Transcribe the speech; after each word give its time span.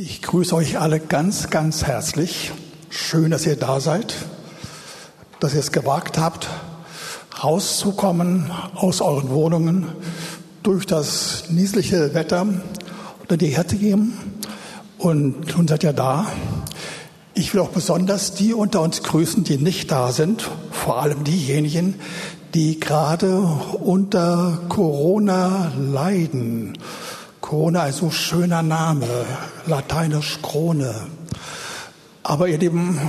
Ich 0.00 0.22
grüße 0.22 0.54
euch 0.54 0.78
alle 0.78 1.00
ganz, 1.00 1.50
ganz 1.50 1.82
herzlich. 1.82 2.52
Schön, 2.88 3.32
dass 3.32 3.44
ihr 3.46 3.56
da 3.56 3.80
seid, 3.80 4.14
dass 5.40 5.54
ihr 5.54 5.58
es 5.58 5.72
gewagt 5.72 6.18
habt, 6.18 6.48
rauszukommen 7.42 8.52
aus 8.76 9.00
euren 9.00 9.28
Wohnungen, 9.30 9.88
durch 10.62 10.86
das 10.86 11.50
niesliche 11.50 12.14
Wetter 12.14 12.46
unter 13.22 13.36
die 13.36 13.48
Herde 13.48 13.74
gehen. 13.74 14.12
Und 14.98 15.56
nun 15.56 15.66
seid 15.66 15.82
ihr 15.82 15.92
da. 15.92 16.30
Ich 17.34 17.52
will 17.52 17.60
auch 17.60 17.70
besonders 17.70 18.34
die 18.34 18.54
unter 18.54 18.82
uns 18.82 19.02
grüßen, 19.02 19.42
die 19.42 19.56
nicht 19.56 19.90
da 19.90 20.12
sind, 20.12 20.48
vor 20.70 21.02
allem 21.02 21.24
diejenigen, 21.24 21.96
die 22.54 22.78
gerade 22.78 23.36
unter 23.36 24.60
Corona 24.68 25.72
leiden 25.76 26.78
Krone, 27.48 27.80
ein 27.80 27.94
so 27.94 28.10
schöner 28.10 28.62
Name, 28.62 29.06
lateinisch 29.64 30.40
Krone. 30.42 30.94
Aber 32.22 32.46
ihr 32.46 32.58
Lieben, 32.58 33.00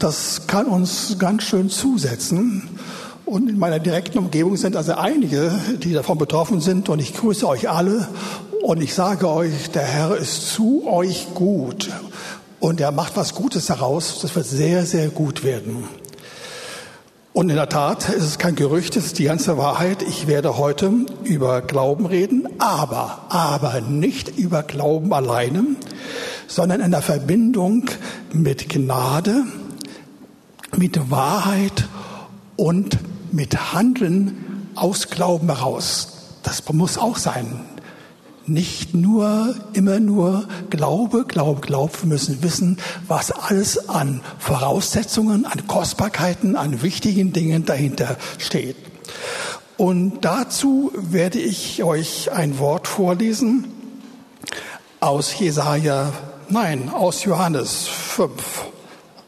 das 0.00 0.48
kann 0.48 0.66
uns 0.66 1.14
ganz 1.20 1.44
schön 1.44 1.70
zusetzen. 1.70 2.68
Und 3.24 3.48
in 3.48 3.56
meiner 3.56 3.78
direkten 3.78 4.18
Umgebung 4.18 4.56
sind 4.56 4.74
also 4.74 4.94
einige, 4.94 5.56
die 5.78 5.92
davon 5.92 6.18
betroffen 6.18 6.60
sind. 6.60 6.88
Und 6.88 6.98
ich 6.98 7.14
grüße 7.14 7.46
euch 7.46 7.70
alle. 7.70 8.08
Und 8.64 8.82
ich 8.82 8.94
sage 8.94 9.30
euch, 9.30 9.70
der 9.70 9.84
Herr 9.84 10.16
ist 10.16 10.52
zu 10.52 10.88
euch 10.88 11.28
gut. 11.32 11.88
Und 12.58 12.80
er 12.80 12.90
macht 12.90 13.16
was 13.16 13.32
Gutes 13.32 13.66
daraus. 13.66 14.18
Das 14.20 14.34
wird 14.34 14.46
sehr, 14.46 14.86
sehr 14.86 15.06
gut 15.06 15.44
werden. 15.44 15.84
Und 17.34 17.50
in 17.50 17.56
der 17.56 17.68
Tat 17.68 18.10
ist 18.10 18.22
es 18.22 18.38
kein 18.38 18.54
Gerücht, 18.54 18.94
es 18.94 19.06
ist 19.06 19.18
die 19.18 19.24
ganze 19.24 19.58
Wahrheit. 19.58 20.02
Ich 20.02 20.28
werde 20.28 20.56
heute 20.56 20.92
über 21.24 21.62
Glauben 21.62 22.06
reden, 22.06 22.46
aber, 22.60 23.24
aber 23.28 23.80
nicht 23.80 24.38
über 24.38 24.62
Glauben 24.62 25.12
alleine, 25.12 25.64
sondern 26.46 26.80
in 26.80 26.92
der 26.92 27.02
Verbindung 27.02 27.86
mit 28.32 28.68
Gnade, 28.68 29.42
mit 30.76 31.10
Wahrheit 31.10 31.88
und 32.54 32.98
mit 33.32 33.74
Handeln 33.74 34.68
aus 34.76 35.10
Glauben 35.10 35.48
heraus. 35.48 36.36
Das 36.44 36.62
muss 36.72 36.98
auch 36.98 37.16
sein 37.16 37.62
nicht 38.46 38.94
nur, 38.94 39.54
immer 39.72 40.00
nur 40.00 40.46
Glaube, 40.70 41.24
Glaube, 41.26 41.60
Glaube. 41.60 41.92
Wir 42.02 42.08
müssen 42.08 42.42
wissen, 42.42 42.78
was 43.08 43.30
alles 43.30 43.88
an 43.88 44.20
Voraussetzungen, 44.38 45.46
an 45.46 45.66
Kostbarkeiten, 45.66 46.56
an 46.56 46.82
wichtigen 46.82 47.32
Dingen 47.32 47.64
dahinter 47.64 48.16
steht. 48.38 48.76
Und 49.76 50.24
dazu 50.24 50.92
werde 50.94 51.40
ich 51.40 51.82
euch 51.82 52.30
ein 52.32 52.58
Wort 52.58 52.86
vorlesen 52.86 53.66
aus 55.00 55.38
Jesaja, 55.38 56.12
nein, 56.48 56.88
aus 56.88 57.24
Johannes 57.24 57.88
5. 57.88 58.32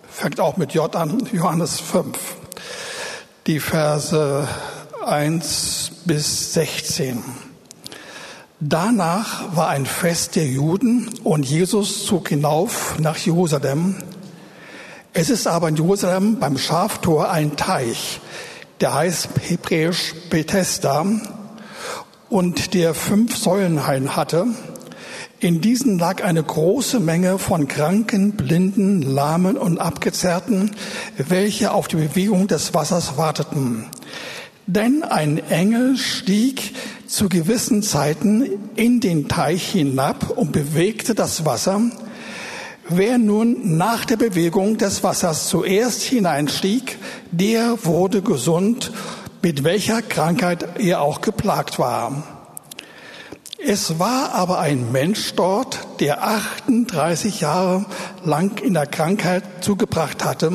Fängt 0.09 0.41
auch 0.41 0.57
mit 0.57 0.73
J 0.73 0.95
an, 0.95 1.29
Johannes 1.33 1.81
5. 1.81 2.17
Die 3.47 3.61
Verse 3.61 4.49
1 5.05 5.93
bis 6.05 6.55
16. 6.55 7.46
Danach 8.61 9.55
war 9.55 9.69
ein 9.69 9.85
Fest 9.85 10.35
der 10.35 10.47
Juden 10.47 11.11
und 11.25 11.45
Jesus 11.45 12.07
zog 12.07 12.31
hinauf 12.31 12.99
nach 12.99 13.19
Jerusalem. 13.19 13.97
Es 15.13 15.29
ist 15.29 15.47
aber 15.47 15.69
in 15.69 15.77
Jerusalem 15.77 16.39
beim 16.39 16.57
Schaftor 16.57 17.31
ein 17.31 17.57
Teich, 17.57 18.19
der 18.81 18.95
heißt 18.95 19.29
hebräisch 19.43 20.15
Bethesda 20.31 21.05
und 22.31 22.73
der 22.73 22.95
fünf 22.95 23.37
Säulenhain 23.37 24.17
hatte. 24.17 24.47
In 25.39 25.61
diesen 25.61 25.99
lag 25.99 26.25
eine 26.25 26.43
große 26.43 26.99
Menge 26.99 27.39
von 27.39 27.69
Kranken, 27.69 28.33
Blinden, 28.39 29.03
Lahmen 29.03 29.59
und 29.59 29.79
Abgezerrten, 29.79 30.71
welche 31.19 31.73
auf 31.73 31.89
die 31.89 31.97
Bewegung 31.97 32.49
des 32.49 32.73
Wassers 32.73 33.19
warteten. 33.19 33.85
Denn 34.67 35.05
ein 35.05 35.39
Engel 35.51 35.99
stieg 35.99 36.75
zu 37.17 37.31
gewissen 37.31 37.83
Zeiten 37.83 38.47
in 38.75 39.01
den 39.01 39.27
Teich 39.27 39.71
hinab 39.71 40.29
und 40.29 40.53
bewegte 40.53 41.15
das 41.15 41.47
Wasser. 41.47 41.81
Wer 42.91 43.17
nun 43.17 43.79
nach 43.79 44.05
der 44.05 44.19
Bewegung 44.19 44.77
des 44.77 45.03
Wassers 45.03 45.49
zuerst 45.49 46.03
hineinstieg, 46.03 46.99
der 47.31 47.79
wurde 47.87 48.21
gesund, 48.21 48.93
mit 49.41 49.65
welcher 49.65 50.03
Krankheit 50.03 50.79
er 50.79 51.01
auch 51.01 51.23
geplagt 51.23 51.79
war. 51.79 52.23
Es 53.65 53.99
war 53.99 54.35
aber 54.35 54.59
ein 54.59 54.93
Mensch 54.93 55.33
dort, 55.37 55.79
der 56.01 56.23
38 56.23 57.41
Jahre 57.41 57.87
lang 58.27 58.59
in 58.59 58.75
der 58.75 58.87
Krankheit 58.87 59.43
zugebracht 59.63 60.23
hatte. 60.23 60.53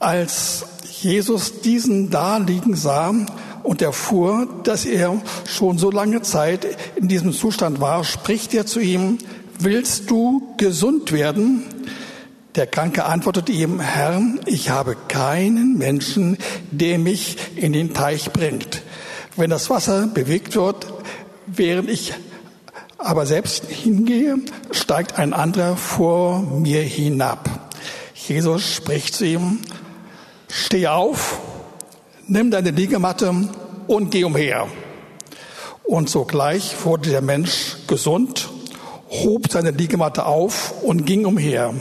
Als 0.00 0.66
Jesus 1.00 1.62
diesen 1.62 2.10
da 2.10 2.36
liegen 2.36 2.76
sah 2.76 3.14
und 3.62 3.82
erfuhr, 3.82 4.48
dass 4.64 4.84
er 4.84 5.20
schon 5.46 5.78
so 5.78 5.90
lange 5.90 6.22
Zeit 6.22 6.66
in 6.96 7.08
diesem 7.08 7.32
Zustand 7.32 7.80
war, 7.80 8.04
spricht 8.04 8.54
er 8.54 8.66
zu 8.66 8.80
ihm, 8.80 9.18
willst 9.58 10.10
du 10.10 10.54
gesund 10.56 11.12
werden? 11.12 11.64
Der 12.56 12.66
Kranke 12.66 13.04
antwortete 13.04 13.52
ihm, 13.52 13.78
Herr, 13.78 14.20
ich 14.46 14.70
habe 14.70 14.96
keinen 15.08 15.78
Menschen, 15.78 16.36
der 16.70 16.98
mich 16.98 17.36
in 17.56 17.72
den 17.72 17.94
Teich 17.94 18.32
bringt. 18.32 18.82
Wenn 19.36 19.50
das 19.50 19.70
Wasser 19.70 20.08
bewegt 20.08 20.56
wird, 20.56 20.92
während 21.46 21.88
ich 21.88 22.14
aber 22.98 23.26
selbst 23.26 23.66
hingehe, 23.66 24.38
steigt 24.72 25.18
ein 25.18 25.32
anderer 25.32 25.76
vor 25.76 26.40
mir 26.40 26.82
hinab. 26.82 27.48
Jesus 28.14 28.74
spricht 28.74 29.14
zu 29.14 29.24
ihm, 29.24 29.60
steh 30.48 30.88
auf, 30.88 31.38
nimm 32.30 32.52
deine 32.52 32.70
Liegematte 32.70 33.34
und 33.88 34.10
geh 34.10 34.24
umher. 34.24 34.68
Und 35.82 36.08
sogleich 36.08 36.76
wurde 36.84 37.10
der 37.10 37.22
Mensch 37.22 37.76
gesund, 37.88 38.48
hob 39.10 39.50
seine 39.50 39.72
Liegematte 39.72 40.24
auf 40.24 40.72
und 40.82 41.04
ging 41.04 41.26
umher. 41.26 41.74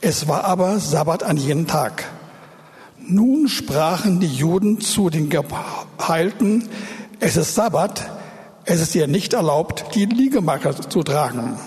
Es 0.00 0.26
war 0.28 0.44
aber 0.44 0.80
Sabbat 0.80 1.22
an 1.22 1.36
jenem 1.36 1.66
Tag. 1.66 2.04
Nun 2.98 3.48
sprachen 3.48 4.18
die 4.18 4.34
Juden 4.34 4.80
zu 4.80 5.10
den 5.10 5.28
Geheilten, 5.28 6.68
es 7.20 7.36
ist 7.36 7.54
Sabbat, 7.54 8.10
es 8.64 8.80
ist 8.80 8.94
dir 8.94 9.06
nicht 9.06 9.34
erlaubt, 9.34 9.84
die 9.94 10.06
Liegematte 10.06 10.74
zu 10.88 11.02
tragen. 11.02 11.58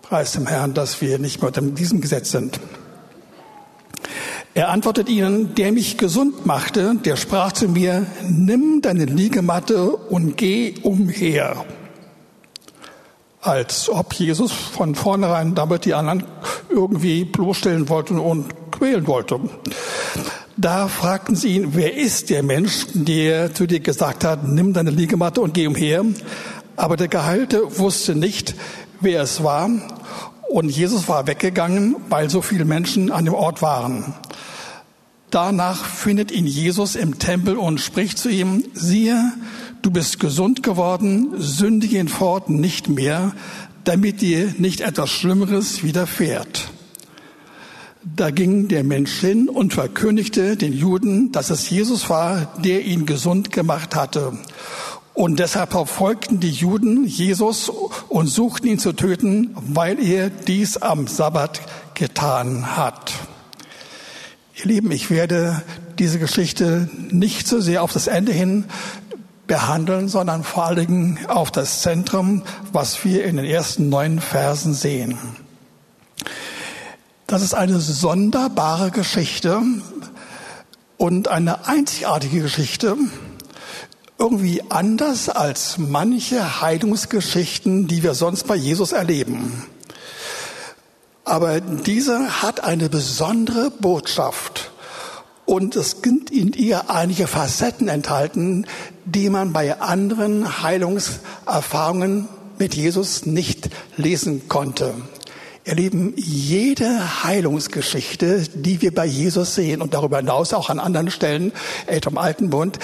Preis 0.00 0.32
dem 0.32 0.46
Herrn, 0.46 0.74
dass 0.74 1.00
wir 1.02 1.18
nicht 1.18 1.40
mehr 1.40 1.48
unter 1.48 1.60
diesem 1.60 2.00
Gesetz 2.00 2.30
sind. 2.30 2.58
Er 4.54 4.68
antwortet 4.68 5.08
ihnen, 5.08 5.54
der 5.54 5.72
mich 5.72 5.96
gesund 5.96 6.44
machte, 6.44 6.94
der 7.02 7.16
sprach 7.16 7.52
zu 7.52 7.68
mir, 7.68 8.06
nimm 8.28 8.82
deine 8.82 9.06
Liegematte 9.06 9.88
und 9.96 10.36
geh 10.36 10.74
umher. 10.82 11.64
Als 13.40 13.88
ob 13.88 14.12
Jesus 14.12 14.52
von 14.52 14.94
vornherein 14.94 15.54
damit 15.54 15.86
die 15.86 15.94
anderen 15.94 16.24
irgendwie 16.68 17.24
bloßstellen 17.24 17.88
wollte 17.88 18.12
und 18.14 18.70
quälen 18.70 19.06
wollte. 19.06 19.40
Da 20.58 20.86
fragten 20.86 21.34
sie 21.34 21.56
ihn, 21.56 21.68
wer 21.74 21.96
ist 21.96 22.28
der 22.28 22.42
Mensch, 22.42 22.86
der 22.92 23.54
zu 23.54 23.66
dir 23.66 23.80
gesagt 23.80 24.22
hat, 24.22 24.46
nimm 24.46 24.74
deine 24.74 24.90
Liegematte 24.90 25.40
und 25.40 25.54
geh 25.54 25.66
umher? 25.66 26.04
Aber 26.76 26.98
der 26.98 27.08
Geheilte 27.08 27.78
wusste 27.78 28.14
nicht, 28.14 28.54
wer 29.00 29.22
es 29.22 29.42
war. 29.42 29.70
Und 30.52 30.68
Jesus 30.68 31.08
war 31.08 31.26
weggegangen, 31.26 31.96
weil 32.10 32.28
so 32.28 32.42
viele 32.42 32.66
Menschen 32.66 33.10
an 33.10 33.24
dem 33.24 33.32
Ort 33.32 33.62
waren. 33.62 34.12
Danach 35.30 35.82
findet 35.82 36.30
ihn 36.30 36.46
Jesus 36.46 36.94
im 36.94 37.18
Tempel 37.18 37.56
und 37.56 37.80
spricht 37.80 38.18
zu 38.18 38.28
ihm, 38.28 38.62
siehe, 38.74 39.32
du 39.80 39.90
bist 39.90 40.20
gesund 40.20 40.62
geworden, 40.62 41.30
sündige 41.38 41.96
ihn 41.96 42.08
fort 42.08 42.50
nicht 42.50 42.90
mehr, 42.90 43.32
damit 43.84 44.20
dir 44.20 44.54
nicht 44.58 44.82
etwas 44.82 45.08
Schlimmeres 45.08 45.84
widerfährt. 45.84 46.70
Da 48.04 48.28
ging 48.28 48.68
der 48.68 48.84
Mensch 48.84 49.20
hin 49.20 49.48
und 49.48 49.72
verkündigte 49.72 50.58
den 50.58 50.74
Juden, 50.74 51.32
dass 51.32 51.48
es 51.48 51.70
Jesus 51.70 52.10
war, 52.10 52.52
der 52.62 52.84
ihn 52.84 53.06
gesund 53.06 53.52
gemacht 53.52 53.96
hatte. 53.96 54.34
Und 55.14 55.38
deshalb 55.38 55.72
verfolgten 55.72 56.40
die 56.40 56.50
Juden 56.50 57.04
Jesus 57.06 57.70
und 58.08 58.28
suchten 58.28 58.66
ihn 58.66 58.78
zu 58.78 58.92
töten, 58.92 59.54
weil 59.56 60.02
er 60.02 60.30
dies 60.30 60.78
am 60.78 61.06
Sabbat 61.06 61.60
getan 61.94 62.76
hat. 62.76 63.12
Ihr 64.54 64.66
Lieben, 64.66 64.90
ich 64.90 65.10
werde 65.10 65.62
diese 65.98 66.18
Geschichte 66.18 66.88
nicht 67.10 67.46
so 67.46 67.60
sehr 67.60 67.82
auf 67.82 67.92
das 67.92 68.06
Ende 68.06 68.32
hin 68.32 68.64
behandeln, 69.46 70.08
sondern 70.08 70.44
vor 70.44 70.64
allen 70.64 70.76
Dingen 70.76 71.18
auf 71.28 71.50
das 71.50 71.82
Zentrum, 71.82 72.42
was 72.72 73.04
wir 73.04 73.24
in 73.24 73.36
den 73.36 73.44
ersten 73.44 73.90
neun 73.90 74.18
Versen 74.18 74.72
sehen. 74.72 75.18
Das 77.26 77.42
ist 77.42 77.54
eine 77.54 77.80
sonderbare 77.80 78.90
Geschichte 78.90 79.60
und 80.96 81.28
eine 81.28 81.66
einzigartige 81.66 82.40
Geschichte. 82.40 82.96
Irgendwie 84.22 84.62
anders 84.68 85.28
als 85.28 85.78
manche 85.78 86.60
Heilungsgeschichten, 86.60 87.88
die 87.88 88.04
wir 88.04 88.14
sonst 88.14 88.46
bei 88.46 88.54
Jesus 88.54 88.92
erleben. 88.92 89.64
Aber 91.24 91.60
dieser 91.60 92.40
hat 92.40 92.62
eine 92.62 92.88
besondere 92.88 93.72
Botschaft. 93.72 94.70
Und 95.44 95.74
es 95.74 95.96
sind 96.04 96.30
in 96.30 96.52
ihr 96.52 96.88
einige 96.88 97.26
Facetten 97.26 97.88
enthalten, 97.88 98.68
die 99.04 99.28
man 99.28 99.52
bei 99.52 99.80
anderen 99.80 100.62
Heilungserfahrungen 100.62 102.28
mit 102.58 102.76
Jesus 102.76 103.26
nicht 103.26 103.70
lesen 103.96 104.48
konnte. 104.48 104.94
Ihr 105.64 105.74
Lieben, 105.74 106.14
jede 106.16 107.24
Heilungsgeschichte, 107.24 108.46
die 108.54 108.82
wir 108.82 108.94
bei 108.94 109.04
Jesus 109.04 109.56
sehen 109.56 109.82
und 109.82 109.94
darüber 109.94 110.18
hinaus 110.18 110.54
auch 110.54 110.70
an 110.70 110.78
anderen 110.78 111.10
Stellen, 111.10 111.52
etwa 111.88 112.10
im 112.10 112.18
Alten 112.18 112.50
Bund, 112.50 112.78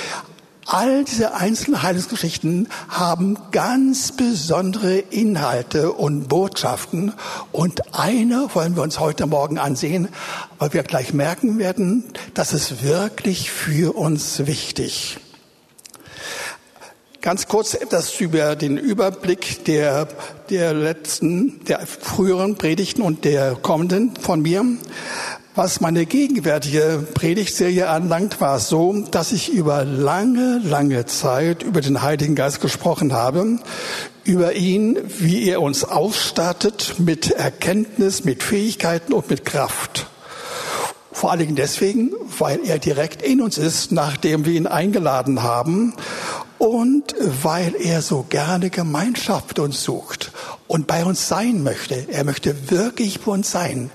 all 0.69 1.03
diese 1.05 1.35
einzelnen 1.35 1.83
Heilungsgeschichten 1.83 2.69
haben 2.89 3.39
ganz 3.53 4.13
besondere 4.13 4.99
Inhalte 4.99 5.93
und 5.93 6.29
Botschaften. 6.29 7.15
Und 7.53 7.95
eine 7.99 8.49
wollen 8.55 8.77
wir 8.77 8.83
uns 8.83 9.01
heute 9.01 9.27
Morgen 9.27 9.59
ansehen, 9.59 10.09
weil 10.59 10.75
wir 10.75 10.83
gleich 10.83 11.15
merken 11.15 11.59
werden, 11.59 12.05
das 12.35 12.53
ist 12.53 12.85
wirklich 12.85 13.51
für 13.51 13.97
uns 13.97 14.47
wichtig. 14.47 15.19
Ganz 17.23 17.49
kurz 17.49 17.75
etwas 17.75 18.21
über 18.21 18.55
den 18.55 18.77
Überblick 18.77 19.65
der, 19.65 20.07
der 20.51 20.75
letzten, 20.75 21.65
der 21.65 21.87
früheren 21.87 22.57
Predigten 22.57 23.03
und 23.03 23.25
der 23.25 23.57
kommenden 23.57 24.15
von 24.17 24.43
mir. 24.43 24.65
Was 25.59 25.81
meine 25.81 26.07
gegenwärtige 26.07 27.05
Predigtserie 27.15 27.89
anlangt, 27.89 28.41
war 28.41 28.59
es 28.59 28.69
so, 28.69 28.95
dass 29.11 29.33
ich 29.33 29.53
über 29.53 29.85
lange, 29.85 30.61
lange 30.63 31.05
Zeit 31.07 31.65
über 31.65 31.81
den 31.81 32.01
Heiligen 32.01 32.37
Geist 32.37 32.61
gesprochen 32.61 33.13
habe, 33.13 33.59
über 34.23 34.53
ihn, 34.53 34.97
wie 35.19 35.49
er 35.51 35.61
uns 35.61 35.83
ausstattet 35.83 36.95
mit 36.99 37.33
Erkenntnis, 37.33 38.23
mit 38.23 38.45
Fähigkeiten 38.45 39.13
und 39.13 39.29
mit 39.31 39.45
Kraft. 39.45 40.07
Vor 41.11 41.33
allen 41.33 41.41
Dingen 41.41 41.57
deswegen, 41.57 42.13
weil 42.39 42.61
er 42.65 42.79
direkt 42.79 43.23
in 43.23 43.41
uns 43.41 43.59
ist, 43.59 43.91
nachdem 43.91 44.47
wir 44.47 44.53
ihn 44.53 44.69
eingeladen 44.69 45.43
haben 45.43 45.93
und 46.59 47.17
weil 47.43 47.75
er 47.75 48.01
so 48.01 48.25
gerne 48.29 48.71
Gemeinschaft 48.71 49.59
uns 49.59 49.83
sucht 49.83 50.31
und 50.69 50.87
bei 50.87 51.05
uns 51.05 51.27
sein 51.27 51.65
möchte. 51.65 52.07
Er 52.13 52.23
möchte 52.23 52.71
wirklich 52.71 53.23
bei 53.23 53.33
uns 53.33 53.51
sein. 53.51 53.91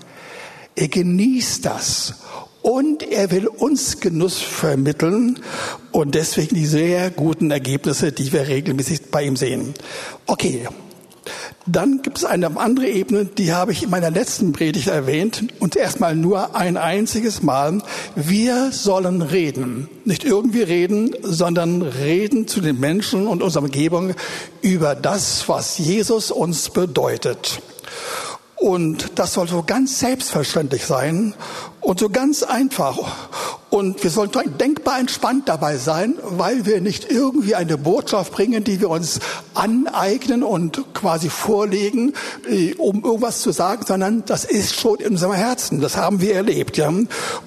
Er 0.75 0.88
genießt 0.88 1.66
das 1.66 2.16
und 2.62 3.04
er 3.04 3.30
will 3.30 3.48
uns 3.48 4.00
Genuss 4.00 4.40
vermitteln 4.40 5.40
und 5.92 6.16
deswegen 6.16 6.56
die 6.56 6.66
sehr 6.66 7.12
guten 7.12 7.52
Ergebnisse, 7.52 8.12
die 8.12 8.31
wir 8.31 8.48
regelmäßig 8.48 9.12
bei 9.12 9.24
ihm 9.24 9.36
sehen. 9.36 9.74
Okay, 10.25 10.68
dann 11.66 12.02
gibt 12.02 12.18
es 12.18 12.25
eine 12.25 12.58
andere 12.58 12.88
Ebene, 12.88 13.25
die 13.25 13.54
habe 13.54 13.72
ich 13.72 13.84
in 13.84 13.90
meiner 13.90 14.12
letzten 14.12 14.52
Predigt 14.52 14.88
erwähnt 14.88 15.46
und 15.60 15.75
erstmal 15.75 16.16
nur 16.16 16.56
ein 16.56 16.76
einziges 16.76 17.42
Mal. 17.42 17.81
Wir 18.16 18.72
sollen 18.72 19.22
reden. 19.22 19.88
Nicht 20.04 20.26
irgendwie 20.26 20.64
reden, 20.64 21.16
sondern 21.22 21.81
reden 21.81 22.48
zu 22.48 22.60
den 22.60 22.80
Menschen 22.80 23.28
und 23.28 23.42
unserer 23.42 23.64
Umgebung 23.64 24.14
über 24.62 24.96
das, 24.96 25.48
was 25.48 25.78
Jesus 25.78 26.31
uns 26.31 26.69
bedeutet. 26.69 27.62
Und 28.56 29.20
das 29.20 29.34
soll 29.34 29.48
so 29.48 29.64
ganz 29.64 30.00
selbstverständlich 30.00 30.86
sein 30.86 31.34
und 31.82 32.00
so 32.00 32.10
ganz 32.10 32.44
einfach. 32.44 33.30
Und 33.74 34.04
wir 34.04 34.12
sollen 34.12 34.30
denkbar 34.60 35.00
entspannt 35.00 35.50
dabei 35.50 35.78
sein, 35.78 36.14
weil 36.22 36.68
wir 36.68 36.80
nicht 36.80 37.10
irgendwie 37.10 37.56
eine 37.56 37.75
Botschaft 37.75 38.31
bringen, 38.31 38.64
die 38.64 38.80
wir 38.80 38.92
uns 38.92 39.20
aneignen 39.56 40.44
und 40.44 40.94
quasi 40.94 41.28
vorlegen, 41.28 42.14
äh, 42.48 42.75
um 42.75 43.04
irgendwas 43.04 43.42
zu 43.42 43.52
sagen, 43.52 43.84
sondern 43.84 44.25
das 44.28 44.46
ist 44.46 44.80
schon 44.80 45.00
in 45.00 45.14
unserem 45.14 45.34
Herzen. 45.34 45.81
Das 45.81 45.98
haben 45.98 46.22
wir 46.22 46.36
erlebt. 46.36 46.78
Ja? 46.78 46.94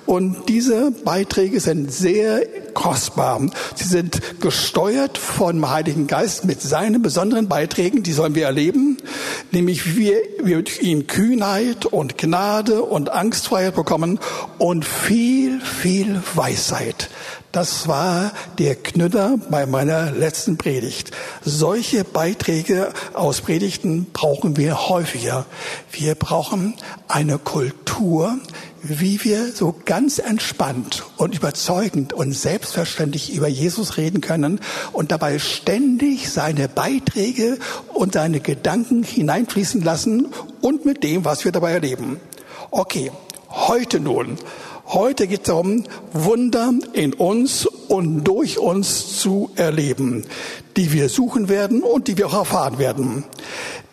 Und 0.05 0.37
diese 0.49 0.91
Beiträge 0.91 1.61
sind 1.61 1.93
sehr 1.93 2.43
kostbar. 2.75 3.41
Sie 3.77 3.85
sind 3.85 4.41
gesteuert 4.41 5.19
vom 5.19 5.71
Heiligen 5.71 6.09
Geist 6.09 6.45
mit 6.45 6.61
seinen 6.61 7.03
besonderen 7.03 7.49
Beiträgen, 7.49 8.03
die 8.03 8.13
sollen 8.13 8.35
wir 8.35 8.47
erleben, 8.47 8.99
nämlich 9.53 9.97
wie 9.97 10.13
wir 10.43 10.63
durch 10.63 10.83
ihn 10.83 11.07
Kühnheit 11.07 11.87
und 11.87 12.19
Gnade 12.19 12.83
und 12.83 13.11
Angstfreiheit 13.11 13.77
bekommen 13.77 14.19
und 14.59 14.85
viel, 14.85 15.61
viel 15.61 16.16
Weisheit. 16.35 17.11
Das 17.53 17.89
war 17.89 18.33
der 18.59 18.75
Knüller 18.75 19.39
bei 19.51 19.67
meiner 19.67 20.11
letzten 20.13 20.59
Predigt. 20.59 21.11
Solche 21.43 22.05
Beiträge 22.05 22.93
aus 23.15 23.41
Predigten 23.41 24.07
brauchen 24.13 24.57
wir 24.57 24.89
häufiger. 24.89 25.47
Wir 25.91 26.15
brauchen 26.15 26.75
eine 27.09 27.39
Kultur, 27.39 28.39
wie 28.83 29.25
wir 29.25 29.53
so 29.53 29.75
ganz 29.85 30.19
entspannt 30.19 31.05
und 31.17 31.35
überzeugend 31.35 32.13
und 32.13 32.33
selbstverständlich 32.33 33.35
über 33.35 33.49
Jesus 33.49 33.97
reden 33.97 34.21
können 34.21 34.61
und 34.93 35.11
dabei 35.11 35.39
ständig 35.39 36.31
seine 36.31 36.69
Beiträge 36.69 37.59
und 37.95 38.15
seine 38.15 38.41
Gedanken 38.41 39.03
hineinfließen 39.03 39.83
lassen 39.83 40.29
und 40.61 40.85
mit 40.85 41.03
dem, 41.03 41.25
was 41.25 41.45
wir 41.45 41.53
dabei 41.53 41.73
erleben. 41.73 42.21
Okay, 42.71 43.11
heute 43.51 44.01
nun 44.01 44.37
Heute 44.89 45.27
geht 45.27 45.41
es 45.41 45.47
darum, 45.47 45.83
Wunder 46.13 46.73
in 46.93 47.13
uns 47.13 47.67
und 47.67 48.23
durch 48.23 48.59
uns 48.59 49.19
zu 49.19 49.51
erleben, 49.57 50.25
die 50.77 50.93
wir 50.93 51.09
suchen 51.09 51.49
werden 51.49 51.83
und 51.83 52.07
die 52.07 52.17
wir 52.17 52.29
auch 52.29 52.35
erfahren 52.35 52.79
werden. 52.79 53.25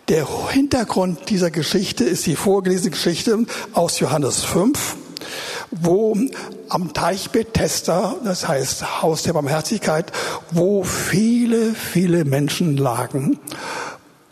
Der 0.08 0.28
Hintergrund 0.52 1.32
dieser 1.32 1.50
Geschichte 1.50 2.04
ist 2.04 2.28
die 2.28 2.36
vorgelesene 2.36 2.92
Geschichte 2.92 3.46
aus 3.74 4.00
Johannes 4.00 4.44
5, 4.44 4.96
wo 5.72 6.16
am 6.70 6.94
Teich 6.94 7.32
Bethesda, 7.32 8.16
das 8.24 8.48
heißt 8.48 9.02
Haus 9.02 9.24
der 9.24 9.34
Barmherzigkeit, 9.34 10.12
wo 10.52 10.84
viele, 10.84 11.74
viele 11.74 12.24
Menschen 12.24 12.78
lagen. 12.78 13.40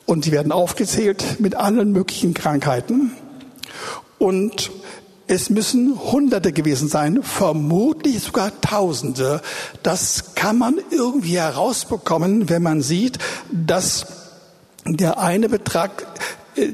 Und 0.05 0.25
sie 0.25 0.31
werden 0.31 0.51
aufgezählt 0.51 1.39
mit 1.39 1.55
allen 1.55 1.91
möglichen 1.91 2.35
Krankheiten. 2.35 3.13
Und 4.19 4.69
es 5.31 5.49
müssen 5.49 5.97
Hunderte 5.97 6.51
gewesen 6.51 6.89
sein, 6.89 7.23
vermutlich 7.23 8.21
sogar 8.21 8.51
Tausende. 8.59 9.41
Das 9.81 10.35
kann 10.35 10.57
man 10.57 10.75
irgendwie 10.91 11.37
herausbekommen, 11.37 12.49
wenn 12.49 12.61
man 12.61 12.81
sieht, 12.81 13.17
dass 13.49 14.07
der 14.85 15.19
eine 15.19 15.47
Betrag 15.47 16.05
äh, 16.55 16.73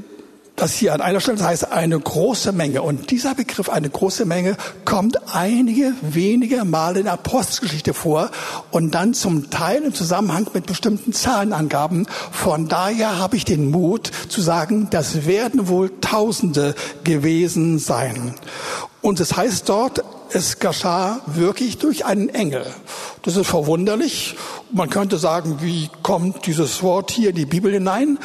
das 0.58 0.74
hier 0.74 0.94
an 0.96 1.02
einer 1.02 1.22
Stelle 1.22 1.44
heißt 1.44 1.72
eine 1.72 2.00
große 2.00 2.52
Menge. 2.52 2.82
Und 2.82 3.12
dieser 3.12 3.36
Begriff, 3.36 3.70
eine 3.70 3.90
große 3.90 4.26
Menge, 4.26 4.58
kommt 4.86 5.34
einige 5.34 5.94
wenige 6.02 6.66
Male 6.66 7.00
in 7.00 7.06
der 7.06 7.14
Apostelgeschichte 7.14 7.94
vor 7.94 8.32
und 8.72 8.92
dann 8.96 9.14
zum 9.14 9.52
Teil 9.52 9.84
im 9.84 9.94
Zusammenhang 9.94 10.48
mit 10.56 10.66
bestimmten 10.66 11.14
Zahlenangaben. 11.14 12.08
Von 12.32 12.68
daher 12.68 13.20
habe 13.20 13.38
ich 13.38 13.46
den 13.46 13.70
Mut 13.70 14.10
zu 14.30 14.42
sagen, 14.42 14.88
das 14.90 15.28
werden 15.28 15.68
wohl 15.68 15.92
Tausende 16.02 16.74
gewesen 17.04 17.78
sein. 17.78 18.34
Und 19.02 19.20
es 19.20 19.38
heißt 19.38 19.70
dort, 19.70 20.04
es 20.32 20.60
geschah 20.60 21.22
wirklich 21.28 21.78
durch 21.78 22.06
einen 22.06 22.30
Engel. 22.30 22.66
Das 23.22 23.36
ist 23.36 23.48
verwunderlich. 23.48 24.36
Man 24.72 24.90
könnte 24.90 25.18
sagen, 25.18 25.60
wie 25.62 25.90
kommt 26.02 26.46
dieses 26.46 26.82
Wort 26.84 27.12
hier 27.12 27.30
in 27.30 27.36
die 27.36 27.46
Bibel 27.46 27.72
hinein? 27.72 28.18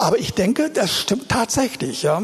Aber 0.00 0.18
ich 0.18 0.32
denke, 0.32 0.70
das 0.70 0.90
stimmt 0.98 1.28
tatsächlich. 1.28 2.04
Ja. 2.04 2.22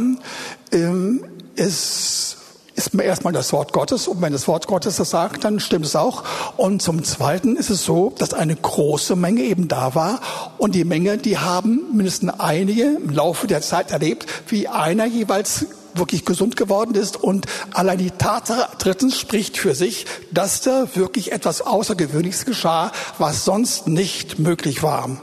Ähm, 0.72 1.24
es 1.56 2.38
ist 2.74 2.94
erstmal 2.94 3.34
das 3.34 3.52
Wort 3.52 3.74
Gottes 3.74 4.08
und 4.08 4.22
wenn 4.22 4.32
das 4.32 4.48
Wort 4.48 4.66
Gottes 4.66 4.96
das 4.96 5.10
sagt, 5.10 5.44
dann 5.44 5.60
stimmt 5.60 5.84
es 5.84 5.94
auch. 5.94 6.24
Und 6.56 6.80
zum 6.80 7.04
Zweiten 7.04 7.54
ist 7.54 7.68
es 7.68 7.84
so, 7.84 8.14
dass 8.18 8.32
eine 8.32 8.56
große 8.56 9.14
Menge 9.14 9.42
eben 9.42 9.68
da 9.68 9.94
war 9.94 10.20
und 10.56 10.74
die 10.74 10.84
Menge, 10.84 11.18
die 11.18 11.36
haben 11.36 11.94
mindestens 11.94 12.32
einige 12.38 12.96
im 12.96 13.10
Laufe 13.10 13.46
der 13.46 13.60
Zeit 13.60 13.90
erlebt, 13.90 14.26
wie 14.48 14.68
einer 14.68 15.04
jeweils 15.04 15.66
wirklich 15.98 16.24
gesund 16.24 16.56
geworden 16.56 16.94
ist 16.94 17.16
und 17.16 17.46
allein 17.72 17.98
die 17.98 18.10
Tatsache 18.10 18.68
drittens 18.78 19.18
spricht 19.18 19.56
für 19.56 19.74
sich, 19.74 20.06
dass 20.30 20.60
da 20.60 20.88
wirklich 20.94 21.32
etwas 21.32 21.62
Außergewöhnliches 21.62 22.44
geschah, 22.44 22.92
was 23.18 23.44
sonst 23.44 23.88
nicht 23.88 24.38
möglich 24.38 24.82
war. 24.82 25.20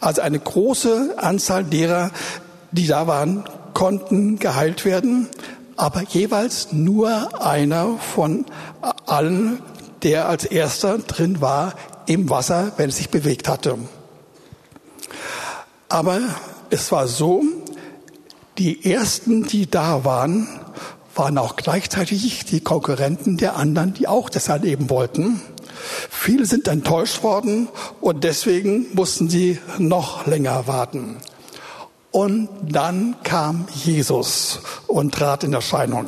Also 0.00 0.22
eine 0.22 0.38
große 0.38 1.14
Anzahl 1.16 1.64
derer, 1.64 2.10
die 2.72 2.86
da 2.86 3.06
waren, 3.06 3.44
konnten 3.74 4.38
geheilt 4.38 4.84
werden, 4.84 5.28
aber 5.76 6.02
jeweils 6.02 6.72
nur 6.72 7.44
einer 7.44 7.98
von 8.14 8.46
allen, 9.06 9.60
der 10.02 10.28
als 10.28 10.44
erster 10.44 10.98
drin 10.98 11.40
war 11.40 11.74
im 12.06 12.30
Wasser, 12.30 12.72
wenn 12.76 12.90
es 12.90 12.96
sich 12.96 13.10
bewegt 13.10 13.48
hatte. 13.48 13.78
Aber 15.88 16.20
es 16.70 16.92
war 16.92 17.08
so, 17.08 17.42
die 18.58 18.90
ersten, 18.92 19.44
die 19.44 19.68
da 19.68 20.04
waren, 20.04 20.48
waren 21.14 21.38
auch 21.38 21.56
gleichzeitig 21.56 22.44
die 22.44 22.60
Konkurrenten 22.60 23.36
der 23.36 23.56
anderen, 23.56 23.94
die 23.94 24.08
auch 24.08 24.28
das 24.28 24.48
erleben 24.48 24.90
wollten. 24.90 25.40
Viele 26.10 26.46
sind 26.46 26.68
enttäuscht 26.68 27.22
worden 27.22 27.68
und 28.00 28.24
deswegen 28.24 28.86
mussten 28.94 29.28
sie 29.28 29.58
noch 29.78 30.26
länger 30.26 30.66
warten. 30.66 31.16
Und 32.10 32.48
dann 32.62 33.16
kam 33.24 33.66
Jesus 33.84 34.60
und 34.86 35.14
trat 35.14 35.44
in 35.44 35.52
Erscheinung. 35.52 36.06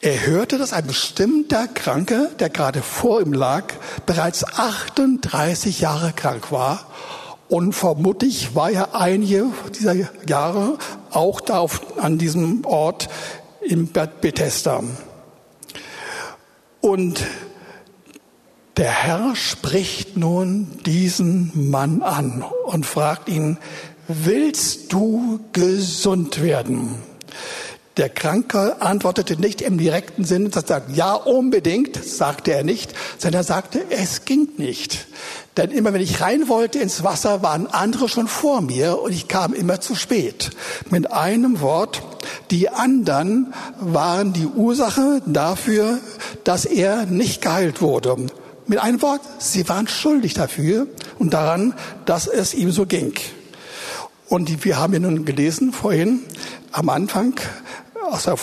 Er 0.00 0.26
hörte, 0.26 0.58
dass 0.58 0.72
ein 0.72 0.86
bestimmter 0.86 1.68
Kranke, 1.68 2.30
der 2.38 2.50
gerade 2.50 2.82
vor 2.82 3.20
ihm 3.20 3.32
lag, 3.32 3.64
bereits 4.04 4.44
38 4.44 5.80
Jahre 5.80 6.12
krank 6.12 6.50
war. 6.50 6.86
Und 7.52 7.74
vermutlich 7.74 8.54
war 8.54 8.70
er 8.70 8.94
einige 8.94 9.44
dieser 9.78 9.94
Jahre 10.26 10.78
auch 11.10 11.38
da 11.42 11.58
auf, 11.58 11.98
an 11.98 12.16
diesem 12.16 12.64
Ort 12.64 13.10
im 13.60 13.90
Bethesda. 14.22 14.82
Und 16.80 17.26
der 18.78 18.90
Herr 18.90 19.36
spricht 19.36 20.16
nun 20.16 20.78
diesen 20.86 21.70
Mann 21.70 22.00
an 22.00 22.42
und 22.64 22.86
fragt 22.86 23.28
ihn, 23.28 23.58
willst 24.08 24.90
du 24.90 25.40
gesund 25.52 26.40
werden? 26.40 26.94
Der 27.98 28.08
Kranke 28.08 28.80
antwortete 28.80 29.38
nicht 29.38 29.60
im 29.60 29.76
direkten 29.76 30.24
Sinne, 30.24 30.48
dass 30.48 30.62
er 30.64 30.68
sagt, 30.68 30.96
ja, 30.96 31.12
unbedingt, 31.12 32.02
sagte 32.02 32.54
er 32.54 32.64
nicht, 32.64 32.94
sondern 33.18 33.42
er 33.42 33.44
sagte, 33.44 33.84
es 33.90 34.24
ging 34.24 34.48
nicht. 34.56 35.06
Denn 35.56 35.70
immer 35.70 35.92
wenn 35.92 36.00
ich 36.00 36.22
rein 36.22 36.48
wollte 36.48 36.78
ins 36.78 37.04
Wasser, 37.04 37.42
waren 37.42 37.66
andere 37.66 38.08
schon 38.08 38.26
vor 38.26 38.62
mir 38.62 38.98
und 39.00 39.12
ich 39.12 39.28
kam 39.28 39.52
immer 39.52 39.80
zu 39.80 39.94
spät. 39.94 40.50
Mit 40.88 41.12
einem 41.12 41.60
Wort, 41.60 42.02
die 42.50 42.70
anderen 42.70 43.52
waren 43.78 44.32
die 44.32 44.46
Ursache 44.46 45.20
dafür, 45.26 45.98
dass 46.44 46.64
er 46.64 47.04
nicht 47.04 47.42
geheilt 47.42 47.82
wurde. 47.82 48.16
Mit 48.66 48.78
einem 48.78 49.02
Wort, 49.02 49.20
sie 49.38 49.68
waren 49.68 49.88
schuldig 49.88 50.32
dafür 50.32 50.86
und 51.18 51.34
daran, 51.34 51.74
dass 52.06 52.26
es 52.26 52.54
ihm 52.54 52.70
so 52.70 52.86
ging. 52.86 53.12
Und 54.28 54.64
wir 54.64 54.78
haben 54.78 54.94
ja 54.94 55.00
nun 55.00 55.26
gelesen 55.26 55.72
vorhin 55.72 56.20
am 56.70 56.88
Anfang 56.88 57.34
aus 58.10 58.24
der, 58.24 58.36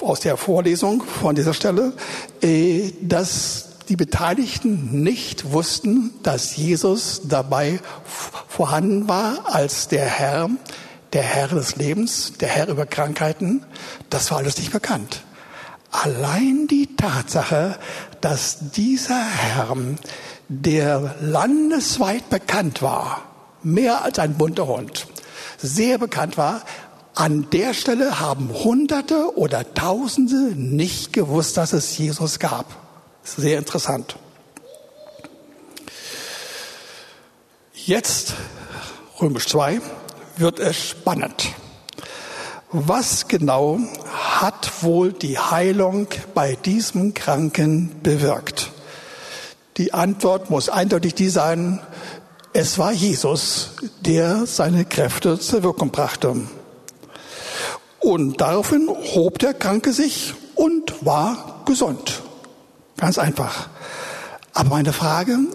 aus 0.00 0.20
der 0.20 0.36
Vorlesung 0.36 1.02
von 1.02 1.34
dieser 1.34 1.54
Stelle, 1.54 1.92
äh, 2.40 2.92
dass 3.00 3.73
die 3.88 3.96
Beteiligten 3.96 5.02
nicht 5.02 5.52
wussten, 5.52 6.10
dass 6.22 6.56
Jesus 6.56 7.22
dabei 7.24 7.80
vorhanden 8.48 9.08
war 9.08 9.54
als 9.54 9.88
der 9.88 10.06
Herr, 10.06 10.50
der 11.12 11.22
Herr 11.22 11.48
des 11.48 11.76
Lebens, 11.76 12.32
der 12.40 12.48
Herr 12.48 12.68
über 12.68 12.86
Krankheiten. 12.86 13.64
Das 14.10 14.30
war 14.30 14.38
alles 14.38 14.58
nicht 14.58 14.72
bekannt. 14.72 15.22
Allein 15.90 16.66
die 16.68 16.96
Tatsache, 16.96 17.78
dass 18.20 18.70
dieser 18.72 19.24
Herr, 19.24 19.76
der 20.48 21.14
landesweit 21.20 22.28
bekannt 22.30 22.82
war, 22.82 23.22
mehr 23.62 24.02
als 24.02 24.18
ein 24.18 24.34
bunter 24.34 24.66
Hund, 24.66 25.06
sehr 25.58 25.98
bekannt 25.98 26.36
war, 26.36 26.62
an 27.14 27.46
der 27.52 27.74
Stelle 27.74 28.18
haben 28.18 28.50
Hunderte 28.52 29.36
oder 29.36 29.72
Tausende 29.74 30.54
nicht 30.56 31.12
gewusst, 31.12 31.56
dass 31.56 31.72
es 31.72 31.96
Jesus 31.96 32.40
gab. 32.40 32.83
Sehr 33.24 33.58
interessant. 33.58 34.16
Jetzt, 37.72 38.34
Römisch 39.20 39.48
2, 39.48 39.80
wird 40.36 40.58
es 40.58 40.76
spannend. 40.76 41.46
Was 42.70 43.26
genau 43.28 43.78
hat 44.12 44.82
wohl 44.82 45.12
die 45.12 45.38
Heilung 45.38 46.08
bei 46.34 46.54
diesem 46.54 47.14
Kranken 47.14 48.02
bewirkt? 48.02 48.72
Die 49.78 49.94
Antwort 49.94 50.50
muss 50.50 50.68
eindeutig 50.68 51.14
die 51.14 51.30
sein, 51.30 51.80
es 52.52 52.78
war 52.78 52.92
Jesus, 52.92 53.70
der 54.00 54.46
seine 54.46 54.84
Kräfte 54.84 55.38
zur 55.38 55.62
Wirkung 55.62 55.90
brachte. 55.90 56.36
Und 58.00 58.40
daraufhin 58.40 58.88
hob 58.88 59.38
der 59.38 59.54
Kranke 59.54 59.92
sich 59.92 60.34
und 60.54 61.06
war 61.06 61.62
gesund. 61.64 62.23
Ganz 63.04 63.18
einfach. 63.18 63.68
Aber 64.54 64.70
meine 64.70 64.94
Frage, 64.94 65.34
und 65.34 65.54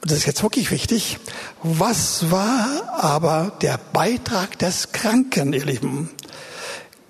das 0.00 0.16
ist 0.16 0.24
jetzt 0.24 0.42
wirklich 0.42 0.70
wichtig, 0.70 1.18
was 1.62 2.30
war 2.30 2.66
aber 2.98 3.52
der 3.60 3.78
Beitrag 3.92 4.58
des 4.58 4.90
Kranken, 4.92 5.52
ihr 5.52 5.66
Lieben? 5.66 6.08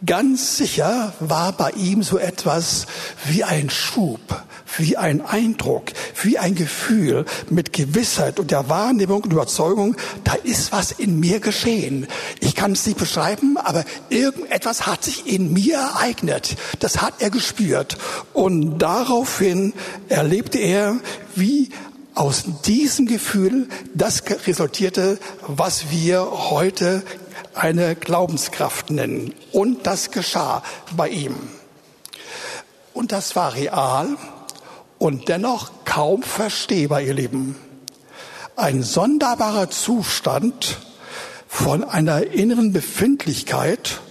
Ganz 0.05 0.57
sicher 0.57 1.13
war 1.21 1.53
bei 1.53 1.71
ihm 1.71 2.03
so 2.03 2.19
etwas 2.19 2.89
wie 3.27 3.45
ein 3.45 3.71
Schub, 3.71 4.43
wie 4.79 4.97
ein 4.97 5.25
Eindruck, 5.25 5.93
wie 6.23 6.39
ein 6.39 6.55
Gefühl 6.55 7.25
mit 7.49 7.73
Gewissheit 7.73 8.39
und 8.39 8.51
der 8.51 8.69
Wahrnehmung 8.69 9.23
und 9.23 9.33
Überzeugung, 9.33 9.97
da 10.25 10.35
ist 10.35 10.73
was 10.73 10.93
in 10.93 11.21
mir 11.21 11.41
geschehen. 11.41 12.07
Ich 12.41 12.55
kann 12.55 12.73
es 12.73 12.87
nicht 12.87 12.99
beschreiben, 12.99 13.57
aber 13.57 13.85
irgendetwas 14.09 14.87
hat 14.87 15.05
sich 15.05 15.27
in 15.27 15.53
mir 15.53 15.77
ereignet. 15.79 16.57
Das 16.79 17.03
hat 17.03 17.15
er 17.21 17.31
gespürt. 17.31 17.99
Und 18.33 18.79
daraufhin 18.79 19.73
erlebte 20.09 20.59
er, 20.59 20.97
wie 21.35 21.71
aus 22.15 22.45
diesem 22.67 23.07
Gefühl 23.07 23.69
das 23.95 24.23
resultierte, 24.47 25.19
was 25.47 25.91
wir 25.91 26.51
heute 26.51 27.03
eine 27.55 27.95
Glaubenskraft 27.97 28.91
nennen. 28.91 29.35
Und 29.53 29.87
das 29.87 30.11
geschah 30.11 30.63
bei 30.97 31.09
ihm. 31.09 31.35
Und 32.93 33.13
das 33.13 33.37
war 33.37 33.55
real 33.55 34.17
und 35.01 35.31
dennoch 35.31 35.71
kaum 35.87 36.23
verstehbar, 36.23 37.01
ihr 37.01 37.15
Lieben. 37.15 37.57
Ein 38.55 38.83
sonderbarer 38.83 39.71
Zustand 39.71 40.77
von 41.49 41.83
einer 41.83 42.27
inneren 42.27 42.75
Befindlichkeit 42.75 44.03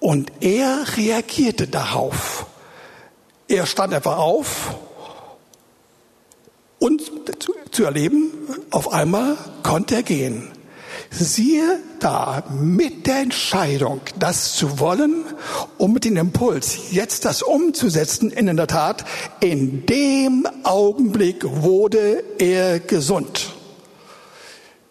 und 0.00 0.32
er 0.40 0.84
reagierte 0.96 1.68
darauf. 1.68 2.46
Er 3.46 3.64
stand 3.66 3.94
einfach 3.94 4.18
auf 4.18 4.74
und 6.80 7.00
zu, 7.38 7.54
zu 7.70 7.84
erleben, 7.84 8.32
auf 8.70 8.92
einmal 8.92 9.36
konnte 9.62 9.94
er 9.94 10.02
gehen. 10.02 10.50
Siehe 11.14 11.78
da, 12.00 12.42
mit 12.58 13.06
der 13.06 13.18
Entscheidung, 13.18 14.00
das 14.18 14.54
zu 14.54 14.78
wollen 14.78 15.24
und 15.76 15.92
mit 15.92 16.06
dem 16.06 16.16
Impuls, 16.16 16.90
jetzt 16.90 17.26
das 17.26 17.42
umzusetzen 17.42 18.30
in 18.30 18.56
der 18.56 18.66
Tat, 18.66 19.04
in 19.40 19.84
dem 19.84 20.46
Augenblick 20.62 21.44
wurde 21.44 22.24
er 22.38 22.80
gesund. 22.80 23.52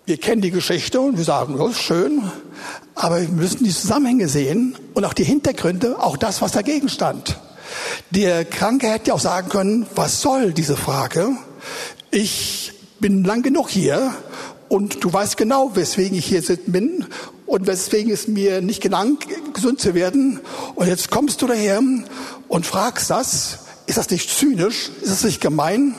Wir 0.06 0.18
kennen 0.18 0.42
die 0.42 0.52
Geschichte 0.52 1.02
und 1.02 1.18
wir 1.18 1.24
sagen, 1.24 1.58
das 1.58 1.72
ist 1.72 1.82
schön, 1.82 2.22
aber 2.94 3.22
wir 3.22 3.30
müssen 3.30 3.64
die 3.64 3.72
Zusammenhänge 3.72 4.28
sehen 4.28 4.76
und 4.94 5.06
auch 5.06 5.14
die 5.14 5.24
Hintergründe, 5.24 6.00
auch 6.00 6.18
das, 6.18 6.42
was 6.42 6.52
dagegen 6.52 6.90
stand. 6.90 7.40
Der 8.12 8.46
Kranke 8.46 8.88
hätte 8.88 9.08
ja 9.08 9.14
auch 9.16 9.20
sagen 9.20 9.50
können, 9.50 9.88
was 9.96 10.22
soll 10.22 10.54
diese 10.54 10.78
Frage? 10.78 11.30
Ich 12.12 12.74
bin 13.00 13.24
lang 13.24 13.42
genug 13.42 13.70
hier 13.70 14.14
und 14.72 15.04
du 15.04 15.12
weißt 15.12 15.36
genau, 15.36 15.76
weswegen 15.76 16.18
ich 16.18 16.28
hier 16.28 16.42
bin 16.68 17.06
und 17.46 17.68
weswegen 17.68 18.10
es 18.10 18.30
mir 18.30 18.62
nicht 18.62 18.82
gelang, 18.82 19.18
gesund 19.54 19.82
zu 19.82 19.94
werden. 19.96 20.40
Und 20.76 20.88
jetzt 20.88 21.12
kommst 21.12 21.42
du 21.42 21.48
daher 21.48 21.82
und 22.48 22.66
fragst 22.66 23.10
das. 23.10 23.66
Ist 23.86 23.98
das 23.98 24.10
nicht 24.10 24.30
zynisch? 24.30 24.90
Ist 25.02 25.12
das 25.12 25.24
nicht 25.26 25.42
gemein? 25.42 25.94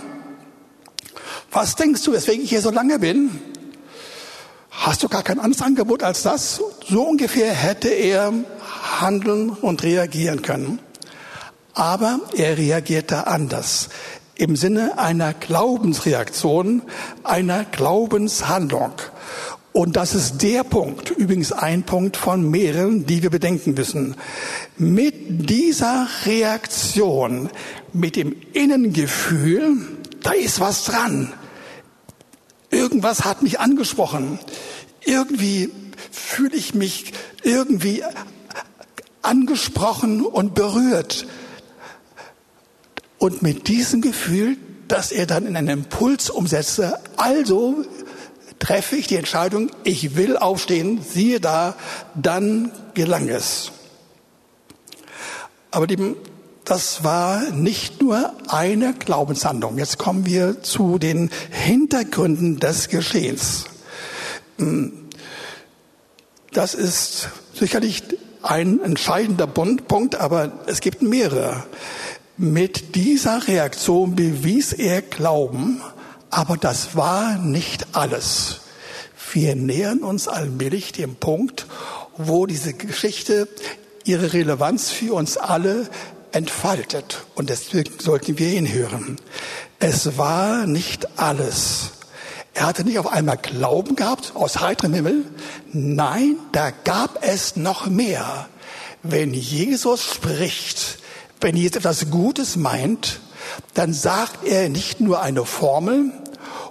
Was 1.50 1.76
denkst 1.76 2.02
du, 2.04 2.12
weswegen 2.12 2.44
ich 2.44 2.48
hier 2.48 2.62
so 2.62 2.70
lange 2.70 2.98
bin? 2.98 3.42
Hast 4.70 5.02
du 5.02 5.08
gar 5.10 5.22
kein 5.22 5.38
anderes 5.38 5.62
Angebot 5.62 6.02
als 6.02 6.22
das? 6.22 6.62
So 6.88 7.02
ungefähr 7.02 7.52
hätte 7.52 7.88
er 7.88 8.32
handeln 9.02 9.50
und 9.50 9.82
reagieren 9.82 10.40
können. 10.40 10.78
Aber 11.74 12.20
er 12.34 12.56
reagierte 12.56 13.26
anders 13.26 13.90
im 14.36 14.56
Sinne 14.56 14.98
einer 14.98 15.34
Glaubensreaktion, 15.34 16.82
einer 17.22 17.64
Glaubenshandlung. 17.64 18.92
Und 19.72 19.96
das 19.96 20.14
ist 20.14 20.42
der 20.42 20.64
Punkt, 20.64 21.10
übrigens 21.10 21.50
ein 21.50 21.84
Punkt 21.84 22.18
von 22.18 22.50
mehreren, 22.50 23.06
die 23.06 23.22
wir 23.22 23.30
bedenken 23.30 23.72
müssen. 23.74 24.16
Mit 24.76 25.48
dieser 25.48 26.06
Reaktion, 26.26 27.48
mit 27.94 28.16
dem 28.16 28.36
Innengefühl, 28.52 29.78
da 30.22 30.32
ist 30.32 30.60
was 30.60 30.84
dran. 30.84 31.32
Irgendwas 32.70 33.24
hat 33.24 33.42
mich 33.42 33.60
angesprochen. 33.60 34.38
Irgendwie 35.04 35.70
fühle 36.10 36.56
ich 36.56 36.74
mich 36.74 37.12
irgendwie 37.42 38.02
angesprochen 39.22 40.20
und 40.20 40.54
berührt. 40.54 41.26
Und 43.22 43.40
mit 43.40 43.68
diesem 43.68 44.00
Gefühl, 44.00 44.56
dass 44.88 45.12
er 45.12 45.26
dann 45.26 45.46
in 45.46 45.56
einen 45.56 45.68
Impuls 45.68 46.28
umsetzte, 46.28 46.98
also 47.16 47.84
treffe 48.58 48.96
ich 48.96 49.06
die 49.06 49.14
Entscheidung, 49.14 49.70
ich 49.84 50.16
will 50.16 50.36
aufstehen, 50.36 51.00
siehe 51.08 51.38
da, 51.38 51.76
dann 52.16 52.72
gelang 52.94 53.28
es. 53.28 53.70
Aber 55.70 55.86
lieben, 55.86 56.16
das 56.64 57.04
war 57.04 57.48
nicht 57.52 58.02
nur 58.02 58.32
eine 58.48 58.92
Glaubenshandlung. 58.92 59.78
Jetzt 59.78 59.98
kommen 59.98 60.26
wir 60.26 60.60
zu 60.64 60.98
den 60.98 61.30
Hintergründen 61.52 62.58
des 62.58 62.88
Geschehens. 62.88 63.66
Hm. 64.58 65.08
Das 66.50 66.74
ist 66.74 67.28
sicherlich 67.54 68.02
ein 68.42 68.80
entscheidender 68.82 69.46
Punkt, 69.46 70.16
aber 70.16 70.50
es 70.66 70.80
gibt 70.80 71.02
mehrere. 71.02 71.62
Mit 72.42 72.96
dieser 72.96 73.46
Reaktion 73.46 74.16
bewies 74.16 74.72
er 74.72 75.00
Glauben, 75.00 75.80
aber 76.28 76.56
das 76.56 76.96
war 76.96 77.38
nicht 77.38 77.86
alles. 77.92 78.62
Wir 79.32 79.54
nähern 79.54 80.00
uns 80.00 80.26
allmählich 80.26 80.90
dem 80.90 81.14
Punkt, 81.14 81.66
wo 82.16 82.46
diese 82.46 82.72
Geschichte 82.72 83.46
ihre 84.02 84.32
Relevanz 84.32 84.90
für 84.90 85.14
uns 85.14 85.36
alle 85.36 85.88
entfaltet. 86.32 87.24
Und 87.36 87.48
deswegen 87.48 87.92
sollten 88.00 88.36
wir 88.36 88.48
hinhören. 88.48 89.18
Es 89.78 90.18
war 90.18 90.66
nicht 90.66 91.20
alles. 91.20 91.92
Er 92.54 92.66
hatte 92.66 92.82
nicht 92.82 92.98
auf 92.98 93.06
einmal 93.06 93.36
Glauben 93.36 93.94
gehabt 93.94 94.32
aus 94.34 94.58
heiterem 94.58 94.94
Himmel. 94.94 95.26
Nein, 95.72 96.38
da 96.50 96.72
gab 96.72 97.20
es 97.24 97.54
noch 97.54 97.86
mehr. 97.86 98.48
Wenn 99.04 99.32
Jesus 99.32 100.02
spricht, 100.02 100.98
wenn 101.42 101.56
Jesus 101.56 101.76
etwas 101.76 102.10
Gutes 102.10 102.56
meint, 102.56 103.20
dann 103.74 103.92
sagt 103.92 104.46
er 104.46 104.68
nicht 104.68 105.00
nur 105.00 105.20
eine 105.20 105.44
Formel 105.44 106.12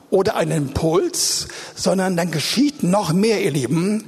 oder 0.09 0.35
einen 0.35 0.69
Impuls, 0.69 1.47
sondern 1.75 2.17
dann 2.17 2.31
geschieht 2.31 2.83
noch 2.83 3.13
mehr, 3.13 3.41
ihr 3.41 3.51
Lieben, 3.51 4.05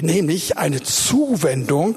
nämlich 0.00 0.58
eine 0.58 0.82
Zuwendung 0.82 1.96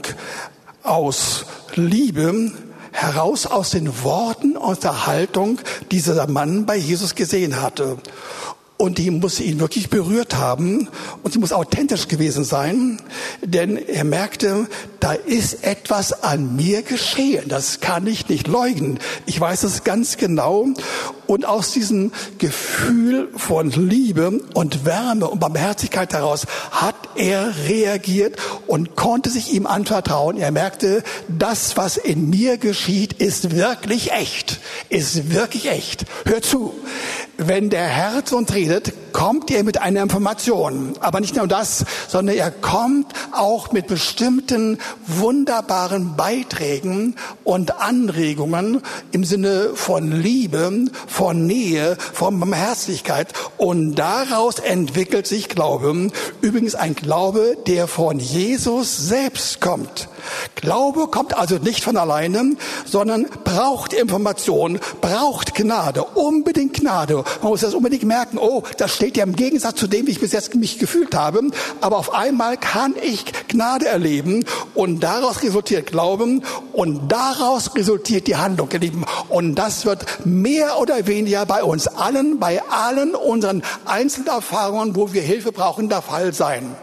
aus 0.83 1.45
Liebe 1.75 2.51
heraus 2.91 3.45
aus 3.45 3.71
den 3.71 4.03
Worten, 4.03 4.57
aus 4.57 4.79
der 4.79 5.05
Haltung, 5.05 5.59
die 5.91 5.97
dieser 5.97 6.27
Mann 6.27 6.65
bei 6.65 6.75
Jesus 6.75 7.13
gesehen 7.13 7.61
hatte. 7.61 7.97
Und 8.77 8.99
die 8.99 9.09
muss 9.09 9.39
ihn 9.39 9.59
wirklich 9.59 9.89
berührt 9.89 10.35
haben 10.35 10.87
und 11.23 11.33
sie 11.33 11.39
muss 11.39 11.51
authentisch 11.51 12.07
gewesen 12.07 12.43
sein, 12.43 13.01
denn 13.41 13.75
er 13.75 14.03
merkte, 14.03 14.67
da 14.99 15.13
ist 15.13 15.63
etwas 15.63 16.23
an 16.23 16.55
mir 16.55 16.83
geschehen. 16.83 17.49
Das 17.49 17.79
kann 17.79 18.05
ich 18.05 18.29
nicht 18.29 18.47
leugnen. 18.47 18.99
Ich 19.25 19.39
weiß 19.39 19.63
es 19.63 19.83
ganz 19.83 20.17
genau. 20.17 20.67
Und 21.27 21.45
aus 21.45 21.73
diesem 21.73 22.11
Gefühl 22.37 23.29
von 23.35 23.71
Liebe 23.71 24.39
und 24.53 24.85
Wärme 24.85 25.29
und 25.29 25.39
Barmherzigkeit 25.39 26.13
heraus 26.13 26.45
hat 26.71 26.95
er 27.15 27.53
reagiert 27.67 28.37
und 28.65 28.95
konnte 28.95 29.29
sich 29.29 29.53
ihm 29.53 29.67
anvertrauen. 29.67 30.37
Er 30.37 30.51
merkte, 30.51 31.03
das, 31.27 31.77
was 31.77 31.97
in 31.97 32.29
mir 32.29 32.57
geschieht, 32.57 33.13
ist 33.13 33.55
wirklich 33.55 34.11
echt. 34.13 34.59
Ist 34.89 35.33
wirklich 35.33 35.69
echt. 35.69 36.05
Hör 36.25 36.41
zu. 36.41 36.73
Wenn 37.37 37.69
der 37.69 37.87
Herr 37.87 38.25
zu 38.25 38.37
uns 38.37 38.53
redet, 38.53 38.93
kommt 39.17 39.49
er 39.49 39.63
mit 39.63 39.81
einer 39.81 40.03
Information. 40.03 40.93
Aber 40.99 41.19
nicht 41.19 41.35
nur 41.35 41.47
das, 41.47 41.85
sondern 42.07 42.37
er 42.37 42.51
kommt 42.51 43.13
auch 43.31 43.71
mit 43.71 43.87
bestimmten 43.87 44.77
wunderbaren 45.07 46.15
Beiträgen 46.15 47.15
und 47.43 47.81
Anregungen 47.81 48.83
im 49.11 49.23
Sinne 49.23 49.71
von 49.73 50.11
Liebe, 50.11 50.85
von 51.07 51.47
Nähe, 51.47 51.97
von 52.13 52.39
Barmherzigkeit. 52.39 53.33
Und 53.57 53.95
daraus 53.95 54.59
entwickelt 54.59 55.25
sich 55.25 55.49
Glaube. 55.49 56.11
Übrigens 56.41 56.75
ein 56.75 56.93
Glaube, 56.93 57.57
der 57.65 57.87
von 57.87 58.19
Jesus 58.19 58.97
selbst 58.97 59.61
kommt. 59.61 60.09
Glaube 60.53 61.07
kommt 61.07 61.35
also 61.35 61.55
nicht 61.55 61.83
von 61.83 61.97
alleine, 61.97 62.55
sondern 62.85 63.25
braucht 63.43 63.93
Information, 63.93 64.79
braucht 65.01 65.55
Gnade, 65.55 66.03
unbedingt 66.03 66.73
Gnade. 66.73 67.23
Man 67.41 67.51
muss 67.51 67.61
das 67.61 67.73
unbedingt 67.73 68.03
merken, 68.03 68.37
oh, 68.37 68.63
das 68.77 68.93
steht 68.93 69.06
ja 69.15 69.23
im 69.23 69.35
Gegensatz 69.35 69.79
zu 69.79 69.87
dem, 69.87 70.07
wie 70.07 70.11
ich 70.11 70.19
bis 70.19 70.33
jetzt 70.33 70.53
mich 70.55 70.79
gefühlt 70.79 71.15
habe. 71.15 71.51
Aber 71.79 71.97
auf 71.97 72.13
einmal 72.13 72.57
kann 72.57 72.95
ich 73.01 73.23
Gnade 73.47 73.87
erleben 73.87 74.43
und 74.73 74.99
daraus 75.01 75.43
resultiert 75.43 75.87
Glauben 75.87 76.43
und 76.73 77.09
daraus 77.09 77.75
resultiert 77.75 78.27
die 78.27 78.35
Handlung, 78.35 78.69
ihr 78.73 78.79
Lieben. 78.79 79.05
Und 79.29 79.55
das 79.55 79.85
wird 79.85 80.25
mehr 80.25 80.79
oder 80.79 81.07
weniger 81.07 81.45
bei 81.45 81.63
uns 81.63 81.87
allen, 81.87 82.39
bei 82.39 82.61
allen 82.63 83.15
unseren 83.15 83.63
Einzelerfahrungen, 83.85 84.95
wo 84.95 85.13
wir 85.13 85.21
Hilfe 85.21 85.51
brauchen, 85.51 85.87
der 85.87 86.01
Fall 86.01 86.33
sein. 86.33 86.75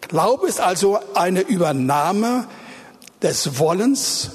Glaube 0.00 0.46
ist 0.46 0.60
also 0.60 0.98
eine 1.14 1.40
Übernahme 1.40 2.46
des 3.22 3.58
Wollens, 3.58 4.30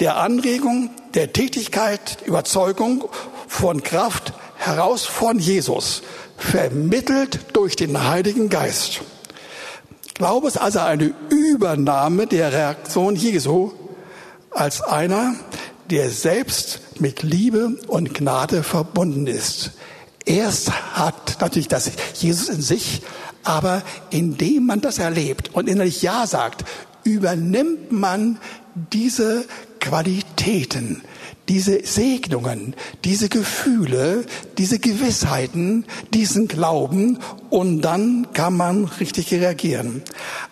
der 0.00 0.16
Anregung, 0.16 0.90
der 1.14 1.32
Tätigkeit, 1.32 2.18
Überzeugung 2.24 3.04
von 3.48 3.82
Kraft 3.82 4.32
heraus 4.66 5.04
von 5.04 5.38
Jesus, 5.38 6.02
vermittelt 6.36 7.40
durch 7.52 7.76
den 7.76 8.08
Heiligen 8.08 8.48
Geist. 8.48 9.00
Glaube 10.14 10.48
ist 10.48 10.58
also 10.58 10.80
eine 10.80 11.12
Übernahme 11.30 12.26
der 12.26 12.52
Reaktion 12.52 13.16
Jesu 13.16 13.72
als 14.50 14.80
einer, 14.80 15.34
der 15.90 16.10
selbst 16.10 16.80
mit 16.98 17.22
Liebe 17.22 17.78
und 17.86 18.14
Gnade 18.14 18.62
verbunden 18.62 19.26
ist. 19.26 19.72
Erst 20.24 20.72
hat 20.96 21.36
natürlich 21.40 21.68
das 21.68 21.90
Jesus 22.14 22.48
in 22.48 22.62
sich, 22.62 23.02
aber 23.44 23.82
indem 24.10 24.66
man 24.66 24.80
das 24.80 24.98
erlebt 24.98 25.50
und 25.54 25.68
innerlich 25.68 26.02
Ja 26.02 26.26
sagt, 26.26 26.64
übernimmt 27.04 27.92
man 27.92 28.38
diese 28.74 29.44
Qualitäten, 29.80 31.02
diese 31.48 31.84
Segnungen, 31.84 32.74
diese 33.04 33.28
Gefühle, 33.28 34.24
diese 34.58 34.78
Gewissheiten, 34.78 35.84
diesen 36.12 36.48
Glauben 36.48 37.18
und 37.50 37.82
dann 37.82 38.28
kann 38.32 38.56
man 38.56 38.84
richtig 38.84 39.32
reagieren. 39.32 40.02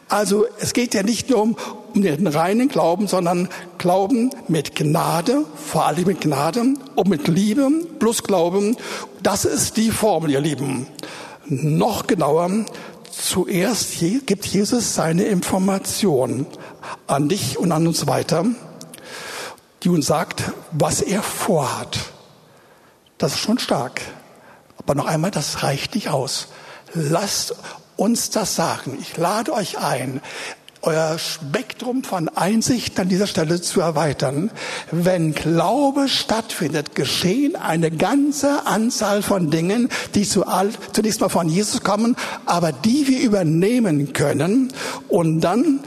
Also 0.08 0.46
es 0.60 0.72
geht 0.72 0.94
ja 0.94 1.02
nicht 1.02 1.30
nur 1.30 1.42
um, 1.42 1.56
um 1.94 2.02
den 2.02 2.26
reinen 2.26 2.68
Glauben, 2.68 3.08
sondern 3.08 3.48
Glauben 3.78 4.30
mit 4.48 4.76
Gnade, 4.76 5.44
vor 5.56 5.86
allem 5.86 6.06
mit 6.06 6.20
Gnade 6.20 6.74
und 6.94 7.08
mit 7.08 7.26
Liebe 7.28 7.68
plus 7.98 8.22
Glauben. 8.22 8.76
Das 9.22 9.44
ist 9.44 9.76
die 9.76 9.90
Formel, 9.90 10.30
ihr 10.30 10.40
Lieben. 10.40 10.86
Noch 11.46 12.06
genauer, 12.06 12.50
zuerst 13.10 13.98
gibt 14.26 14.46
Jesus 14.46 14.94
seine 14.94 15.24
Information 15.24 16.46
an 17.06 17.28
dich 17.28 17.58
und 17.58 17.72
an 17.72 17.86
uns 17.86 18.06
weiter, 18.06 18.46
die 19.84 19.90
uns 19.90 20.06
sagt, 20.06 20.42
was 20.72 21.02
er 21.02 21.22
vorhat. 21.22 21.98
Das 23.18 23.34
ist 23.34 23.40
schon 23.40 23.58
stark. 23.58 24.00
Aber 24.78 24.94
noch 24.94 25.06
einmal, 25.06 25.30
das 25.30 25.62
reicht 25.62 25.94
nicht 25.94 26.08
aus. 26.08 26.48
Lasst 26.94 27.54
uns 27.96 28.30
das 28.30 28.56
sagen. 28.56 28.98
Ich 29.00 29.16
lade 29.16 29.52
euch 29.52 29.78
ein, 29.78 30.20
euer 30.82 31.18
Spektrum 31.18 32.04
von 32.04 32.28
Einsicht 32.28 32.98
an 33.00 33.08
dieser 33.08 33.26
Stelle 33.26 33.60
zu 33.60 33.80
erweitern. 33.80 34.50
Wenn 34.90 35.34
Glaube 35.34 36.08
stattfindet, 36.08 36.94
geschehen 36.94 37.56
eine 37.56 37.90
ganze 37.90 38.66
Anzahl 38.66 39.22
von 39.22 39.50
Dingen, 39.50 39.88
die 40.14 40.28
zunächst 40.28 41.20
mal 41.20 41.28
von 41.28 41.48
Jesus 41.48 41.82
kommen, 41.82 42.16
aber 42.46 42.72
die 42.72 43.06
wir 43.06 43.20
übernehmen 43.20 44.12
können 44.12 44.72
und 45.08 45.40
dann, 45.40 45.80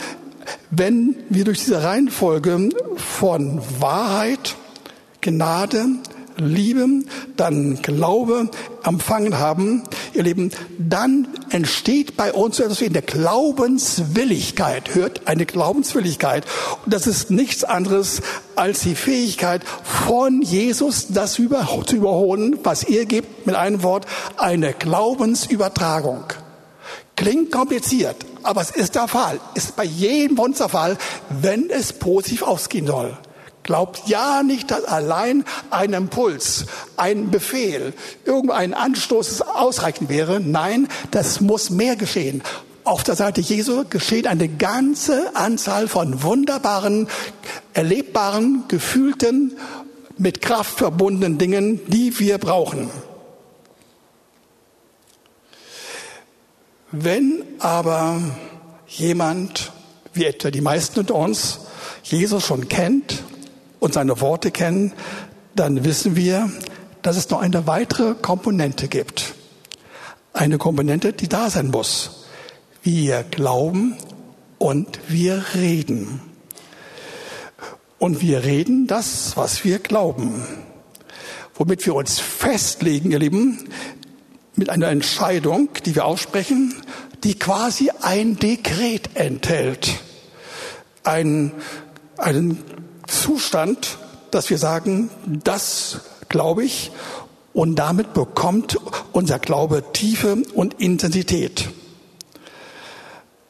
wenn 0.71 1.15
wir 1.29 1.45
durch 1.45 1.60
diese 1.60 1.83
Reihenfolge 1.83 2.69
von 3.19 3.60
Wahrheit, 3.80 4.56
Gnade, 5.21 5.88
Liebe, 6.38 6.88
dann 7.36 7.82
Glaube 7.82 8.51
empfangen 8.84 9.39
haben, 9.39 9.82
ihr 10.13 10.21
Lieben, 10.21 10.51
dann 10.77 11.27
entsteht 11.49 12.15
bei 12.15 12.32
uns 12.32 12.60
etwas 12.60 12.80
wie 12.80 12.86
eine 12.86 13.01
Glaubenswilligkeit. 13.01 14.93
Hört, 14.93 15.27
eine 15.27 15.47
Glaubenswilligkeit. 15.47 16.45
Und 16.86 16.93
das 16.93 17.08
ist 17.08 17.32
nichts 17.32 17.63
anderes 17.63 18.21
als 18.56 18.82
die 18.82 18.93
Fähigkeit 18.93 19.63
von 19.84 20.43
Jesus, 20.43 21.08
das 21.10 21.34
zu 21.34 21.41
überholen, 21.41 22.60
was 22.62 22.84
ihr 22.84 23.08
gibt, 23.08 23.47
mit 23.47 23.56
einem 23.56 23.82
Wort, 23.82 24.06
eine 24.38 24.73
Glaubensübertragung. 24.73 26.25
Klingt 27.15 27.51
kompliziert, 27.51 28.27
aber 28.47 28.62
es 28.62 28.71
ist 28.71 28.95
der 28.95 29.07
Fall. 29.07 29.39
Ist 29.55 29.75
bei 29.75 29.83
jedem 29.83 30.38
von 30.38 30.47
uns 30.47 30.60
der 30.60 30.69
Fall, 30.69 30.97
wenn 31.29 31.69
es 31.69 31.93
positiv 31.93 32.43
ausgehen 32.43 32.88
soll. 32.88 33.17
Glaubt 33.63 34.07
ja 34.07 34.43
nicht, 34.43 34.71
dass 34.71 34.86
allein 34.86 35.43
ein 35.69 35.91
Impuls, 35.91 36.65
ein 36.95 37.29
Befehl, 37.29 37.93
irgendein 38.23 38.73
Anstoß 38.73 39.41
ausreichend 39.41 40.10
wäre. 40.10 40.39
Nein, 40.39 40.88
das 41.12 41.41
muss 41.41 41.69
mehr 41.69 41.97
geschehen. 41.97 42.41
Auf 42.86 43.03
der 43.03 43.15
Seite 43.15 43.41
Jesu 43.41 43.83
geschieht 43.89 44.27
eine 44.27 44.47
ganze 44.47 45.36
Anzahl 45.36 45.89
von 45.89 46.23
wunderbaren, 46.23 47.10
erlebbaren, 47.73 48.63
gefühlten, 48.69 49.57
mit 50.17 50.41
Kraft 50.41 50.77
verbundenen 50.77 51.38
Dingen, 51.38 51.81
die 51.88 52.17
wir 52.19 52.38
brauchen. 52.38 52.89
Wenn 56.91 57.43
aber 57.60 58.21
jemand, 58.88 59.73
wie 60.13 60.23
etwa 60.23 60.52
die 60.52 60.62
meisten 60.62 61.02
unter 61.02 61.15
uns, 61.15 61.60
Jesus 62.04 62.45
schon 62.45 62.69
kennt 62.69 63.23
und 63.80 63.93
seine 63.93 64.21
Worte 64.21 64.52
kennen, 64.52 64.93
dann 65.54 65.84
wissen 65.84 66.15
wir, 66.15 66.50
dass 67.02 67.17
es 67.17 67.30
noch 67.30 67.41
eine 67.41 67.67
weitere 67.67 68.15
Komponente 68.15 68.88
gibt. 68.88 69.36
Eine 70.32 70.58
Komponente, 70.58 71.12
die 71.12 71.28
da 71.28 71.50
sein 71.50 71.71
muss. 71.71 72.26
Wir 72.84 73.23
glauben 73.23 73.97
und 74.58 75.00
wir 75.10 75.43
reden. 75.56 76.21
Und 78.00 78.21
wir 78.21 78.45
reden 78.45 78.88
das, 78.88 79.36
was 79.36 79.65
wir 79.65 79.80
glauben. 79.80 80.45
Womit 81.56 81.86
wir 81.86 81.95
uns 81.95 82.19
festlegen, 82.19 83.12
ihr 83.12 83.19
Lieben, 83.19 83.67
mit 84.58 84.70
einer 84.70 84.88
Entscheidung, 84.88 85.70
die 85.86 85.96
wir 85.96 86.06
aussprechen, 86.06 86.76
die 87.24 87.39
quasi 87.39 87.91
ein 88.02 88.38
Dekret 88.38 89.12
enthält. 89.13 90.00
Ein, 91.04 91.54
einen 92.17 92.62
Zustand, 93.08 93.98
dass 94.32 94.50
wir 94.50 94.58
sagen, 94.58 95.10
das 95.26 96.02
glaube 96.28 96.65
ich 96.65 96.91
und 97.54 97.76
damit 97.76 98.13
bekommt 98.13 98.78
unser 99.13 99.39
Glaube 99.39 99.84
Tiefe 99.93 100.43
und 100.54 100.76
Intensität. 100.82 101.70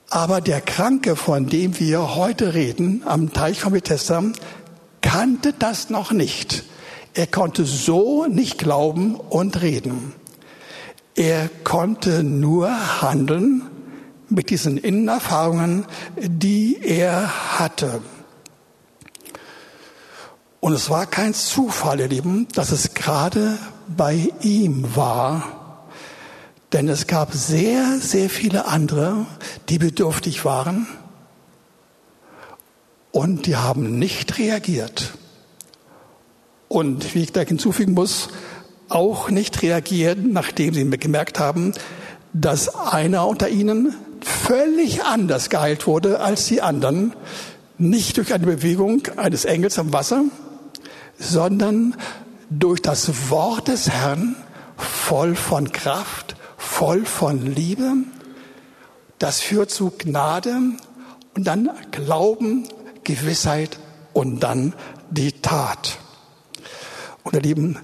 Aber 0.10 0.39
der 0.39 0.62
Kranke, 0.62 1.15
von 1.15 1.48
dem 1.48 1.80
wir 1.80 2.15
heute 2.15 2.54
reden, 2.54 3.02
am 3.06 3.34
Teich 3.34 3.60
von 3.60 3.74
Bethesda, 3.74 4.24
kannte 5.02 5.54
das 5.58 5.89
noch 5.89 6.12
nicht. 6.12 6.63
Er 7.13 7.28
konnte 7.28 7.65
so 7.65 8.26
nicht 8.28 8.58
glauben 8.58 9.15
und 9.15 9.62
reden. 9.62 10.13
Er 11.17 11.49
konnte 11.63 12.23
nur 12.23 12.69
handeln 13.01 13.63
mit 14.30 14.51
diesen 14.51 14.77
Innenerfahrungen, 14.77 15.88
die 16.15 16.80
er 16.80 17.58
hatte. 17.58 18.01
Und 20.60 20.73
es 20.73 20.91
war 20.91 21.08
kein 21.08 21.34
Zufall, 21.34 22.01
ihr 22.01 22.08
Lieben, 22.08 22.47
dass 22.53 22.71
es 22.71 22.93
gerade 22.93 23.58
bei 23.88 24.32
ihm 24.41 24.95
war. 24.95 25.88
Denn 26.71 26.88
es 26.88 27.08
gab 27.08 27.34
sehr, 27.34 27.97
sehr 27.99 28.30
viele 28.30 28.67
andere, 28.67 29.25
die 29.69 29.80
bedürftig 29.80 30.45
waren 30.45 30.86
und 33.12 33.47
die 33.47 33.56
haben 33.56 33.97
nicht 33.97 34.38
reagiert. 34.38 35.13
Und 36.67 37.15
wie 37.15 37.23
ich 37.23 37.32
da 37.32 37.41
hinzufügen 37.41 37.93
muss, 37.95 38.30
auch 38.89 39.30
nicht 39.30 39.62
reagieren, 39.62 40.32
nachdem 40.32 40.73
sie 40.73 40.89
gemerkt 40.89 41.39
haben, 41.39 41.73
dass 42.34 42.76
einer 42.76 43.28
unter 43.28 43.50
ihnen 43.50 43.95
völlig 44.21 45.04
anders 45.04 45.50
geheilt 45.50 45.88
wurde 45.88 46.19
als 46.19 46.45
die 46.45 46.62
anderen, 46.62 47.13
nicht 47.78 48.17
durch 48.17 48.34
eine 48.34 48.45
Bewegung 48.45 49.04
eines 49.17 49.45
Engels 49.45 49.78
am 49.78 49.93
Wasser, 49.93 50.23
sondern 51.19 51.95
durch 52.50 52.82
das 52.82 53.30
Wort 53.30 53.67
des 53.67 53.89
Herrn, 53.89 54.36
voll 54.78 55.36
von 55.36 55.71
Kraft, 55.71 56.36
voll 56.58 57.06
von 57.06 57.45
Liebe. 57.45 57.93
Das 59.19 59.41
führt 59.41 59.71
zu 59.71 59.91
Gnade 59.97 60.56
und 61.36 61.43
dann 61.45 61.69
Glauben, 61.91 62.67
Gewissheit 63.04 63.80
und 64.13 64.41
dann 64.41 64.73
die 65.10 65.32
Tat. 65.32 65.97
Und 67.23 67.34
ihr 67.36 67.41
Lieben, 67.41 67.80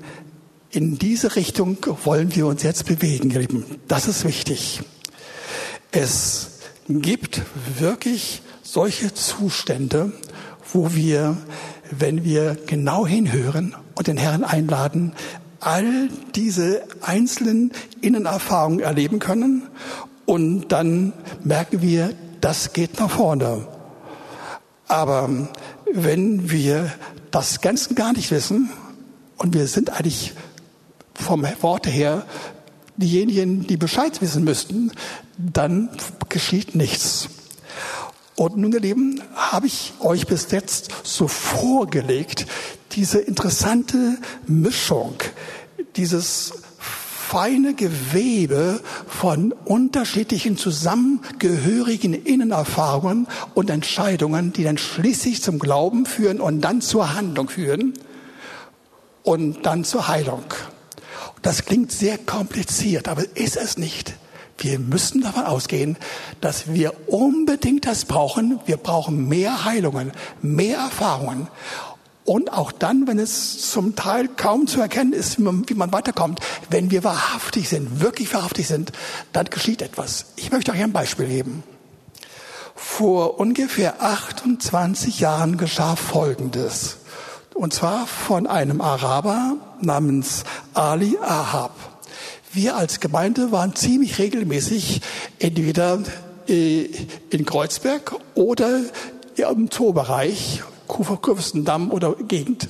in 0.73 0.97
diese 0.97 1.35
Richtung 1.35 1.77
wollen 2.03 2.35
wir 2.35 2.47
uns 2.47 2.63
jetzt 2.63 2.85
bewegen, 2.85 3.29
ihr 3.29 3.41
Lieben. 3.41 3.63
Das 3.87 4.07
ist 4.07 4.25
wichtig. 4.25 4.81
Es 5.91 6.59
gibt 6.89 7.43
wirklich 7.77 8.41
solche 8.63 9.13
Zustände, 9.13 10.11
wo 10.71 10.95
wir, 10.95 11.37
wenn 11.91 12.23
wir 12.23 12.57
genau 12.65 13.05
hinhören 13.05 13.75
und 13.93 14.07
den 14.07 14.17
Herrn 14.17 14.43
einladen, 14.43 15.13
all 15.59 16.09
diese 16.33 16.81
einzelnen 17.01 17.71
Innenerfahrungen 18.01 18.79
erleben 18.79 19.19
können 19.19 19.67
und 20.25 20.69
dann 20.69 21.13
merken 21.43 21.83
wir, 21.83 22.15
das 22.41 22.73
geht 22.73 22.99
nach 22.99 23.11
vorne. 23.11 23.67
Aber 24.87 25.29
wenn 25.93 26.49
wir 26.49 26.91
das 27.29 27.61
Ganze 27.61 27.93
gar 27.93 28.13
nicht 28.13 28.31
wissen 28.31 28.71
und 29.37 29.53
wir 29.53 29.67
sind 29.67 29.91
eigentlich 29.91 30.33
vom 31.23 31.45
Worte 31.61 31.89
her 31.89 32.25
diejenigen, 32.97 33.65
die 33.65 33.77
Bescheid 33.77 34.21
wissen 34.21 34.43
müssten, 34.43 34.91
dann 35.37 35.89
geschieht 36.29 36.75
nichts. 36.75 37.29
Und 38.35 38.57
nun, 38.57 38.71
ihr 38.71 38.79
Lieben, 38.79 39.21
habe 39.35 39.67
ich 39.67 39.93
euch 39.99 40.27
bis 40.27 40.51
jetzt 40.51 40.91
so 41.03 41.27
vorgelegt, 41.27 42.47
diese 42.93 43.19
interessante 43.19 44.17
Mischung, 44.47 45.15
dieses 45.95 46.53
feine 47.33 47.73
Gewebe 47.73 48.79
von 49.07 49.53
unterschiedlichen 49.65 50.57
zusammengehörigen 50.57 52.13
Innenerfahrungen 52.13 53.27
und 53.55 53.69
Entscheidungen, 53.69 54.53
die 54.53 54.63
dann 54.63 54.77
schließlich 54.77 55.41
zum 55.41 55.57
Glauben 55.57 56.05
führen 56.05 56.39
und 56.39 56.61
dann 56.61 56.81
zur 56.81 57.15
Handlung 57.15 57.49
führen 57.49 57.93
und 59.23 59.65
dann 59.65 59.83
zur 59.83 60.07
Heilung. 60.07 60.43
Das 61.43 61.65
klingt 61.65 61.91
sehr 61.91 62.17
kompliziert, 62.17 63.07
aber 63.07 63.23
ist 63.35 63.57
es 63.57 63.77
nicht. 63.77 64.15
Wir 64.57 64.79
müssen 64.79 65.21
davon 65.21 65.43
ausgehen, 65.43 65.97
dass 66.39 66.73
wir 66.73 66.93
unbedingt 67.09 67.85
das 67.85 68.05
brauchen. 68.05 68.59
Wir 68.65 68.77
brauchen 68.77 69.27
mehr 69.27 69.65
Heilungen, 69.65 70.13
mehr 70.41 70.77
Erfahrungen. 70.77 71.49
Und 72.23 72.53
auch 72.53 72.71
dann, 72.71 73.07
wenn 73.07 73.19
es 73.19 73.69
zum 73.69 73.97
Teil 73.97 74.29
kaum 74.29 74.67
zu 74.67 74.79
erkennen 74.79 75.11
ist, 75.11 75.37
wie 75.37 75.73
man, 75.73 75.91
weiterkommt, 75.91 76.39
wenn 76.69 76.91
wir 76.91 77.03
wahrhaftig 77.03 77.67
sind, 77.67 77.99
wirklich 77.99 78.33
wahrhaftig 78.33 78.65
sind, 78.65 78.93
dann 79.33 79.47
geschieht 79.47 79.81
etwas. 79.81 80.27
Ich 80.37 80.49
möchte 80.49 80.71
euch 80.71 80.81
ein 80.81 80.93
Beispiel 80.93 81.27
geben. 81.27 81.63
Vor 82.73 83.37
ungefähr 83.37 84.01
28 84.01 85.19
Jahren 85.19 85.57
geschah 85.57 85.97
Folgendes. 85.97 86.99
Und 87.53 87.73
zwar 87.73 88.07
von 88.07 88.47
einem 88.47 88.79
Araber 88.79 89.57
namens 89.83 90.43
Ali 90.73 91.17
Ahab. 91.21 91.75
Wir 92.51 92.75
als 92.75 92.99
Gemeinde 92.99 93.51
waren 93.51 93.75
ziemlich 93.75 94.19
regelmäßig 94.19 95.01
entweder 95.39 95.99
äh, 96.47 96.89
in 97.29 97.45
Kreuzberg 97.45 98.15
oder 98.35 98.81
im 99.35 99.71
Zoobereich, 99.71 100.61
Kurfürstendamm 100.87 101.91
oder 101.91 102.15
Gegend. 102.27 102.69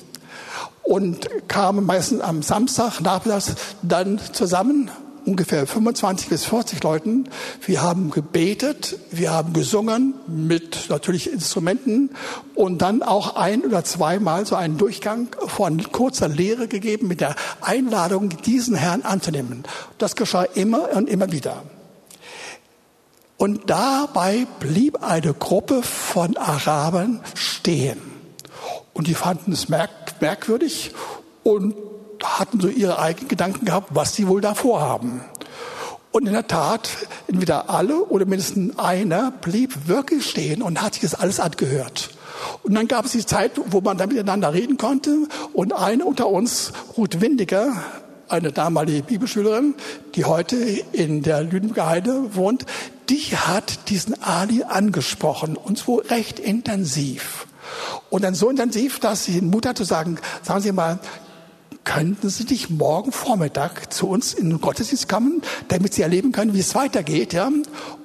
Und 0.84 1.28
kamen 1.47 1.86
meistens 1.86 2.21
am 2.21 2.41
Samstag 2.41 2.99
nachmittags 2.99 3.56
dann 3.82 4.19
zusammen 4.34 4.91
ungefähr 5.26 5.66
25 5.68 6.30
bis 6.30 6.46
40 6.46 6.84
Leuten. 6.84 7.30
Wir 7.66 7.82
haben 7.82 8.10
gebetet, 8.12 8.98
wir 9.12 9.32
haben 9.32 9.54
gesungen 9.54 10.14
mit 10.28 10.90
natürlich 10.90 11.32
Instrumenten 11.32 12.12
und 12.56 12.82
dann 12.82 13.02
auch 13.02 13.36
ein 13.36 13.64
oder 13.64 13.84
zweimal 13.84 14.46
so 14.46 14.56
einen 14.56 14.78
Durchgang 14.78 15.28
von 15.48 15.92
kurzer 15.92 16.28
Lehre 16.28 16.68
gegeben 16.68 17.08
mit 17.08 17.22
der 17.22 17.36
Einladung, 17.62 18.30
diesen 18.30 18.76
Herrn 18.76 19.02
anzunehmen. 19.04 19.64
Das 19.98 20.16
geschah 20.16 20.44
immer 20.44 20.96
und 20.96 21.10
immer 21.10 21.32
wieder. 21.32 21.64
Und 23.38 23.70
dabei 23.70 24.48
blieb 24.60 25.04
eine 25.04 25.34
Gruppe 25.34 25.84
von 25.84 26.38
Arabern 26.38 27.22
stehen. 27.34 28.00
Und 28.94 29.08
die 29.08 29.16
fanden 29.16 29.52
es 29.52 29.68
merkwürdig 29.70 30.92
und 31.44 31.76
hatten 32.24 32.60
so 32.60 32.68
ihre 32.68 33.00
eigenen 33.00 33.28
Gedanken 33.28 33.66
gehabt, 33.66 33.90
was 33.92 34.16
sie 34.16 34.28
wohl 34.28 34.42
da 34.42 34.54
vorhaben. 34.56 35.22
Und 36.12 36.28
in 36.28 36.34
der 36.34 36.48
Tat, 36.48 36.90
entweder 37.28 37.70
alle 37.70 38.04
oder 38.06 38.26
mindestens 38.26 38.78
einer 38.78 39.32
blieb 39.32 39.88
wirklich 39.88 40.30
stehen 40.30 40.62
und 40.62 40.82
hat 40.82 40.94
sich 40.94 41.02
das 41.02 41.16
alles 41.16 41.40
angehört. 41.40 42.12
Und 42.62 42.76
dann 42.76 42.88
gab 42.88 43.06
es 43.06 43.14
die 43.14 43.26
Zeit, 43.26 43.54
wo 43.66 43.82
man 43.82 43.98
dann 43.98 44.10
miteinander 44.10 44.54
reden 44.54 44.78
konnte. 44.78 45.28
Und 45.54 45.74
eine 45.74 46.06
unter 46.06 46.28
uns, 46.28 46.72
Ruth 46.98 47.20
Windiger, 47.20 47.74
eine 48.30 48.52
damalige 48.52 49.04
Bibelschülerin, 49.04 49.76
die 50.16 50.26
heute 50.26 50.56
in 50.56 51.24
der 51.24 51.44
Lüneburger 51.44 51.88
Heide 51.88 52.36
wohnt, 52.36 52.66
die 53.10 53.36
hat 53.36 53.90
diesen 53.90 54.22
Ali 54.22 54.64
angesprochen 54.64 55.58
und 55.58 55.78
so 55.78 55.96
recht 55.96 56.40
intensiv. 56.40 57.48
Und 58.10 58.24
dann 58.24 58.36
so 58.36 58.50
intensiv, 58.50 59.00
dass 59.00 59.26
sie 59.26 59.34
den 59.34 59.50
Mut 59.50 59.66
hat 59.66 59.78
zu 59.78 59.84
sagen, 59.84 60.20
sagen 60.42 60.62
Sie 60.62 60.72
mal, 60.72 61.00
könnten 61.84 62.30
Sie 62.30 62.46
nicht 62.46 62.69
morgen 62.69 63.12
Vormittag 63.12 63.93
zu 63.93 64.08
uns 64.08 64.34
in 64.34 64.50
den 64.50 64.62
Gottesdienst 64.62 65.10
kommen, 65.10 65.41
damit 65.67 65.93
Sie 65.93 66.02
erleben 66.02 66.32
können, 66.32 66.54
wie 66.54 66.60
es 66.60 66.76
weitergeht, 66.76 67.34
ja? 67.34 67.52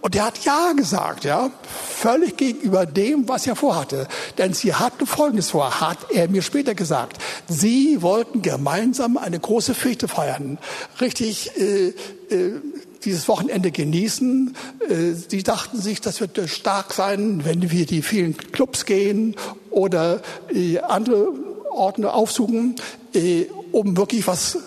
Und 0.01 0.17
er 0.17 0.27
hat 0.27 0.45
ja 0.45 0.73
gesagt, 0.77 1.25
ja, 1.25 1.51
völlig 1.63 2.37
gegenüber 2.37 2.87
dem, 2.87 3.29
was 3.29 3.47
er 3.47 3.57
vorhatte. 3.57 4.07
Denn 4.39 4.55
sie 4.55 4.75
hatten 4.75 5.07
Folgendes 5.07 5.51
vor, 5.51 5.81
hat 5.81 5.99
er 6.13 6.29
mir 6.29 6.43
später 6.43 6.75
gesagt. 6.75 7.19
Sie 7.49 8.01
wollten 8.01 8.43
gemeinsam 8.43 9.17
eine 9.17 9.41
große 9.41 9.75
Fete 9.75 10.07
feiern. 10.07 10.59
Richtig, 11.01 11.51
äh, 11.59 11.89
äh, 12.35 12.61
dieses 13.05 13.29
Wochenende 13.29 13.71
genießen. 13.71 14.55
Äh, 14.89 15.13
sie 15.29 15.43
dachten 15.43 15.81
sich, 15.81 16.01
das 16.01 16.21
wird 16.21 16.39
stark 16.49 16.93
sein, 16.93 17.45
wenn 17.45 17.71
wir 17.71 17.87
die 17.87 18.03
vielen 18.03 18.37
Clubs 18.37 18.85
gehen 18.85 19.35
oder 19.71 20.23
äh, 20.53 20.79
andere 20.79 21.33
Orte 21.71 22.13
aufsuchen, 22.13 22.77
äh, 23.15 23.47
um 23.73 23.97
wirklich 23.97 24.27
was 24.27 24.59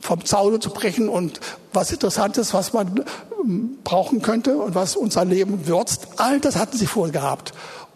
vom 0.00 0.24
Zaun 0.24 0.60
zu 0.60 0.70
brechen 0.70 1.08
und 1.08 1.40
was 1.72 1.92
Interessantes, 1.92 2.54
was 2.54 2.72
man 2.72 3.04
ähm, 3.42 3.78
brauchen 3.84 4.22
könnte 4.22 4.56
und 4.56 4.74
was 4.74 4.96
unser 4.96 5.24
Leben 5.24 5.66
würzt. 5.66 6.08
All 6.16 6.40
das 6.40 6.56
hatten 6.56 6.76
sie 6.76 6.86
vorgehabt. 6.86 7.52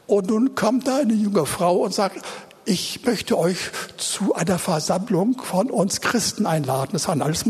Und 0.06 0.28
nun 0.28 0.54
kommt 0.54 0.86
da 0.86 0.98
eine 0.98 1.14
junge 1.14 1.46
Frau 1.46 1.76
und 1.76 1.94
sagt, 1.94 2.20
ich 2.66 3.04
möchte 3.04 3.38
euch 3.38 3.58
zu 3.96 4.34
einer 4.34 4.58
Versammlung 4.58 5.40
von 5.42 5.70
uns 5.70 6.00
Christen 6.00 6.46
einladen. 6.46 6.90
Das 6.92 7.08
waren 7.08 7.20
alles 7.20 7.44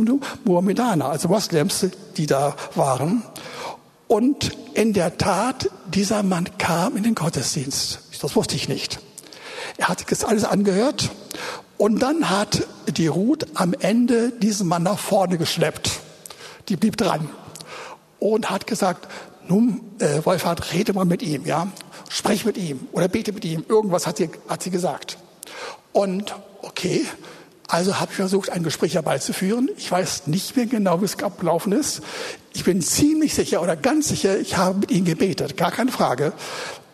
Mohammedaner, 0.44 1.06
also 1.06 1.28
Moslems, 1.28 1.86
die 2.16 2.26
da 2.26 2.56
waren. 2.74 3.22
Und 4.08 4.56
in 4.74 4.92
der 4.92 5.16
Tat, 5.16 5.70
dieser 5.86 6.22
Mann 6.22 6.48
kam 6.58 6.96
in 6.96 7.02
den 7.02 7.14
Gottesdienst. 7.14 8.00
Das 8.20 8.36
wusste 8.36 8.56
ich 8.56 8.68
nicht. 8.68 8.98
Er 9.76 9.88
hat 9.88 10.10
das 10.10 10.24
alles 10.24 10.44
angehört 10.44 11.10
und 11.84 11.98
dann 11.98 12.30
hat 12.30 12.66
die 12.88 13.08
Ruth 13.08 13.46
am 13.52 13.74
Ende 13.74 14.30
diesen 14.30 14.68
Mann 14.68 14.84
nach 14.84 14.98
vorne 14.98 15.36
geschleppt. 15.36 16.00
Die 16.70 16.76
blieb 16.76 16.96
dran 16.96 17.28
und 18.18 18.48
hat 18.48 18.66
gesagt, 18.66 19.06
nun, 19.48 19.82
äh, 19.98 20.24
Wolfhard, 20.24 20.72
rede 20.72 20.94
mal 20.94 21.04
mit 21.04 21.20
ihm, 21.20 21.44
ja. 21.44 21.66
Sprech 22.08 22.46
mit 22.46 22.56
ihm 22.56 22.88
oder 22.92 23.08
bete 23.08 23.34
mit 23.34 23.44
ihm. 23.44 23.66
Irgendwas 23.68 24.06
hat 24.06 24.16
sie, 24.16 24.30
hat 24.48 24.62
sie 24.62 24.70
gesagt. 24.70 25.18
Und 25.92 26.34
okay, 26.62 27.04
also 27.68 28.00
habe 28.00 28.12
ich 28.12 28.16
versucht, 28.16 28.48
ein 28.48 28.62
Gespräch 28.62 28.94
herbeizuführen. 28.94 29.68
Ich 29.76 29.90
weiß 29.90 30.26
nicht 30.26 30.56
mehr 30.56 30.64
genau, 30.64 31.02
wie 31.02 31.04
es 31.04 31.22
abgelaufen 31.22 31.72
ist. 31.72 32.00
Ich 32.54 32.64
bin 32.64 32.80
ziemlich 32.80 33.34
sicher 33.34 33.60
oder 33.60 33.76
ganz 33.76 34.08
sicher, 34.08 34.38
ich 34.38 34.56
habe 34.56 34.78
mit 34.78 34.90
ihm 34.90 35.04
gebetet, 35.04 35.58
gar 35.58 35.70
keine 35.70 35.92
Frage. 35.92 36.32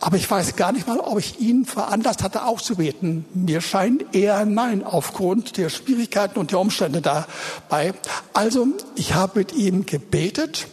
Aber 0.02 0.16
ich 0.16 0.30
weiß 0.30 0.56
gar 0.56 0.72
nicht 0.72 0.86
mal, 0.86 0.98
ob 0.98 1.18
ich 1.18 1.40
ihn 1.40 1.66
veranlasst 1.66 2.22
hatte, 2.22 2.44
aufzubeten. 2.44 3.26
Mir 3.34 3.60
scheint 3.60 4.14
eher 4.14 4.46
nein, 4.46 4.82
aufgrund 4.82 5.58
der 5.58 5.68
Schwierigkeiten 5.68 6.38
und 6.38 6.52
der 6.52 6.58
Umstände 6.58 7.02
dabei. 7.02 7.92
Also, 8.32 8.66
ich 8.94 9.12
habe 9.12 9.40
mit 9.40 9.52
ihm 9.52 9.84
gebetet 9.84 10.68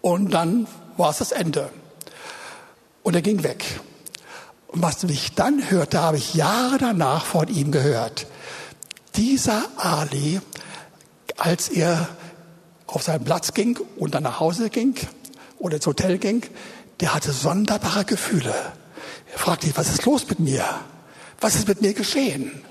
und 0.00 0.30
dann 0.30 0.66
war 0.96 1.10
es 1.10 1.18
das 1.18 1.32
Ende. 1.32 1.68
Und 3.02 3.14
er 3.14 3.22
ging 3.22 3.42
weg. 3.42 3.64
Und 4.68 4.82
was 4.82 5.04
ich 5.04 5.34
dann 5.34 5.70
hörte, 5.70 6.00
habe 6.00 6.16
ich 6.16 6.34
Jahre 6.34 6.78
danach 6.78 7.26
von 7.26 7.48
ihm 7.48 7.70
gehört. 7.70 8.26
Dieser 9.16 9.62
Ali, 9.76 10.40
als 11.36 11.68
er 11.68 12.08
auf 12.86 13.02
seinen 13.02 13.24
Platz 13.24 13.52
ging 13.52 13.78
und 13.96 14.14
dann 14.14 14.22
nach 14.22 14.40
Hause 14.40 14.70
ging 14.70 14.94
oder 15.58 15.76
ins 15.76 15.86
Hotel 15.86 16.18
ging, 16.18 16.42
der 17.00 17.14
hatte 17.14 17.32
sonderbare 17.32 18.04
Gefühle. 18.04 18.54
Er 19.32 19.38
fragte 19.38 19.66
sich, 19.66 19.76
was 19.76 19.88
ist 19.88 20.04
los 20.04 20.26
mit 20.28 20.40
mir? 20.40 20.64
Was 21.40 21.54
ist 21.54 21.68
mit 21.68 21.82
mir 21.82 21.92
geschehen? 21.92 22.62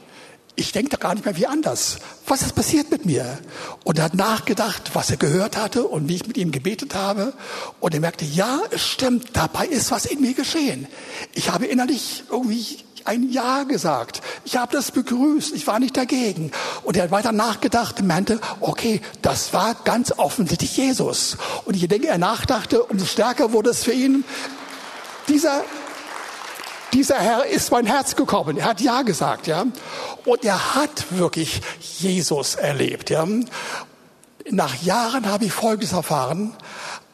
Ich 0.57 0.71
denke 0.71 0.89
da 0.89 0.97
gar 0.97 1.13
nicht 1.13 1.25
mehr 1.25 1.35
wie 1.35 1.47
anders. 1.47 1.97
Was 2.27 2.41
ist 2.41 2.55
passiert 2.55 2.89
mit 2.89 3.05
mir? 3.05 3.37
Und 3.83 3.99
er 3.99 4.05
hat 4.05 4.13
nachgedacht, 4.13 4.91
was 4.93 5.09
er 5.09 5.17
gehört 5.17 5.57
hatte 5.57 5.83
und 5.83 6.07
wie 6.07 6.15
ich 6.15 6.27
mit 6.27 6.37
ihm 6.37 6.51
gebetet 6.51 6.95
habe. 6.95 7.33
Und 7.81 7.93
er 7.93 7.99
merkte, 7.99 8.23
ja, 8.23 8.61
es 8.71 8.81
stimmt, 8.81 9.31
dabei 9.33 9.67
ist 9.67 9.91
was 9.91 10.05
in 10.05 10.21
mir 10.21 10.33
geschehen. 10.33 10.87
Ich 11.33 11.51
habe 11.51 11.65
innerlich 11.65 12.23
irgendwie 12.31 12.79
ein 13.05 13.31
Ja 13.31 13.63
gesagt. 13.63 14.21
Ich 14.43 14.57
habe 14.57 14.75
das 14.75 14.91
begrüßt. 14.91 15.55
Ich 15.55 15.67
war 15.67 15.79
nicht 15.79 15.95
dagegen. 15.95 16.51
Und 16.83 16.97
er 16.97 17.03
hat 17.03 17.11
weiter 17.11 17.31
nachgedacht 17.31 17.99
und 18.01 18.07
meinte, 18.07 18.39
okay, 18.59 19.01
das 19.21 19.53
war 19.53 19.75
ganz 19.83 20.11
offensichtlich 20.17 20.75
Jesus. 20.75 21.37
Und 21.65 21.75
ich 21.75 21.87
denke, 21.87 22.07
er 22.07 22.17
nachdachte, 22.17 22.83
umso 22.83 23.05
stärker 23.05 23.53
wurde 23.53 23.69
es 23.69 23.83
für 23.83 23.93
ihn. 23.93 24.25
Dieser 25.29 25.63
dieser 26.93 27.17
Herr 27.17 27.45
ist 27.45 27.71
mein 27.71 27.85
Herz 27.85 28.15
gekommen. 28.15 28.57
Er 28.57 28.65
hat 28.67 28.79
Ja 28.79 29.01
gesagt, 29.01 29.47
ja. 29.47 29.65
Und 30.23 30.45
er 30.45 30.75
hat 30.75 31.17
wirklich 31.17 31.61
Jesus 31.81 32.55
erlebt, 32.55 33.09
ja. 33.09 33.27
Nach 34.49 34.81
Jahren 34.81 35.25
habe 35.25 35.43
ich 35.43 35.51
Folgendes 35.51 35.91
erfahren. 35.91 36.55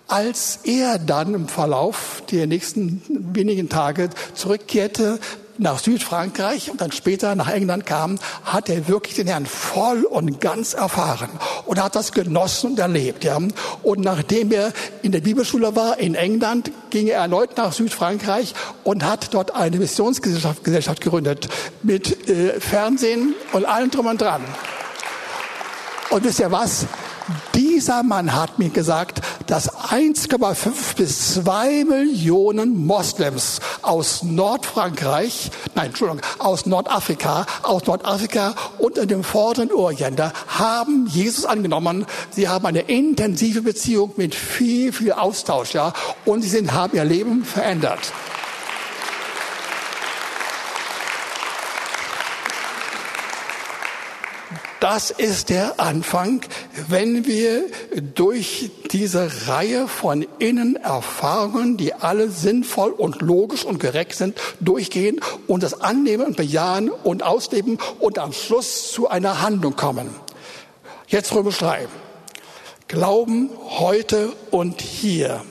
Als 0.08 0.60
er 0.66 1.00
dann 1.00 1.34
im 1.34 1.48
Verlauf 1.48 2.22
der 2.30 2.46
nächsten 2.46 3.02
wenigen 3.34 3.70
Tage 3.70 4.12
zurückkehrte 4.36 5.20
nach 5.58 5.80
Südfrankreich 5.80 6.72
und 6.72 6.82
dann 6.82 6.92
später 6.92 7.36
nach 7.36 7.50
England 7.50 7.86
kam, 7.86 8.20
hat 8.44 8.70
er 8.70 8.88
wirklich 8.88 9.16
den 9.16 9.28
Herrn 9.28 9.46
voll 9.46 10.04
und 10.04 10.42
ganz 10.42 10.74
erfahren 10.74 11.30
und 11.66 11.82
hat 11.82 11.96
das 11.96 12.12
genossen 12.12 12.72
und 12.72 12.80
erlebt. 12.80 13.24
Ja. 13.24 13.38
Und 13.84 14.00
nachdem 14.00 14.52
er 14.52 14.74
in 15.02 15.12
der 15.12 15.22
Bibelschule 15.22 15.76
war 15.76 16.00
in 16.00 16.16
England, 16.16 16.72
ging 16.90 17.08
er 17.08 17.20
erneut 17.20 17.58
nach 17.58 17.74
Südfrankreich 17.74 18.54
und 18.84 19.04
hat 19.06 19.34
dort 19.34 19.56
eine 19.56 19.78
Missionsgesellschaft 19.78 20.64
Gesellschaft 20.64 21.02
gegründet 21.02 21.50
mit 21.84 22.30
äh, 22.30 22.60
Fernsehen 22.60 23.36
und 23.54 23.66
allem 23.66 23.92
drum 23.92 24.08
und 24.08 24.22
dran. 24.22 24.42
Und 26.10 26.24
wisst 26.24 26.40
ihr 26.40 26.52
was? 26.52 26.86
Dieser 27.56 28.04
Mann 28.04 28.36
hat 28.36 28.60
mir 28.60 28.70
gesagt, 28.70 29.22
dass 29.52 29.70
1,5 29.70 30.96
bis 30.96 31.34
2 31.34 31.84
Millionen 31.84 32.86
Moslems 32.86 33.60
aus 33.82 34.24
Nordfrankreich, 34.24 35.52
nein, 35.76 35.88
Entschuldigung, 35.88 36.22
aus 36.40 36.66
Nordafrika, 36.66 37.46
aus 37.62 37.86
Nordafrika 37.86 38.56
und 38.80 38.98
in 38.98 39.10
dem 39.10 39.26
vorderen 39.26 39.74
Orient 39.74 40.22
haben 40.48 41.06
Jesus 41.08 41.44
angenommen. 41.44 42.06
Sie 42.30 42.48
haben 42.48 42.66
eine 42.66 42.84
intensive 42.84 43.62
Beziehung 43.62 44.14
mit 44.16 44.36
viel, 44.36 44.94
viel 44.94 45.12
Austausch, 45.12 45.74
ja, 45.74 45.92
und 46.24 46.44
sie 46.44 46.50
sind, 46.50 46.72
haben 46.72 46.96
ihr 46.96 47.04
Leben 47.04 47.44
verändert. 47.44 48.14
Das 54.82 55.12
ist 55.12 55.50
der 55.50 55.80
Anfang, 55.80 56.42
wenn 56.88 57.28
wir 57.28 57.66
durch 58.16 58.72
diese 58.92 59.30
Reihe 59.48 59.88
von 59.88 60.26
Innenerfahrungen, 60.40 61.78
die 61.78 61.94
alle 61.94 62.32
sinnvoll 62.32 62.90
und 62.90 63.22
logisch 63.22 63.64
und 63.64 63.80
gerecht 63.80 64.16
sind, 64.16 64.40
durchgehen 64.60 65.20
und 65.46 65.62
das 65.62 65.82
annehmen 65.82 66.26
und 66.26 66.36
bejahen 66.36 66.90
und 66.90 67.22
ausleben 67.22 67.78
und 68.00 68.18
am 68.18 68.34
Schluss 68.34 68.92
zu 68.92 69.08
einer 69.08 69.44
Handlung 69.44 69.76
kommen. 69.76 70.10
Jetzt 71.08 71.32
Römer 71.36 71.52
3. 71.52 71.88
Glauben 72.88 73.52
heute 73.78 74.34
und 74.50 74.82
hier. 74.82 75.44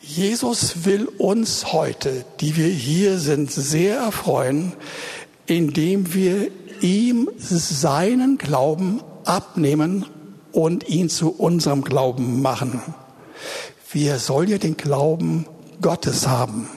Jesus 0.00 0.84
will 0.84 1.06
uns 1.06 1.72
heute, 1.72 2.24
die 2.40 2.56
wir 2.56 2.66
hier 2.66 3.20
sind, 3.20 3.52
sehr 3.52 3.98
erfreuen, 3.98 4.72
indem 5.46 6.12
wir 6.12 6.48
ihm 6.82 7.28
seinen 7.38 8.38
Glauben 8.38 9.00
abnehmen 9.24 10.06
und 10.52 10.88
ihn 10.88 11.08
zu 11.08 11.30
unserem 11.30 11.82
Glauben 11.82 12.42
machen. 12.42 12.82
Wir 13.92 14.18
sollen 14.18 14.48
ja 14.48 14.58
den 14.58 14.76
Glauben 14.76 15.46
Gottes 15.80 16.26
haben. 16.26 16.68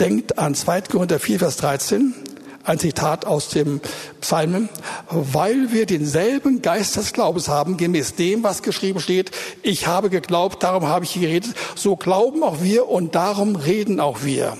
Denkt 0.00 0.38
an 0.38 0.54
2. 0.54 0.82
Korinther 0.82 1.18
4, 1.18 1.38
Vers 1.38 1.56
13, 1.56 2.14
ein 2.64 2.78
Zitat 2.78 3.24
aus 3.24 3.48
dem 3.48 3.80
Psalmen, 4.20 4.68
weil 5.10 5.72
wir 5.72 5.86
denselben 5.86 6.60
Geist 6.60 6.96
des 6.96 7.12
Glaubens 7.12 7.48
haben, 7.48 7.76
gemäß 7.76 8.14
dem, 8.14 8.42
was 8.42 8.62
geschrieben 8.62 9.00
steht, 9.00 9.30
ich 9.62 9.86
habe 9.86 10.10
geglaubt, 10.10 10.62
darum 10.62 10.86
habe 10.86 11.04
ich 11.04 11.14
geredet, 11.14 11.54
so 11.74 11.96
glauben 11.96 12.42
auch 12.42 12.62
wir 12.62 12.88
und 12.88 13.14
darum 13.14 13.56
reden 13.56 14.00
auch 14.00 14.22
wir. 14.22 14.56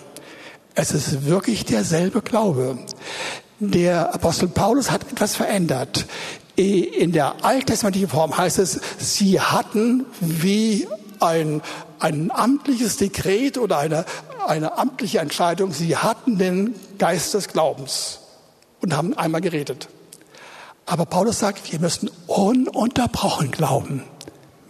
Es 0.74 0.92
ist 0.92 1.26
wirklich 1.26 1.64
derselbe 1.66 2.22
Glaube. 2.22 2.78
Der 3.60 4.14
Apostel 4.14 4.48
Paulus 4.48 4.90
hat 4.90 5.10
etwas 5.10 5.34
verändert. 5.34 6.06
In 6.54 7.12
der 7.12 7.44
alttestamentlichen 7.44 8.08
Form 8.08 8.36
heißt 8.36 8.58
es, 8.58 8.80
sie 8.98 9.40
hatten 9.40 10.06
wie 10.20 10.86
ein, 11.20 11.62
ein 11.98 12.30
amtliches 12.32 12.96
Dekret 12.96 13.58
oder 13.58 13.78
eine, 13.78 14.04
eine 14.46 14.78
amtliche 14.78 15.18
Entscheidung, 15.18 15.72
sie 15.72 15.96
hatten 15.96 16.38
den 16.38 16.74
Geist 16.98 17.34
des 17.34 17.48
Glaubens 17.48 18.20
und 18.80 18.96
haben 18.96 19.16
einmal 19.16 19.40
geredet. 19.40 19.88
Aber 20.86 21.04
Paulus 21.04 21.40
sagt, 21.40 21.72
wir 21.72 21.80
müssen 21.80 22.10
ununterbrochen 22.26 23.50
glauben 23.50 24.04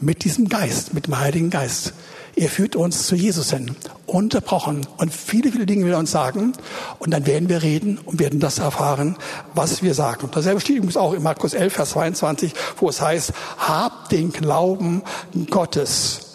mit 0.00 0.24
diesem 0.24 0.48
Geist, 0.48 0.94
mit 0.94 1.06
dem 1.06 1.18
Heiligen 1.18 1.50
Geist. 1.50 1.92
Er 2.38 2.48
führt 2.48 2.76
uns 2.76 3.08
zu 3.08 3.16
Jesus 3.16 3.50
hin, 3.50 3.74
unterbrochen. 4.06 4.86
Und 4.98 5.12
viele, 5.12 5.50
viele 5.50 5.66
Dinge 5.66 5.84
will 5.84 5.92
er 5.94 5.98
uns 5.98 6.12
sagen. 6.12 6.52
Und 7.00 7.10
dann 7.10 7.26
werden 7.26 7.48
wir 7.48 7.64
reden 7.64 7.98
und 7.98 8.20
werden 8.20 8.38
das 8.38 8.60
erfahren, 8.60 9.16
was 9.54 9.82
wir 9.82 9.92
sagen. 9.92 10.22
Und 10.22 10.36
dasselbe 10.36 10.60
steht 10.60 10.76
übrigens 10.76 10.96
auch 10.96 11.14
in 11.14 11.22
Markus 11.24 11.52
11, 11.52 11.72
Vers 11.72 11.90
22, 11.90 12.52
wo 12.76 12.90
es 12.90 13.00
heißt, 13.00 13.32
habt 13.58 14.12
den 14.12 14.30
Glauben 14.30 15.02
Gottes. 15.50 16.34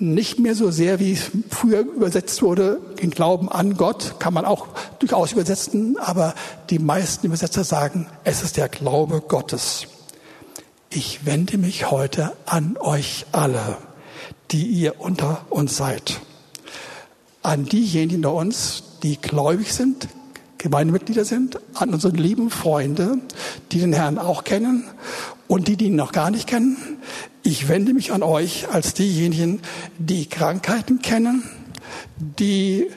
Nicht 0.00 0.40
mehr 0.40 0.56
so 0.56 0.72
sehr, 0.72 0.98
wie 0.98 1.12
es 1.12 1.30
früher 1.50 1.80
übersetzt 1.82 2.42
wurde, 2.42 2.80
den 3.00 3.10
Glauben 3.10 3.48
an 3.48 3.76
Gott, 3.76 4.16
kann 4.18 4.34
man 4.34 4.44
auch 4.44 4.66
durchaus 4.98 5.30
übersetzen, 5.30 5.98
aber 5.98 6.34
die 6.70 6.80
meisten 6.80 7.28
Übersetzer 7.28 7.62
sagen, 7.62 8.08
es 8.24 8.42
ist 8.42 8.56
der 8.56 8.68
Glaube 8.68 9.20
Gottes. 9.20 9.86
Ich 10.90 11.26
wende 11.26 11.58
mich 11.58 11.92
heute 11.92 12.32
an 12.44 12.76
euch 12.80 13.26
alle 13.30 13.76
die 14.50 14.66
ihr 14.66 15.00
unter 15.00 15.46
uns 15.50 15.76
seid. 15.76 16.20
An 17.42 17.64
diejenigen 17.64 18.24
unter 18.24 18.34
uns, 18.34 18.82
die 19.02 19.20
gläubig 19.20 19.72
sind, 19.72 20.08
Gemeindemitglieder 20.58 21.24
sind, 21.24 21.58
an 21.74 21.90
unsere 21.90 22.16
lieben 22.16 22.50
Freunde, 22.50 23.18
die 23.70 23.78
den 23.78 23.92
Herrn 23.92 24.18
auch 24.18 24.42
kennen 24.44 24.84
und 25.46 25.68
die, 25.68 25.76
die 25.76 25.86
ihn 25.86 25.96
noch 25.96 26.12
gar 26.12 26.30
nicht 26.30 26.48
kennen. 26.48 26.76
Ich 27.44 27.68
wende 27.68 27.94
mich 27.94 28.12
an 28.12 28.22
euch 28.22 28.68
als 28.68 28.92
diejenigen, 28.94 29.60
die 29.98 30.26
Krankheiten 30.26 31.00
kennen, 31.00 31.44
die 32.18 32.88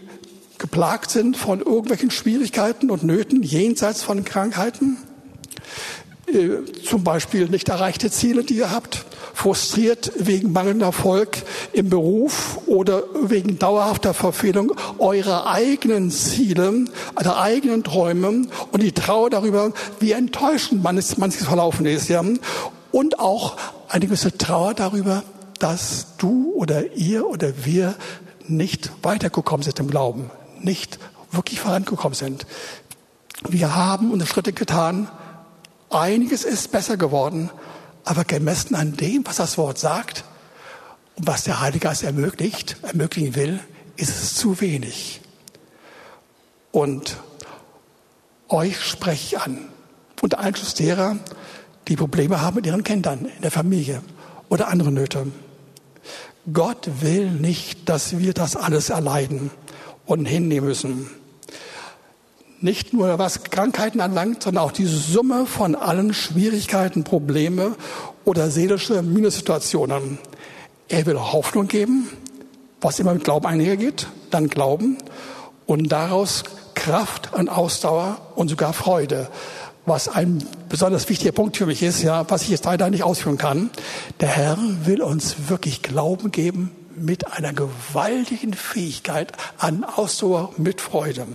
geplagt 0.58 1.12
sind 1.12 1.38
von 1.38 1.60
irgendwelchen 1.60 2.12
Schwierigkeiten 2.12 2.90
und 2.90 3.04
Nöten 3.04 3.44
jenseits 3.44 4.04
von 4.04 4.24
Krankheiten. 4.26 4.98
Äh, 6.28 6.72
zum 6.84 7.04
Beispiel 7.04 7.48
nicht 7.48 7.70
erreichte 7.70 8.12
Ziele, 8.12 8.44
die 8.44 8.56
ihr 8.56 8.72
habt, 8.72 9.06
frustriert 9.34 10.12
wegen 10.18 10.52
mangelnder 10.52 10.88
Erfolg 10.88 11.44
im 11.74 11.90
Beruf 11.90 12.60
oder 12.68 13.04
wegen 13.24 13.60
dauerhafter 13.60 14.14
Verfehlung 14.14 14.74
eurer 14.98 15.48
eigenen 15.48 16.12
Ziele, 16.12 16.86
der 17.24 17.40
eigenen 17.40 17.84
Träume 17.84 18.48
und 18.72 18.82
die 18.82 18.92
Trauer 18.92 19.30
darüber, 19.30 19.72
wie 20.00 20.12
enttäuschend 20.12 20.84
manches, 20.84 21.18
manches 21.18 21.46
verlaufen 21.46 21.86
ist. 21.86 22.10
Ja? 22.10 22.24
Und 22.92 23.20
auch 23.20 23.58
eine 23.90 24.06
gewisse 24.06 24.38
Trauer 24.38 24.74
darüber, 24.74 25.24
dass 25.60 26.08
du 26.18 26.54
oder 26.56 26.94
ihr 26.94 27.28
oder 27.28 27.54
wir 27.64 27.96
nicht 28.48 28.92
weitergekommen 29.04 29.64
sind 29.64 29.80
im 29.80 29.90
Glauben, 29.90 30.30
nicht 30.60 31.00
wirklich 31.32 31.60
vorangekommen 31.60 32.16
sind. 32.16 32.46
Wir 33.48 33.76
haben 33.76 34.12
unsere 34.12 34.30
Schritte 34.30 34.54
getan, 34.54 35.08
Einiges 35.92 36.46
ist 36.46 36.72
besser 36.72 36.96
geworden, 36.96 37.50
aber 38.06 38.24
gemessen 38.24 38.76
an 38.76 38.96
dem, 38.98 39.26
was 39.26 39.38
das 39.38 39.58
Wort 39.58 39.78
sagt 39.78 40.24
und 41.16 41.28
was 41.28 41.44
der 41.44 41.62
Heilige 41.62 41.88
Geist 41.88 42.04
ermöglicht, 42.04 42.78
ermöglichen 42.82 43.36
will, 43.36 43.60
ist 43.96 44.10
es 44.10 44.36
zu 44.36 44.60
wenig. 44.62 45.22
Und 46.72 47.18
euch 48.50 48.82
spreche 48.82 49.36
ich 49.36 49.42
an. 49.42 49.70
Unter 50.22 50.40
Einschluss 50.40 50.74
derer, 50.74 51.18
die 51.88 51.96
Probleme 51.96 52.42
haben 52.42 52.56
mit 52.56 52.66
ihren 52.66 52.84
Kindern 52.84 53.26
in 53.26 53.42
der 53.42 53.52
Familie 53.52 54.02
oder 54.50 54.68
andere 54.68 54.92
Nöte. 54.92 55.28
Gott 56.52 56.90
will 57.02 57.30
nicht, 57.30 57.88
dass 57.90 58.18
wir 58.18 58.34
das 58.34 58.56
alles 58.56 58.90
erleiden 58.90 59.52
und 60.06 60.26
hinnehmen 60.26 60.68
müssen 60.68 61.10
nicht 62.62 62.94
nur 62.94 63.18
was 63.18 63.44
Krankheiten 63.44 64.02
anlangt, 64.02 64.44
sondern 64.44 64.64
auch 64.64 64.72
die 64.72 64.86
Summe 64.86 65.46
von 65.46 65.76
allen 65.76 66.14
Schwierigkeiten, 66.14 67.04
Probleme 67.04 67.76
oder 68.26 68.52
seelische 68.52 69.02
Minussituationen. 69.02 70.20
Er 70.88 71.06
will 71.06 71.20
Hoffnung 71.20 71.68
geben, 71.68 72.10
was 72.82 73.00
immer 73.00 73.14
mit 73.14 73.24
Glauben 73.24 73.46
einhergeht, 73.46 74.08
dann 74.30 74.50
Glauben 74.50 74.98
und 75.66 75.92
daraus 75.92 76.44
Kraft 76.76 77.34
und 77.34 77.50
Ausdauer 77.50 78.20
und 78.36 78.50
sogar 78.50 78.74
Freude. 78.74 79.30
Was 79.86 80.08
ein 80.08 80.46
besonders 80.70 81.10
wichtiger 81.10 81.32
Punkt 81.32 81.58
für 81.58 81.66
mich 81.66 81.82
ist, 81.82 82.04
ja, 82.04 82.30
was 82.30 82.44
ich 82.44 82.50
jetzt 82.50 82.66
leider 82.66 82.90
nicht 82.90 83.04
ausführen 83.04 83.38
kann. 83.38 83.72
Der 84.20 84.30
Herr 84.30 84.58
will 84.86 85.02
uns 85.02 85.50
wirklich 85.50 85.82
Glauben 85.82 86.32
geben 86.32 86.72
mit 86.96 87.32
einer 87.34 87.54
gewaltigen 87.54 88.54
Fähigkeit 88.54 89.32
an 89.58 89.84
Ausdauer 89.84 90.54
mit 90.58 90.82
Freude. 90.82 91.26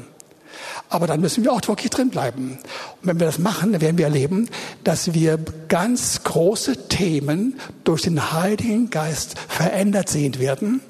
Aber 0.88 1.06
dann 1.06 1.20
müssen 1.20 1.44
wir 1.44 1.52
auch 1.52 1.60
wirklich 1.66 1.90
drin 1.90 2.10
bleiben. 2.10 2.58
Und 3.00 3.08
wenn 3.08 3.20
wir 3.20 3.26
das 3.26 3.38
machen, 3.38 3.72
dann 3.72 3.80
werden 3.80 3.98
wir 3.98 4.06
erleben, 4.06 4.48
dass 4.84 5.14
wir 5.14 5.38
ganz 5.68 6.22
große 6.22 6.88
Themen 6.88 7.58
durch 7.84 8.02
den 8.02 8.32
Heiligen 8.32 8.90
Geist 8.90 9.38
verändert 9.48 10.08
sehen 10.08 10.38
werden. 10.38 10.80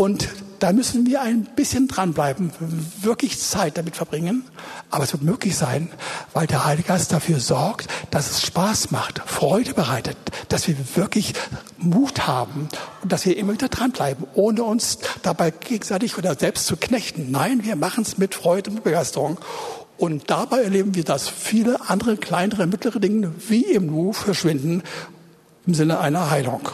Und 0.00 0.30
da 0.60 0.72
müssen 0.72 1.04
wir 1.04 1.20
ein 1.20 1.44
bisschen 1.44 1.86
dranbleiben, 1.86 2.52
wirklich 3.02 3.38
Zeit 3.38 3.76
damit 3.76 3.96
verbringen. 3.96 4.44
Aber 4.88 5.04
es 5.04 5.12
wird 5.12 5.22
möglich 5.22 5.58
sein, 5.58 5.90
weil 6.32 6.46
der 6.46 6.64
Heilige 6.64 6.88
Geist 6.88 7.12
dafür 7.12 7.38
sorgt, 7.38 7.86
dass 8.10 8.30
es 8.30 8.40
Spaß 8.40 8.92
macht, 8.92 9.20
Freude 9.26 9.74
bereitet, 9.74 10.16
dass 10.48 10.66
wir 10.68 10.76
wirklich 10.94 11.34
Mut 11.76 12.26
haben 12.26 12.70
und 13.02 13.12
dass 13.12 13.26
wir 13.26 13.36
immer 13.36 13.52
wieder 13.52 13.68
dranbleiben, 13.68 14.26
ohne 14.32 14.62
uns 14.62 15.00
dabei 15.20 15.50
gegenseitig 15.50 16.16
oder 16.16 16.34
selbst 16.34 16.66
zu 16.66 16.78
knechten. 16.78 17.30
Nein, 17.30 17.62
wir 17.64 17.76
machen 17.76 18.02
es 18.02 18.16
mit 18.16 18.34
Freude 18.34 18.70
und 18.70 18.82
Begeisterung. 18.82 19.36
Und 19.98 20.30
dabei 20.30 20.62
erleben 20.62 20.94
wir, 20.94 21.04
dass 21.04 21.28
viele 21.28 21.90
andere 21.90 22.16
kleinere, 22.16 22.66
mittlere 22.66 23.00
Dinge 23.00 23.34
wie 23.48 23.64
im 23.64 23.88
Nu 23.88 24.14
verschwinden 24.14 24.82
im 25.66 25.74
Sinne 25.74 26.00
einer 26.00 26.30
Heilung 26.30 26.70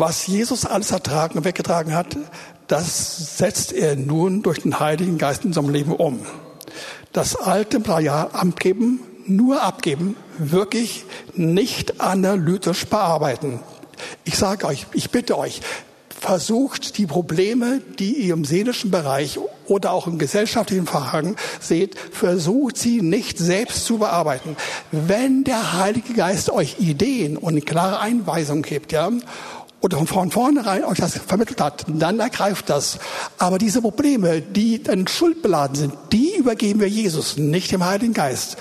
was 0.00 0.26
Jesus 0.26 0.64
alles 0.64 0.90
ertragen 0.92 1.38
und 1.38 1.44
weggetragen 1.44 1.94
hat, 1.94 2.16
das 2.66 3.36
setzt 3.36 3.72
er 3.72 3.96
nun 3.96 4.42
durch 4.42 4.62
den 4.62 4.80
Heiligen 4.80 5.18
Geist 5.18 5.44
in 5.44 5.52
seinem 5.52 5.68
Leben 5.68 5.92
um. 5.92 6.20
Das 7.12 7.36
alte 7.36 7.82
Jahr 8.00 8.34
abgeben, 8.34 9.00
nur 9.26 9.62
abgeben, 9.62 10.16
wirklich 10.38 11.04
nicht 11.34 12.00
analytisch 12.00 12.86
bearbeiten. 12.86 13.60
Ich 14.24 14.36
sage 14.36 14.66
euch, 14.66 14.86
ich 14.94 15.10
bitte 15.10 15.36
euch, 15.36 15.60
versucht 16.18 16.98
die 16.98 17.06
Probleme, 17.06 17.80
die 17.98 18.12
ihr 18.12 18.34
im 18.34 18.44
seelischen 18.44 18.90
Bereich 18.90 19.38
oder 19.66 19.92
auch 19.92 20.06
im 20.06 20.18
gesellschaftlichen 20.18 20.86
Fragen 20.86 21.36
seht, 21.60 21.98
versucht 21.98 22.76
sie 22.76 23.00
nicht 23.00 23.38
selbst 23.38 23.86
zu 23.86 23.98
bearbeiten. 23.98 24.56
Wenn 24.92 25.44
der 25.44 25.78
Heilige 25.78 26.12
Geist 26.12 26.50
euch 26.50 26.76
Ideen 26.78 27.36
und 27.36 27.64
klare 27.64 28.00
Einweisungen 28.00 28.62
gibt, 28.62 28.92
ja, 28.92 29.10
oder 29.80 30.04
von 30.06 30.30
vornherein 30.30 30.84
euch 30.84 30.98
das 30.98 31.18
vermittelt 31.18 31.60
hat, 31.60 31.84
dann 31.88 32.20
ergreift 32.20 32.68
das. 32.68 32.98
Aber 33.38 33.58
diese 33.58 33.80
Probleme, 33.80 34.42
die 34.42 34.82
dann 34.82 35.06
schuldbeladen 35.06 35.74
sind, 35.74 35.94
die 36.12 36.36
übergeben 36.36 36.80
wir 36.80 36.88
Jesus, 36.88 37.38
nicht 37.38 37.72
dem 37.72 37.84
Heiligen 37.84 38.12
Geist. 38.12 38.56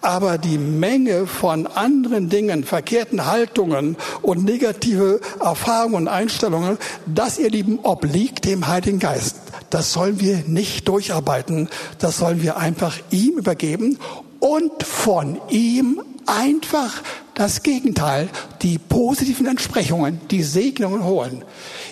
Aber 0.00 0.36
die 0.36 0.58
Menge 0.58 1.26
von 1.26 1.66
anderen 1.66 2.28
Dingen, 2.28 2.64
verkehrten 2.64 3.26
Haltungen 3.26 3.96
und 4.22 4.44
negative 4.44 5.20
Erfahrungen 5.40 5.94
und 5.94 6.08
Einstellungen, 6.08 6.78
das, 7.06 7.38
ihr 7.38 7.50
Lieben, 7.50 7.78
obliegt 7.82 8.44
dem 8.44 8.66
Heiligen 8.66 8.98
Geist. 8.98 9.36
Das 9.70 9.92
sollen 9.92 10.20
wir 10.20 10.44
nicht 10.46 10.88
durcharbeiten. 10.88 11.68
Das 11.98 12.18
sollen 12.18 12.42
wir 12.42 12.56
einfach 12.56 12.96
ihm 13.10 13.38
übergeben 13.38 13.98
und 14.40 14.82
von 14.82 15.40
ihm 15.50 16.02
einfach 16.26 17.02
das 17.34 17.62
Gegenteil, 17.62 18.28
die 18.62 18.78
positiven 18.78 19.46
Entsprechungen, 19.46 20.20
die 20.30 20.42
Segnungen 20.42 21.04
holen. 21.04 21.44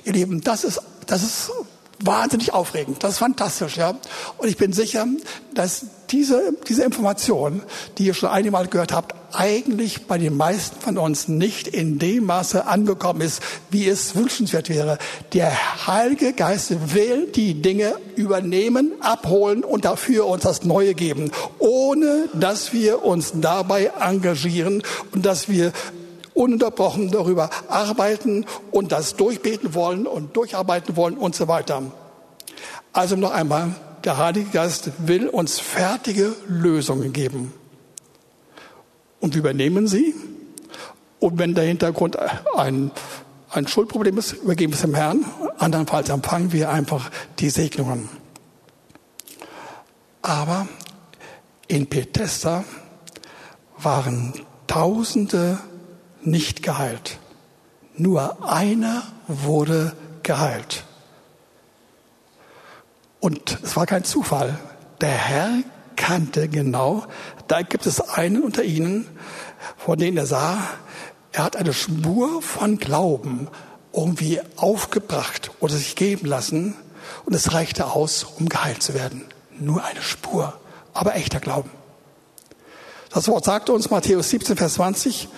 Ihr 0.05 0.13
Lieben, 0.13 0.41
das 0.41 0.65
ist, 0.65 0.81
das 1.07 1.23
ist 1.23 1.51
wahnsinnig 2.01 2.53
aufregend. 2.53 3.03
Das 3.03 3.13
ist 3.13 3.19
fantastisch, 3.19 3.77
ja. 3.77 3.95
Und 4.39 4.49
ich 4.49 4.57
bin 4.57 4.73
sicher, 4.73 5.07
dass 5.55 5.87
diese, 6.11 6.55
diese 6.69 6.85
Information, 6.85 7.63
die 7.99 8.07
ihr 8.07 8.15
schon 8.15 8.29
einmal 8.29 8.67
gehört 8.67 8.93
habt, 8.93 9.15
eigentlich 9.35 10.07
bei 10.07 10.19
den 10.19 10.37
meisten 10.37 10.81
von 10.81 10.99
uns 10.99 11.29
nicht 11.29 11.69
in 11.69 11.99
dem 11.99 12.27
Maße 12.27 12.67
angekommen 12.67 13.21
ist, 13.21 13.43
wie 13.71 13.89
es 13.89 14.15
wünschenswert 14.15 14.69
wäre. 14.69 14.99
Der 15.33 15.87
Heilige 15.87 16.33
Geist 16.33 16.95
will 16.95 17.27
die 17.27 17.61
Dinge 17.61 17.95
übernehmen, 18.17 18.93
abholen 19.01 19.65
und 19.65 19.85
dafür 19.85 20.27
uns 20.27 20.43
das 20.43 20.65
Neue 20.65 20.95
geben, 20.95 21.31
ohne 21.59 22.29
dass 22.35 22.73
wir 22.73 23.05
uns 23.05 23.33
dabei 23.35 23.93
engagieren 24.01 24.83
und 25.13 25.27
dass 25.27 25.49
wir 25.49 25.73
ununterbrochen 26.35 27.11
darüber 27.11 27.51
arbeiten 27.69 28.47
und 28.71 28.93
das 28.93 29.17
durchbeten 29.17 29.75
wollen 29.75 30.07
und 30.07 30.37
durcharbeiten 30.37 30.97
wollen 30.97 31.17
und 31.17 31.35
so 31.35 31.49
weiter. 31.49 31.83
Also 32.93 33.17
noch 33.17 33.33
einmal, 33.33 33.75
der 34.05 34.19
Heilige 34.19 34.51
Geist 34.51 34.91
will 34.99 35.29
uns 35.29 35.61
fertige 35.61 36.35
Lösungen 36.49 37.13
geben. 37.13 37.53
Und 39.23 39.35
wir 39.35 39.39
übernehmen 39.39 39.87
sie. 39.87 40.15
Und 41.21 41.39
wenn 41.39 41.55
der 41.55 41.65
Hintergrund 41.65 42.19
ein, 42.57 42.91
ein 43.51 43.69
Schuldproblem 43.69 44.19
ist, 44.19 44.33
übergeben 44.33 44.73
wir 44.73 44.75
es 44.75 44.83
dem 44.83 44.97
Herrn. 44.97 45.25
Andernfalls 45.59 46.09
empfangen 46.09 46.51
wir 46.51 46.71
einfach 46.71 47.09
die 47.39 47.49
Segnungen. 47.49 48.09
Aber 50.23 50.67
in 51.69 51.89
Bethesda 51.89 52.65
waren 53.79 54.35
Tausende 54.67 55.59
nicht 56.23 56.65
geheilt. 56.65 57.19
Nur 57.95 58.51
einer 58.51 59.05
wurde 59.29 59.95
geheilt. 60.25 60.83
Und 63.21 63.61
es 63.63 63.77
war 63.77 63.87
kein 63.87 64.03
Zufall. 64.03 64.59
Der 65.01 65.11
Herr 65.11 65.63
kannte 65.95 66.49
genau, 66.49 67.05
da 67.49 67.63
gibt 67.63 67.87
es 67.87 68.01
einen 68.01 68.43
unter 68.43 68.65
ihnen, 68.65 69.07
von 69.77 69.99
denen 69.99 70.17
er 70.17 70.27
sah, 70.27 70.59
er 71.33 71.45
hat 71.45 71.57
eine 71.57 71.73
Spur 71.73 72.43
von 72.43 72.79
Glauben 72.79 73.49
irgendwie 73.93 74.41
aufgebracht 74.57 75.51
oder 75.61 75.75
sich 75.75 75.97
geben 75.97 76.27
lassen 76.27 76.77
und 77.25 77.35
es 77.35 77.53
reichte 77.53 77.87
aus, 77.87 78.25
um 78.25 78.49
geheilt 78.49 78.83
zu 78.83 78.95
werden. 78.95 79.25
Nur 79.59 79.85
eine 79.85 80.03
Spur, 80.03 80.55
aber 80.93 81.15
echter 81.15 81.41
Glauben. 81.41 81.71
Das 83.13 83.29
Wort 83.29 83.45
sagte 83.45 83.73
uns 83.73 83.91
Matthäus 83.91 84.31
17, 84.31 84.57
Vers 84.57 84.75
20, 84.75 85.29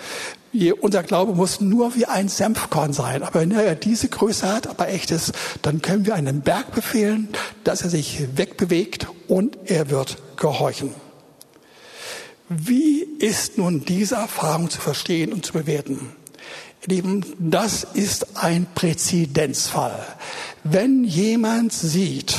unser 0.79 1.03
Glaube 1.03 1.33
muss 1.33 1.59
nur 1.59 1.95
wie 1.95 2.05
ein 2.05 2.29
Senfkorn 2.29 2.93
sein. 2.93 3.23
Aber 3.23 3.41
wenn 3.41 3.51
er 3.51 3.75
diese 3.75 4.07
Größe 4.07 4.47
hat, 4.47 4.67
aber 4.67 4.87
echt 4.87 5.11
ist, 5.11 5.33
dann 5.61 5.81
können 5.81 6.05
wir 6.05 6.15
einen 6.15 6.41
Berg 6.41 6.73
befehlen, 6.73 7.27
dass 7.65 7.81
er 7.81 7.89
sich 7.89 8.37
wegbewegt 8.37 9.07
und 9.27 9.57
er 9.65 9.89
wird 9.89 10.17
gehorchen. 10.37 10.93
Wie 12.49 13.01
ist 13.19 13.57
nun 13.57 13.85
diese 13.85 14.15
Erfahrung 14.15 14.69
zu 14.69 14.79
verstehen 14.79 15.33
und 15.33 15.45
zu 15.45 15.53
bewerten? 15.53 16.11
Lieben, 16.85 17.25
das 17.39 17.83
ist 17.83 18.37
ein 18.37 18.67
Präzedenzfall. 18.75 20.05
Wenn 20.63 21.03
jemand 21.03 21.73
sieht, 21.73 22.35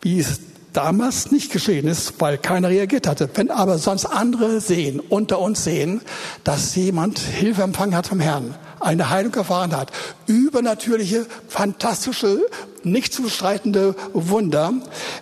wie 0.00 0.20
es 0.20 0.40
damals 0.72 1.30
nicht 1.30 1.52
geschehen 1.52 1.86
ist, 1.86 2.14
weil 2.20 2.38
keiner 2.38 2.68
reagiert 2.68 3.06
hatte. 3.06 3.28
Wenn 3.34 3.50
aber 3.50 3.78
sonst 3.78 4.06
andere 4.06 4.60
sehen, 4.60 5.00
unter 5.00 5.40
uns 5.40 5.64
sehen, 5.64 6.00
dass 6.44 6.74
jemand 6.74 7.18
Hilfe 7.18 7.62
empfangen 7.62 7.96
hat 7.96 8.06
vom 8.06 8.20
Herrn, 8.20 8.54
eine 8.82 9.10
Heilung 9.10 9.34
erfahren 9.34 9.76
hat, 9.76 9.90
übernatürliche, 10.26 11.26
fantastische, 11.48 12.40
nicht 12.84 13.12
zu 13.12 13.22
bestreitende 13.22 13.94
Wunder, 14.12 14.72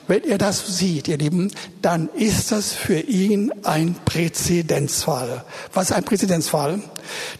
wenn 0.09 0.25
er 0.25 0.39
das 0.39 0.79
sieht, 0.79 1.09
ihr 1.09 1.19
Lieben, 1.19 1.51
dann 1.83 2.09
ist 2.15 2.53
das 2.53 2.73
für 2.73 3.01
ihn 3.01 3.53
ein 3.65 3.97
Präzedenzfall. 4.05 5.45
Was 5.73 5.91
ist 5.91 5.97
ein 5.97 6.05
Präzedenzfall? 6.05 6.81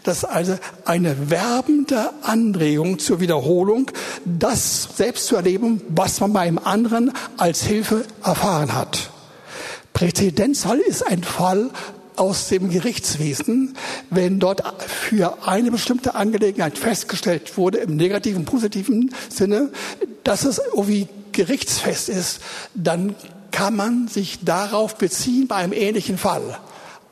Das 0.03 0.17
ist 0.17 0.25
also 0.25 0.57
eine 0.85 1.29
werbende 1.29 2.11
Anregung 2.23 2.99
zur 2.99 3.19
Wiederholung, 3.19 3.89
das 4.25 4.89
selbst 4.95 5.27
zu 5.27 5.35
erleben, 5.35 5.81
was 5.89 6.19
man 6.19 6.33
bei 6.33 6.41
einem 6.41 6.59
anderen 6.59 7.11
als 7.37 7.63
Hilfe 7.63 8.05
erfahren 8.23 8.73
hat. 8.73 9.09
Präzedenzfall 9.93 10.79
ist 10.79 11.05
ein 11.05 11.23
Fall, 11.23 11.69
aus 12.21 12.49
dem 12.49 12.69
Gerichtswesen, 12.69 13.73
wenn 14.11 14.39
dort 14.39 14.61
für 14.83 15.47
eine 15.47 15.71
bestimmte 15.71 16.13
Angelegenheit 16.13 16.77
festgestellt 16.77 17.57
wurde, 17.57 17.79
im 17.79 17.95
negativen, 17.95 18.45
positiven 18.45 19.11
Sinne, 19.27 19.71
dass 20.23 20.45
es 20.45 20.59
irgendwie 20.59 21.07
gerichtsfest 21.31 22.09
ist, 22.09 22.41
dann 22.75 23.15
kann 23.49 23.75
man 23.75 24.07
sich 24.07 24.37
darauf 24.45 24.97
beziehen 24.97 25.47
bei 25.47 25.55
einem 25.55 25.73
ähnlichen 25.73 26.19
Fall. 26.19 26.59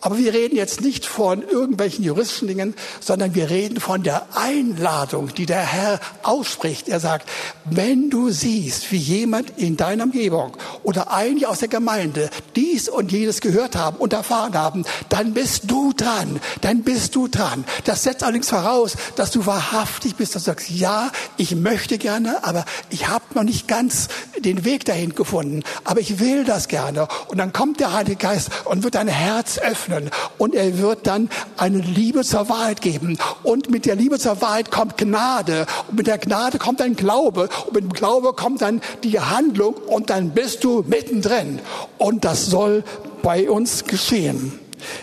Aber 0.02 0.18
wir 0.18 0.34
reden 0.34 0.56
jetzt 0.56 0.80
nicht 0.80 1.06
von 1.06 1.41
irgendwelchen 1.41 2.06
juristischen 2.06 2.47
Dingen, 2.47 2.74
sondern 3.02 3.36
wir 3.36 3.50
reden 3.50 3.82
von 3.82 4.02
der 4.02 4.28
Einladung, 4.34 5.34
die 5.34 5.45
der 5.45 5.60
Herr 5.60 6.00
ausspricht. 6.24 6.88
Er 6.88 7.02
sagt, 7.02 7.28
wenn 7.66 8.10
du 8.10 8.30
siehst, 8.30 8.93
wie 8.93 8.97
jemand 8.97 9.52
in 9.58 9.76
deiner 9.76 10.06
Umgebung 10.06 10.56
oder 10.84 11.12
einige 11.12 11.50
aus 11.50 11.60
der 11.60 11.68
Gemeinde 11.68 12.30
dies 12.56 12.88
und 12.88 13.12
jenes 13.12 13.41
gehört 13.41 13.76
haben 13.76 13.97
und 13.97 14.14
erfahren 14.14 14.54
haben, 14.54 14.86
dann 15.10 15.34
bist 15.34 15.64
du 15.68 15.91
dran, 15.91 16.39
dann 16.62 16.84
bist 16.84 17.16
du 17.16 17.28
dran. 17.28 17.66
Das 17.84 18.04
setzt 18.04 18.24
allerdings 18.24 18.50
voraus, 18.50 18.95
dass 19.18 19.32
du 19.32 19.45
wahrhaftig 19.45 20.16
bist, 20.16 20.34
dass 20.34 20.43
du 20.43 20.52
sagst, 20.52 20.70
ja, 20.70 21.12
ich 21.36 21.56
möchte 21.56 21.97
gerne, 21.97 22.45
aber 22.45 22.64
ich 22.89 23.10
habe 23.10 23.26
noch 23.34 23.43
nicht 23.43 23.68
ganz 23.68 24.08
den 24.38 24.64
Weg 24.64 24.86
dahin 24.86 25.14
gefunden, 25.14 25.64
aber 25.84 26.00
ich 26.00 26.20
will 26.20 26.45
das 26.45 26.70
gerne. 26.70 27.10
Und 27.28 27.38
dann 27.38 27.52
kommt 27.52 27.82
der 27.82 27.91
Heilige 27.91 28.16
Geist 28.16 28.50
und 28.64 28.84
wird 28.84 28.95
dein 28.95 29.10
Herz 29.10 29.58
öffnen 29.58 29.89
öffnen 29.90 30.10
und 30.38 30.56
er 30.56 30.78
wird 30.80 31.08
dann 31.08 31.30
eine 31.58 31.80
Liebe 31.80 32.24
zur 32.24 32.50
Wahrheit 32.50 32.82
geben. 32.82 33.18
Und 33.44 33.70
mit 33.70 33.86
der 33.86 33.96
Liebe 33.96 34.20
zur 34.20 34.42
Wahrheit 34.42 34.72
kommt 34.72 34.98
Gnade 34.98 35.66
und 35.88 35.98
mit 35.98 36.08
der 36.08 36.18
Gnade 36.18 36.58
kommt 36.58 36.82
ein 36.82 36.96
Glaube 36.96 37.50
und 37.66 37.74
mit 37.74 37.84
dem 37.84 37.94
Glaube 37.94 38.34
kommt 38.34 38.62
dann 38.62 38.82
die 39.04 39.20
Handlung 39.20 39.76
und 39.76 40.10
dann 40.10 40.32
bist 40.32 40.64
du 40.64 40.84
mittendrin. 40.88 41.60
Und 41.98 42.26
das 42.26 42.46
soll 42.46 42.84
bei 43.22 43.50
uns 43.50 43.86
geschehen. 43.86 44.60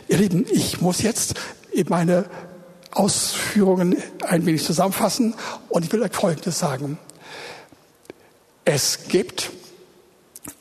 Ihr 0.09 0.19
Lieben, 0.19 0.47
ich 0.51 0.81
muss 0.81 1.03
jetzt 1.03 1.35
meine 1.89 2.25
Ausführungen 2.93 3.97
ein 4.23 4.47
wenig 4.47 4.65
zusammenfassen 4.65 5.35
und 5.69 5.85
ich 5.85 5.93
will 5.93 6.03
euch 6.03 6.13
Folgendes 6.13 6.59
sagen. 6.59 6.99
Es 8.65 9.09
gibt 9.09 9.51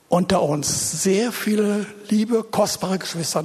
unter 0.09 0.41
uns 0.43 1.03
sehr 1.03 1.31
viele 1.31 1.85
liebe, 2.09 2.43
kostbare 2.43 2.99
Geschwister, 2.99 3.43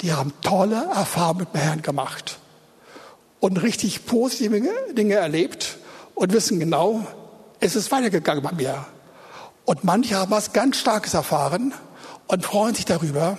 die 0.00 0.12
haben 0.12 0.32
tolle 0.42 0.86
Erfahrungen 0.94 1.40
mit 1.40 1.54
dem 1.54 1.60
Herrn 1.60 1.82
gemacht 1.82 2.38
und 3.40 3.62
richtig 3.62 4.06
positive 4.06 4.60
Dinge 4.94 5.14
erlebt 5.14 5.78
und 6.14 6.32
wissen 6.32 6.58
genau, 6.58 7.06
es 7.60 7.76
ist 7.76 7.90
weitergegangen 7.92 8.42
bei 8.42 8.52
mir. 8.52 8.86
Und 9.64 9.84
manche 9.84 10.16
haben 10.16 10.30
was 10.30 10.52
ganz 10.52 10.78
Starkes 10.78 11.14
erfahren 11.14 11.74
und 12.26 12.44
freuen 12.44 12.74
sich 12.74 12.84
darüber. 12.84 13.38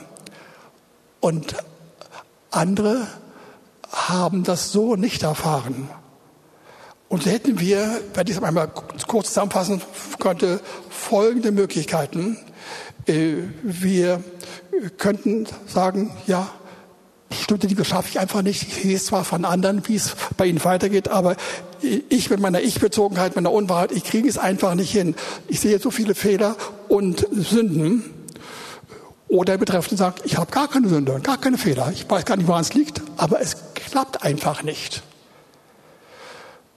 Und 1.19 1.55
andere 2.51 3.07
haben 3.91 4.43
das 4.43 4.71
so 4.71 4.95
nicht 4.95 5.23
erfahren. 5.23 5.89
Und 7.07 7.25
hätten 7.25 7.59
wir, 7.59 8.01
wenn 8.13 8.27
ich 8.27 8.37
es 8.37 8.43
einmal 8.43 8.67
kurz 9.07 9.29
zusammenfassen 9.29 9.81
könnte, 10.19 10.61
folgende 10.89 11.51
Möglichkeiten. 11.51 12.37
Äh, 13.05 13.35
wir 13.63 14.23
könnten 14.97 15.47
sagen, 15.67 16.11
ja, 16.27 16.49
bestimmte 17.29 17.67
Dinge 17.67 17.85
schaffe 17.85 18.09
ich 18.09 18.19
einfach 18.19 18.41
nicht. 18.41 18.63
Ich 18.63 18.75
sehe 18.75 18.99
zwar 18.99 19.23
von 19.23 19.45
anderen, 19.45 19.87
wie 19.87 19.95
es 19.95 20.15
bei 20.37 20.45
ihnen 20.47 20.63
weitergeht, 20.63 21.07
aber 21.07 21.35
ich 21.81 22.29
mit 22.29 22.39
meiner 22.39 22.61
Ich-Bezogenheit, 22.61 23.35
meiner 23.35 23.51
Unwahrheit, 23.51 23.91
ich 23.91 24.03
kriege 24.03 24.27
es 24.27 24.37
einfach 24.37 24.75
nicht 24.75 24.91
hin. 24.91 25.15
Ich 25.47 25.59
sehe 25.59 25.79
so 25.79 25.91
viele 25.91 26.15
Fehler 26.15 26.55
und 26.87 27.25
Sünden. 27.31 28.03
Oder 29.27 29.53
der 29.53 29.57
Betreffende 29.59 29.97
sagt, 29.97 30.25
ich 30.25 30.37
habe 30.37 30.51
gar 30.51 30.67
keine 30.67 30.89
Sünde, 30.89 31.19
gar 31.21 31.39
keine 31.39 31.59
Fehler. 31.59 31.91
Ich 31.93 32.09
weiß 32.09 32.25
gar 32.25 32.35
nicht, 32.35 32.47
woran 32.47 32.61
es 32.61 32.73
liegt, 32.73 33.01
aber 33.15 33.39
es 33.39 33.57
klappt 33.75 34.23
einfach 34.23 34.63
nicht. 34.63 35.03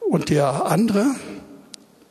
Und 0.00 0.28
der 0.28 0.66
andere, 0.66 1.06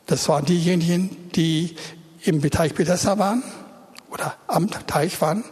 das 0.07 0.27
waren 0.27 0.45
diejenigen, 0.45 1.15
die 1.35 1.75
im 2.23 2.41
Teich 2.49 2.73
Bethesda 2.73 3.19
waren 3.19 3.43
oder 4.11 4.35
am 4.47 4.69
Teich 4.87 5.21
waren, 5.21 5.43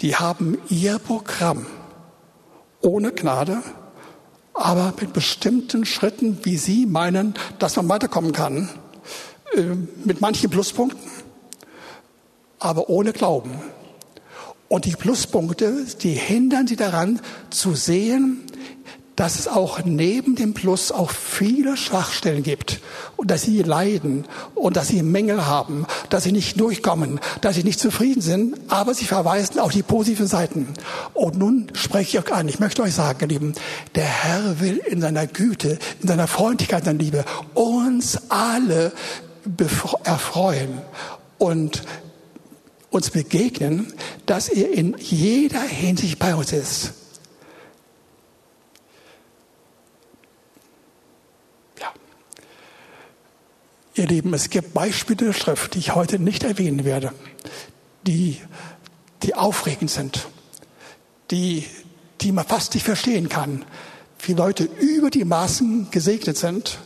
die 0.00 0.16
haben 0.16 0.58
ihr 0.68 0.98
Programm 0.98 1.66
ohne 2.80 3.12
Gnade, 3.12 3.62
aber 4.54 4.92
mit 5.00 5.12
bestimmten 5.12 5.84
Schritten, 5.84 6.38
wie 6.44 6.56
sie 6.56 6.86
meinen, 6.86 7.34
dass 7.58 7.76
man 7.76 7.88
weiterkommen 7.88 8.32
kann, 8.32 8.68
äh, 9.54 9.62
mit 10.04 10.20
manchen 10.20 10.50
Pluspunkten, 10.50 11.10
aber 12.58 12.88
ohne 12.88 13.12
Glauben. 13.12 13.52
Und 14.68 14.84
die 14.84 14.92
Pluspunkte, 14.92 15.84
die 16.00 16.12
hindern 16.12 16.66
sie 16.66 16.76
daran 16.76 17.20
zu 17.50 17.74
sehen, 17.74 18.44
dass 19.20 19.38
es 19.38 19.48
auch 19.48 19.84
neben 19.84 20.34
dem 20.34 20.54
Plus 20.54 20.90
auch 20.90 21.10
viele 21.10 21.76
Schwachstellen 21.76 22.42
gibt 22.42 22.80
und 23.16 23.30
dass 23.30 23.42
sie 23.42 23.60
leiden 23.60 24.24
und 24.54 24.78
dass 24.78 24.88
sie 24.88 25.02
Mängel 25.02 25.44
haben, 25.44 25.84
dass 26.08 26.22
sie 26.22 26.32
nicht 26.32 26.58
durchkommen, 26.58 27.20
dass 27.42 27.56
sie 27.56 27.62
nicht 27.62 27.78
zufrieden 27.78 28.22
sind, 28.22 28.56
aber 28.68 28.94
sie 28.94 29.04
verweisen 29.04 29.58
auf 29.58 29.72
die 29.72 29.82
positiven 29.82 30.26
Seiten. 30.26 30.68
Und 31.12 31.36
nun 31.36 31.66
spreche 31.74 32.16
ich 32.16 32.24
euch 32.24 32.32
an. 32.32 32.48
Ich 32.48 32.60
möchte 32.60 32.80
euch 32.80 32.94
sagen, 32.94 33.18
ihr 33.20 33.26
Lieben, 33.26 33.52
der 33.94 34.06
Herr 34.06 34.58
will 34.58 34.78
in 34.78 35.02
seiner 35.02 35.26
Güte, 35.26 35.78
in 36.00 36.08
seiner 36.08 36.26
Freundlichkeit, 36.26 36.80
in 36.80 36.86
seiner 36.86 36.98
Liebe 37.00 37.24
uns 37.52 38.18
alle 38.30 38.90
erfreuen 40.04 40.78
und 41.36 41.82
uns 42.88 43.10
begegnen, 43.10 43.92
dass 44.24 44.48
er 44.48 44.72
in 44.72 44.96
jeder 44.98 45.60
Hinsicht 45.60 46.18
bei 46.18 46.34
uns 46.34 46.54
ist. 46.54 46.94
Ihr 54.00 54.06
Lieben, 54.06 54.32
es 54.32 54.48
gibt 54.48 54.72
Beispiele 54.72 55.26
der 55.26 55.32
Schrift, 55.34 55.74
die 55.74 55.78
ich 55.78 55.94
heute 55.94 56.18
nicht 56.18 56.42
erwähnen 56.42 56.86
werde, 56.86 57.12
die, 58.06 58.40
die 59.22 59.34
aufregend 59.34 59.90
sind, 59.90 60.26
die, 61.30 61.66
die 62.22 62.32
man 62.32 62.46
fast 62.46 62.72
nicht 62.72 62.84
verstehen 62.84 63.28
kann, 63.28 63.62
wie 64.22 64.32
Leute 64.32 64.64
über 64.80 65.10
die 65.10 65.26
Maßen 65.26 65.90
gesegnet 65.90 66.38
sind 66.38 66.78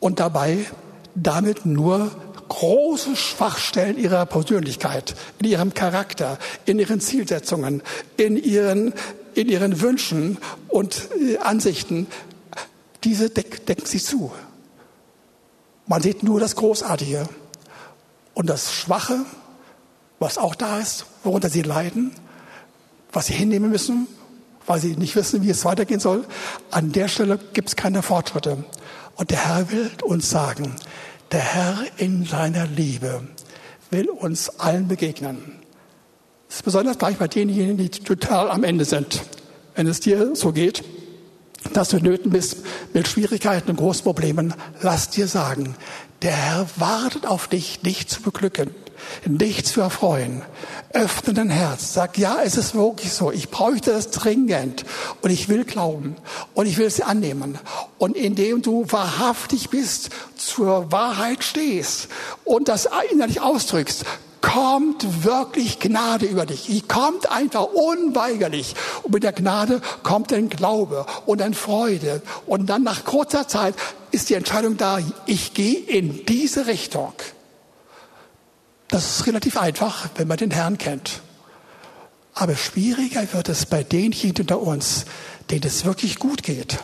und 0.00 0.18
dabei 0.18 0.58
damit 1.14 1.66
nur 1.66 2.10
große 2.48 3.14
Schwachstellen 3.14 3.96
ihrer 3.96 4.26
Persönlichkeit, 4.26 5.14
in 5.38 5.46
ihrem 5.46 5.72
Charakter, 5.72 6.36
in 6.64 6.80
ihren 6.80 7.00
Zielsetzungen, 7.00 7.80
in 8.16 8.36
ihren, 8.36 8.92
in 9.34 9.48
ihren 9.48 9.80
Wünschen 9.80 10.38
und 10.66 11.10
äh, 11.16 11.38
Ansichten, 11.38 12.08
diese 13.04 13.30
decken 13.30 13.86
sie 13.86 14.02
zu. 14.02 14.32
Man 15.86 16.02
sieht 16.02 16.22
nur 16.22 16.40
das 16.40 16.56
Großartige 16.56 17.28
und 18.34 18.48
das 18.48 18.72
Schwache, 18.72 19.20
was 20.18 20.38
auch 20.38 20.54
da 20.54 20.78
ist, 20.78 21.06
worunter 21.22 21.48
sie 21.48 21.62
leiden, 21.62 22.12
was 23.12 23.26
sie 23.26 23.34
hinnehmen 23.34 23.70
müssen, 23.70 24.08
weil 24.66 24.80
sie 24.80 24.96
nicht 24.96 25.14
wissen, 25.14 25.42
wie 25.42 25.50
es 25.50 25.64
weitergehen 25.64 26.00
soll. 26.00 26.24
An 26.70 26.92
der 26.92 27.08
Stelle 27.08 27.38
gibt 27.52 27.68
es 27.68 27.76
keine 27.76 28.02
Fortschritte. 28.02 28.64
Und 29.14 29.30
der 29.30 29.46
Herr 29.46 29.70
will 29.70 29.90
uns 30.02 30.28
sagen, 30.28 30.74
der 31.32 31.40
Herr 31.40 31.78
in 31.96 32.24
seiner 32.24 32.66
Liebe 32.66 33.26
will 33.90 34.08
uns 34.08 34.60
allen 34.60 34.88
begegnen. 34.88 35.60
Das 36.48 36.56
ist 36.56 36.62
besonders 36.62 36.98
gleich 36.98 37.16
bei 37.16 37.28
denjenigen, 37.28 37.76
die 37.76 37.90
total 37.90 38.50
am 38.50 38.64
Ende 38.64 38.84
sind. 38.84 39.22
Wenn 39.74 39.86
es 39.86 40.00
dir 40.00 40.34
so 40.34 40.52
geht, 40.52 40.84
dass 41.72 41.88
du 41.88 41.98
nöten 41.98 42.30
bist 42.30 42.58
mit 42.92 43.08
Schwierigkeiten 43.08 43.70
und 43.70 43.76
großen 43.76 44.04
Problemen, 44.04 44.54
lass 44.82 45.10
dir 45.10 45.28
sagen, 45.28 45.74
Der 46.22 46.32
Herr 46.32 46.66
wartet 46.76 47.26
auf 47.26 47.46
dich, 47.46 47.80
dich 47.80 48.08
zu 48.08 48.22
beglücken, 48.22 48.74
dich 49.26 49.66
zu 49.66 49.82
erfreuen. 49.82 50.42
Öffne 50.94 51.34
dein 51.34 51.50
Herz. 51.50 51.92
Sag, 51.92 52.16
ja, 52.16 52.38
es 52.42 52.56
ist 52.56 52.74
wirklich 52.74 53.12
so. 53.12 53.30
Ich 53.30 53.50
bräuchte 53.50 53.92
das 53.92 54.10
dringend. 54.10 54.84
Und 55.20 55.30
ich 55.30 55.48
will 55.50 55.64
glauben. 55.64 56.16
Und 56.54 56.66
ich 56.66 56.78
will 56.78 56.86
es 56.86 57.02
annehmen. 57.02 57.58
Und 57.98 58.16
indem 58.16 58.62
du 58.62 58.86
wahrhaftig 58.90 59.68
bist, 59.68 60.08
zur 60.36 60.90
Wahrheit 60.90 61.44
stehst 61.44 62.08
und 62.44 62.68
das 62.68 62.88
innerlich 63.12 63.42
ausdrückst, 63.42 64.04
kommt 64.40 65.24
wirklich 65.24 65.78
Gnade 65.80 66.26
über 66.26 66.46
dich. 66.46 66.66
Die 66.66 66.82
kommt 66.82 67.30
einfach 67.30 67.64
unweigerlich. 67.64 68.74
Und 69.02 69.14
mit 69.14 69.22
der 69.22 69.32
Gnade 69.32 69.80
kommt 70.02 70.32
ein 70.32 70.48
Glaube 70.48 71.06
und 71.26 71.42
ein 71.42 71.54
Freude. 71.54 72.22
Und 72.46 72.66
dann 72.66 72.82
nach 72.82 73.04
kurzer 73.04 73.48
Zeit 73.48 73.74
ist 74.10 74.30
die 74.30 74.34
Entscheidung 74.34 74.76
da, 74.76 74.98
ich 75.26 75.54
gehe 75.54 75.78
in 75.78 76.24
diese 76.26 76.66
Richtung. 76.66 77.12
Das 78.88 79.18
ist 79.18 79.26
relativ 79.26 79.56
einfach, 79.56 80.08
wenn 80.16 80.28
man 80.28 80.36
den 80.38 80.50
Herrn 80.50 80.78
kennt. 80.78 81.20
Aber 82.34 82.54
schwieriger 82.54 83.32
wird 83.32 83.48
es 83.48 83.66
bei 83.66 83.82
denjenigen 83.82 84.42
unter 84.42 84.60
uns, 84.60 85.06
denen 85.50 85.64
es 85.64 85.84
wirklich 85.84 86.18
gut 86.18 86.42
geht. 86.42 86.78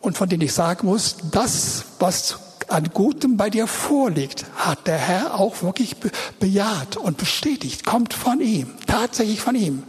Und 0.00 0.18
von 0.18 0.28
denen 0.28 0.42
ich 0.42 0.52
sagen 0.52 0.86
muss, 0.86 1.16
das, 1.30 1.84
was 1.98 2.38
an 2.68 2.90
Gutem 2.92 3.36
bei 3.36 3.50
dir 3.50 3.66
vorliegt, 3.66 4.44
hat 4.56 4.86
der 4.86 4.98
Herr 4.98 5.40
auch 5.40 5.62
wirklich 5.62 5.96
bejaht 6.38 6.96
und 6.96 7.18
bestätigt, 7.18 7.84
kommt 7.84 8.14
von 8.14 8.40
ihm, 8.40 8.72
tatsächlich 8.86 9.40
von 9.40 9.54
ihm. 9.54 9.82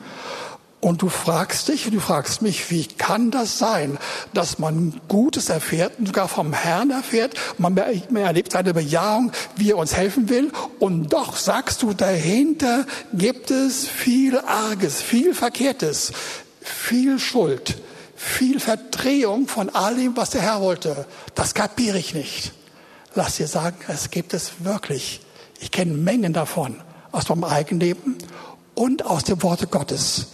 Und 0.86 1.02
du 1.02 1.10
fragst 1.10 1.68
dich, 1.70 1.90
du 1.90 2.00
fragst 2.00 2.44
mich, 2.44 2.70
wie 2.70 2.86
kann 2.86 3.32
das 3.32 3.58
sein, 3.58 3.98
dass 4.36 4.60
man 4.60 5.02
Gutes 5.08 5.50
erfährt 5.50 5.98
und 5.98 6.06
sogar 6.06 6.28
vom 6.28 6.54
Herrn 6.54 6.92
erfährt, 6.92 7.34
man 7.58 7.76
erlebt 7.76 8.52
seine 8.52 8.72
Bejahung, 8.74 9.32
wie 9.56 9.72
er 9.72 9.78
uns 9.78 9.96
helfen 9.96 10.30
will, 10.30 10.52
und 10.78 11.12
doch 11.12 11.38
sagst 11.38 11.82
du, 11.82 11.94
dahinter 11.94 12.86
gibt 13.14 13.50
es 13.50 13.88
viel 13.88 14.38
Arges, 14.38 15.02
viel 15.02 15.34
Verkehrtes, 15.34 16.12
viel 16.62 17.18
Schuld, 17.18 17.82
viel 18.16 18.60
Verdrehung 18.60 19.48
von 19.48 19.70
all 19.74 19.96
dem, 19.96 20.16
was 20.16 20.30
der 20.30 20.42
Herr 20.42 20.62
wollte. 20.62 21.08
Das 21.34 21.56
kapiere 21.56 21.98
ich 21.98 22.14
nicht. 22.14 22.54
Lass 23.16 23.38
dir 23.38 23.48
sagen, 23.48 23.78
es 23.88 24.12
gibt 24.12 24.34
es 24.34 24.66
wirklich. 24.66 25.22
Ich 25.60 25.72
kenne 25.72 25.94
Mengen 25.94 26.34
davon 26.34 26.82
aus 27.14 27.30
meinem 27.30 27.46
eigenen 27.46 27.80
Leben 27.80 28.18
und 28.74 29.06
aus 29.06 29.24
dem 29.24 29.42
Worte 29.42 29.68
Gottes. 29.68 30.28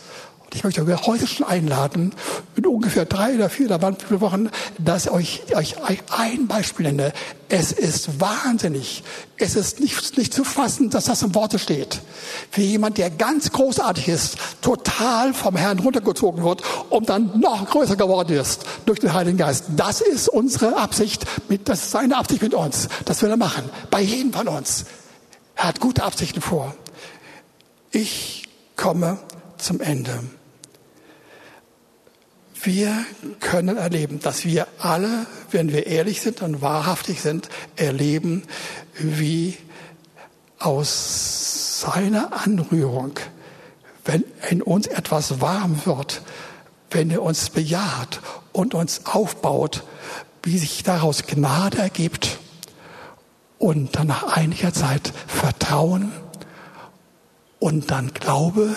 Ich 0.53 0.65
möchte 0.65 0.85
euch 0.85 1.07
heute 1.07 1.27
schon 1.27 1.47
einladen, 1.47 2.13
in 2.57 2.65
ungefähr 2.65 3.05
drei 3.05 3.35
oder 3.35 3.49
vier 3.49 3.67
oder 3.67 3.95
vier 3.95 4.19
Wochen, 4.19 4.49
dass 4.77 5.05
ich 5.05 5.55
euch, 5.55 5.77
euch 5.87 6.03
ein 6.11 6.47
Beispiel 6.47 6.87
nenne. 6.87 7.13
Es 7.47 7.71
ist 7.71 8.19
wahnsinnig. 8.19 9.03
Es 9.37 9.55
ist 9.55 9.79
nicht, 9.79 10.17
nicht 10.17 10.33
zu 10.33 10.43
fassen, 10.43 10.89
dass 10.89 11.05
das 11.05 11.21
im 11.21 11.33
Worte 11.35 11.57
steht. 11.57 12.01
Für 12.49 12.61
jemand, 12.61 12.97
der 12.97 13.09
ganz 13.09 13.51
großartig 13.51 14.09
ist, 14.09 14.37
total 14.61 15.33
vom 15.33 15.55
Herrn 15.55 15.79
runtergezogen 15.79 16.43
wird 16.43 16.61
und 16.89 17.07
dann 17.07 17.39
noch 17.39 17.69
größer 17.69 17.95
geworden 17.95 18.35
ist 18.35 18.65
durch 18.85 18.99
den 18.99 19.13
Heiligen 19.13 19.37
Geist. 19.37 19.65
Das 19.77 20.01
ist 20.01 20.27
unsere 20.27 20.75
Absicht, 20.75 21.25
mit, 21.47 21.69
das 21.69 21.83
ist 21.83 21.91
seine 21.91 22.17
Absicht 22.17 22.41
mit 22.41 22.53
uns. 22.53 22.89
Das 23.05 23.21
will 23.21 23.29
er 23.29 23.37
machen. 23.37 23.63
Bei 23.89 24.01
jedem 24.01 24.33
von 24.33 24.49
uns. 24.49 24.83
Er 25.55 25.69
hat 25.69 25.79
gute 25.79 26.03
Absichten 26.03 26.41
vor. 26.41 26.75
Ich 27.91 28.49
komme 28.75 29.17
zum 29.57 29.79
Ende. 29.79 30.19
Wir 32.63 33.05
können 33.39 33.77
erleben, 33.77 34.19
dass 34.19 34.45
wir 34.45 34.67
alle, 34.77 35.25
wenn 35.49 35.71
wir 35.71 35.87
ehrlich 35.87 36.21
sind 36.21 36.43
und 36.43 36.61
wahrhaftig 36.61 37.21
sind, 37.21 37.49
erleben, 37.75 38.43
wie 38.99 39.57
aus 40.59 41.81
seiner 41.81 42.43
Anrührung, 42.45 43.13
wenn 44.05 44.23
in 44.49 44.61
uns 44.61 44.85
etwas 44.85 45.41
warm 45.41 45.85
wird, 45.85 46.21
wenn 46.91 47.09
er 47.09 47.23
uns 47.23 47.49
bejaht 47.49 48.21
und 48.51 48.75
uns 48.75 49.07
aufbaut, 49.07 49.83
wie 50.43 50.59
sich 50.59 50.83
daraus 50.83 51.25
Gnade 51.25 51.79
ergibt 51.79 52.37
und 53.57 53.95
dann 53.95 54.07
nach 54.07 54.35
einiger 54.35 54.71
Zeit 54.71 55.13
Vertrauen 55.25 56.11
und 57.59 57.89
dann 57.89 58.13
Glaube, 58.13 58.75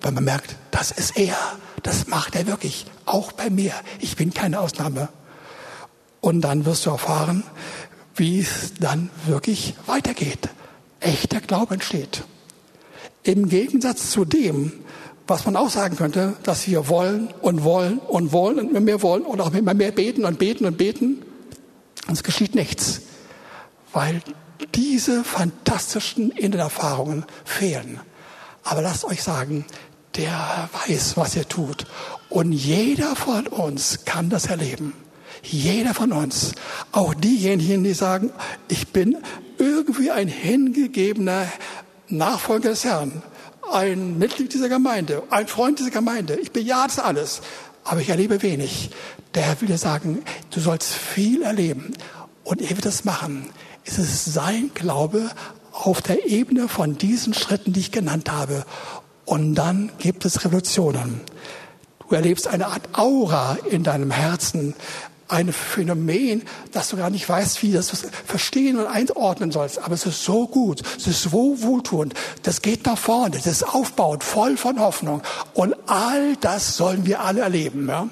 weil 0.00 0.12
man 0.12 0.24
merkt, 0.24 0.56
das 0.70 0.90
ist 0.90 1.18
er, 1.18 1.36
das 1.82 2.06
macht 2.06 2.34
er 2.34 2.46
wirklich 2.46 2.86
auch 3.06 3.32
bei 3.32 3.50
mir. 3.50 3.72
Ich 4.00 4.16
bin 4.16 4.34
keine 4.34 4.60
Ausnahme. 4.60 5.08
Und 6.20 6.40
dann 6.42 6.66
wirst 6.66 6.86
du 6.86 6.90
erfahren, 6.90 7.44
wie 8.16 8.40
es 8.40 8.74
dann 8.80 9.10
wirklich 9.26 9.74
weitergeht. 9.86 10.48
Echter 11.00 11.40
Glaube 11.40 11.74
entsteht. 11.74 12.24
Im 13.22 13.48
Gegensatz 13.48 14.10
zu 14.10 14.24
dem, 14.24 14.72
was 15.26 15.44
man 15.44 15.56
auch 15.56 15.70
sagen 15.70 15.96
könnte, 15.96 16.34
dass 16.42 16.66
wir 16.66 16.88
wollen 16.88 17.28
und 17.42 17.64
wollen 17.64 17.98
und 17.98 18.32
wollen 18.32 18.58
und 18.58 18.70
immer 18.70 18.80
mehr 18.80 19.02
wollen 19.02 19.22
und 19.22 19.40
auch 19.40 19.52
immer 19.52 19.74
mehr 19.74 19.92
beten 19.92 20.24
und 20.24 20.38
beten 20.38 20.64
und 20.64 20.78
beten. 20.78 21.22
Und 22.06 22.14
es 22.14 22.22
geschieht 22.22 22.54
nichts, 22.54 23.02
weil 23.92 24.22
diese 24.74 25.24
fantastischen 25.24 26.30
Innenerfahrungen 26.30 27.24
fehlen. 27.44 28.00
Aber 28.62 28.82
lasst 28.82 29.04
euch 29.04 29.22
sagen, 29.22 29.64
der 30.16 30.68
weiß, 30.86 31.16
was 31.16 31.36
er 31.36 31.48
tut. 31.48 31.86
Und 32.36 32.52
jeder 32.52 33.16
von 33.16 33.46
uns 33.46 34.04
kann 34.04 34.28
das 34.28 34.44
erleben. 34.44 34.92
Jeder 35.42 35.94
von 35.94 36.12
uns. 36.12 36.52
Auch 36.92 37.14
diejenigen, 37.14 37.82
die 37.82 37.94
sagen, 37.94 38.30
ich 38.68 38.88
bin 38.88 39.16
irgendwie 39.56 40.10
ein 40.10 40.28
hingegebener 40.28 41.50
Nachfolger 42.08 42.68
des 42.68 42.84
Herrn, 42.84 43.22
ein 43.72 44.18
Mitglied 44.18 44.52
dieser 44.52 44.68
Gemeinde, 44.68 45.22
ein 45.30 45.46
Freund 45.46 45.78
dieser 45.78 45.90
Gemeinde. 45.90 46.38
Ich 46.38 46.52
bejahe 46.52 46.88
das 46.88 46.98
alles, 46.98 47.40
aber 47.84 48.02
ich 48.02 48.10
erlebe 48.10 48.42
wenig. 48.42 48.90
Der 49.34 49.44
Herr 49.44 49.58
will 49.62 49.68
dir 49.68 49.78
sagen, 49.78 50.22
du 50.50 50.60
sollst 50.60 50.92
viel 50.92 51.40
erleben 51.40 51.94
und 52.44 52.60
er 52.60 52.68
wird 52.68 52.84
es 52.84 53.06
machen. 53.06 53.48
Es 53.86 53.96
ist 53.96 54.26
sein 54.26 54.72
Glaube 54.74 55.30
auf 55.72 56.02
der 56.02 56.26
Ebene 56.26 56.68
von 56.68 56.98
diesen 56.98 57.32
Schritten, 57.32 57.72
die 57.72 57.80
ich 57.80 57.92
genannt 57.92 58.30
habe. 58.30 58.66
Und 59.24 59.54
dann 59.54 59.90
gibt 59.96 60.26
es 60.26 60.44
Revolutionen. 60.44 61.22
Du 62.08 62.14
erlebst 62.14 62.46
eine 62.46 62.66
Art 62.68 62.82
Aura 62.92 63.58
in 63.70 63.82
deinem 63.82 64.10
Herzen, 64.10 64.74
ein 65.28 65.52
Phänomen, 65.52 66.42
dass 66.72 66.90
du 66.90 66.96
gar 66.96 67.10
nicht 67.10 67.28
weißt, 67.28 67.62
wie 67.62 67.72
das 67.72 67.90
verstehen 68.24 68.78
und 68.78 68.86
einordnen 68.86 69.50
sollst. 69.50 69.78
Aber 69.78 69.94
es 69.94 70.06
ist 70.06 70.24
so 70.24 70.46
gut, 70.46 70.82
es 70.96 71.06
ist 71.08 71.22
so 71.22 71.62
wohltuend, 71.62 72.14
das 72.44 72.62
geht 72.62 72.86
nach 72.86 72.98
vorne, 72.98 73.36
das 73.36 73.46
ist 73.46 73.62
aufbauend, 73.64 74.22
voll 74.22 74.56
von 74.56 74.78
Hoffnung. 74.78 75.22
Und 75.54 75.74
all 75.86 76.36
das 76.36 76.76
sollen 76.76 77.06
wir 77.06 77.20
alle 77.22 77.40
erleben. 77.40 77.88
Ja? 77.88 78.08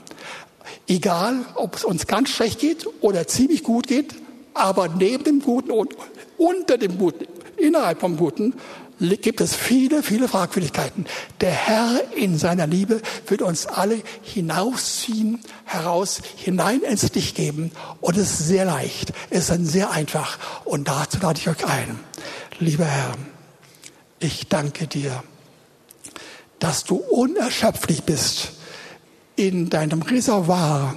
Egal, 0.89 1.37
ob 1.55 1.77
es 1.77 1.85
uns 1.85 2.07
ganz 2.07 2.31
schlecht 2.31 2.59
geht 2.59 2.87
oder 3.01 3.29
ziemlich 3.29 3.63
gut 3.63 3.87
geht, 3.87 4.15
aber 4.55 4.89
neben 4.89 5.25
dem 5.25 5.41
Guten 5.41 5.71
und 5.71 5.95
unter 6.37 6.79
dem 6.79 6.99
Guten, 6.99 7.27
innerhalb 7.57 8.01
vom 8.01 8.17
Guten, 8.17 8.55
gibt 8.99 9.41
es 9.41 9.55
viele, 9.55 10.03
viele 10.03 10.29
Fragwürdigkeiten. 10.29 11.07
Der 11.41 11.51
Herr 11.51 12.01
in 12.17 12.39
seiner 12.39 12.67
Liebe 12.67 13.01
wird 13.27 13.43
uns 13.43 13.67
alle 13.67 14.01
hinausziehen, 14.23 15.41
heraus, 15.65 16.21
hinein 16.37 16.81
ins 16.83 17.13
Licht 17.15 17.37
geben. 17.37 17.73
Und 18.01 18.17
es 18.17 18.41
ist 18.41 18.49
sehr 18.49 18.65
leicht, 18.65 19.13
es 19.31 19.51
ist 19.51 19.67
sehr 19.67 19.91
einfach. 19.91 20.39
Und 20.65 20.89
dazu 20.89 21.19
lade 21.21 21.39
ich 21.39 21.49
euch 21.49 21.67
ein. 21.67 21.99
Lieber 22.59 22.87
Herr, 22.87 23.15
ich 24.21 24.49
danke 24.49 24.87
dir, 24.87 25.23
dass 26.59 26.85
du 26.85 26.97
unerschöpflich 26.97 28.05
bist 28.05 28.53
in 29.37 29.71
deinem 29.71 30.03
Reservoir 30.03 30.95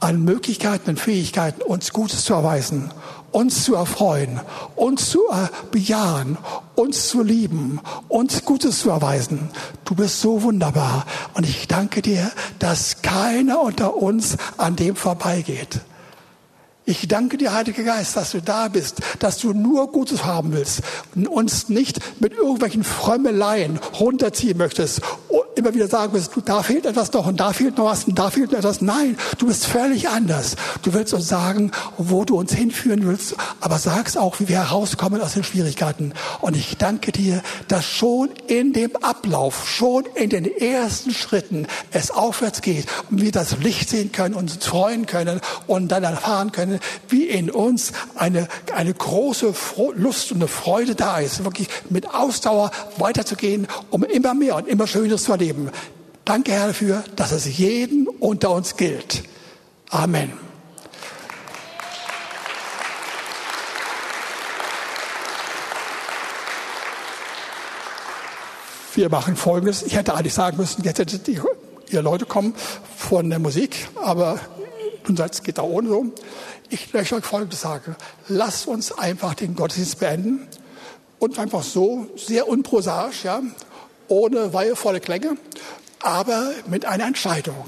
an 0.00 0.22
Möglichkeiten 0.22 0.90
und 0.90 1.00
Fähigkeiten, 1.00 1.62
uns 1.62 1.92
Gutes 1.92 2.24
zu 2.24 2.34
erweisen 2.34 2.90
uns 3.36 3.64
zu 3.64 3.74
erfreuen, 3.74 4.40
uns 4.76 5.10
zu 5.10 5.18
äh, 5.30 5.48
bejahen, 5.70 6.38
uns 6.74 7.08
zu 7.08 7.22
lieben, 7.22 7.80
uns 8.08 8.46
Gutes 8.46 8.80
zu 8.80 8.88
erweisen. 8.88 9.50
Du 9.84 9.94
bist 9.94 10.22
so 10.22 10.42
wunderbar 10.42 11.04
und 11.34 11.46
ich 11.46 11.68
danke 11.68 12.00
dir, 12.00 12.32
dass 12.58 13.02
keiner 13.02 13.60
unter 13.60 13.94
uns 13.94 14.38
an 14.56 14.74
dem 14.74 14.96
vorbeigeht. 14.96 15.80
Ich 16.88 17.08
danke 17.08 17.36
dir, 17.36 17.52
Heiliger 17.52 17.82
Geist, 17.82 18.16
dass 18.16 18.30
du 18.30 18.40
da 18.40 18.68
bist, 18.68 19.00
dass 19.18 19.38
du 19.38 19.52
nur 19.52 19.90
Gutes 19.90 20.24
haben 20.24 20.52
willst 20.52 20.82
und 21.16 21.26
uns 21.26 21.68
nicht 21.68 21.98
mit 22.20 22.32
irgendwelchen 22.32 22.84
Frömmeleien 22.84 23.80
runterziehen 23.98 24.56
möchtest 24.56 25.02
immer 25.56 25.74
wieder 25.74 25.88
sagen 25.88 26.12
wirst, 26.12 26.32
da 26.44 26.62
fehlt 26.62 26.86
etwas 26.86 27.12
noch 27.12 27.26
und 27.26 27.40
da 27.40 27.52
fehlt 27.52 27.78
noch 27.78 27.86
was 27.86 28.04
und 28.04 28.18
da 28.18 28.30
fehlt 28.30 28.52
noch 28.52 28.58
etwas. 28.58 28.82
Nein, 28.82 29.16
du 29.38 29.46
bist 29.46 29.66
völlig 29.66 30.08
anders. 30.08 30.56
Du 30.82 30.92
willst 30.92 31.14
uns 31.14 31.28
sagen, 31.28 31.70
wo 31.96 32.24
du 32.24 32.38
uns 32.38 32.52
hinführen 32.52 33.06
willst, 33.06 33.34
aber 33.60 33.78
sagst 33.78 34.18
auch, 34.18 34.38
wie 34.38 34.48
wir 34.48 34.58
herauskommen 34.58 35.20
aus 35.20 35.32
den 35.32 35.44
Schwierigkeiten. 35.44 36.12
Und 36.40 36.56
ich 36.56 36.76
danke 36.76 37.10
dir, 37.10 37.42
dass 37.68 37.84
schon 37.86 38.30
in 38.46 38.72
dem 38.72 38.94
Ablauf, 38.96 39.68
schon 39.68 40.04
in 40.14 40.30
den 40.30 40.44
ersten 40.44 41.12
Schritten 41.12 41.66
es 41.90 42.10
aufwärts 42.10 42.60
geht 42.60 42.86
und 43.10 43.22
wir 43.22 43.32
das 43.32 43.58
Licht 43.58 43.88
sehen 43.88 44.12
können 44.12 44.34
und 44.34 44.54
uns 44.54 44.66
freuen 44.66 45.06
können 45.06 45.40
und 45.66 45.88
dann 45.88 46.04
erfahren 46.04 46.52
können, 46.52 46.75
wie 47.08 47.24
in 47.24 47.50
uns 47.50 47.92
eine, 48.14 48.48
eine 48.74 48.92
große 48.92 49.54
Lust 49.94 50.32
und 50.32 50.38
eine 50.38 50.48
Freude 50.48 50.94
da 50.94 51.18
ist, 51.18 51.44
wirklich 51.44 51.68
mit 51.90 52.12
Ausdauer 52.12 52.70
weiterzugehen, 52.98 53.66
um 53.90 54.04
immer 54.04 54.34
mehr 54.34 54.56
und 54.56 54.68
immer 54.68 54.86
Schöneres 54.86 55.24
zu 55.24 55.32
erleben. 55.32 55.70
Danke, 56.24 56.52
Herr, 56.52 56.68
dafür, 56.68 57.04
dass 57.14 57.32
es 57.32 57.58
jeden 57.58 58.08
unter 58.08 58.50
uns 58.50 58.76
gilt. 58.76 59.22
Amen. 59.90 60.32
Wir 68.96 69.10
machen 69.10 69.36
Folgendes. 69.36 69.82
Ich 69.82 69.94
hätte 69.94 70.14
eigentlich 70.14 70.32
sagen 70.32 70.56
müssen, 70.56 70.82
jetzt 70.82 70.98
hätte 70.98 71.18
die, 71.18 71.38
ihr 71.90 72.02
Leute 72.02 72.24
kommen 72.24 72.54
von 72.96 73.28
der 73.28 73.38
Musik, 73.38 73.88
aber 73.94 74.40
nun 75.06 75.16
geht 75.44 75.58
da 75.58 75.62
ohne 75.62 75.88
so. 75.88 76.06
Ich 76.68 76.92
möchte 76.92 77.14
euch 77.14 77.24
Folgendes 77.24 77.60
sagen. 77.60 77.94
Lasst 78.28 78.66
uns 78.66 78.90
einfach 78.92 79.34
den 79.34 79.54
Gottesdienst 79.54 80.00
beenden 80.00 80.48
und 81.18 81.38
einfach 81.38 81.62
so, 81.62 82.08
sehr 82.16 82.48
unprosaisch, 82.48 83.24
ja, 83.24 83.42
ohne 84.08 84.52
weihevolle 84.52 85.00
Klänge, 85.00 85.36
aber 86.02 86.50
mit 86.66 86.84
einer 86.84 87.06
Entscheidung. 87.06 87.66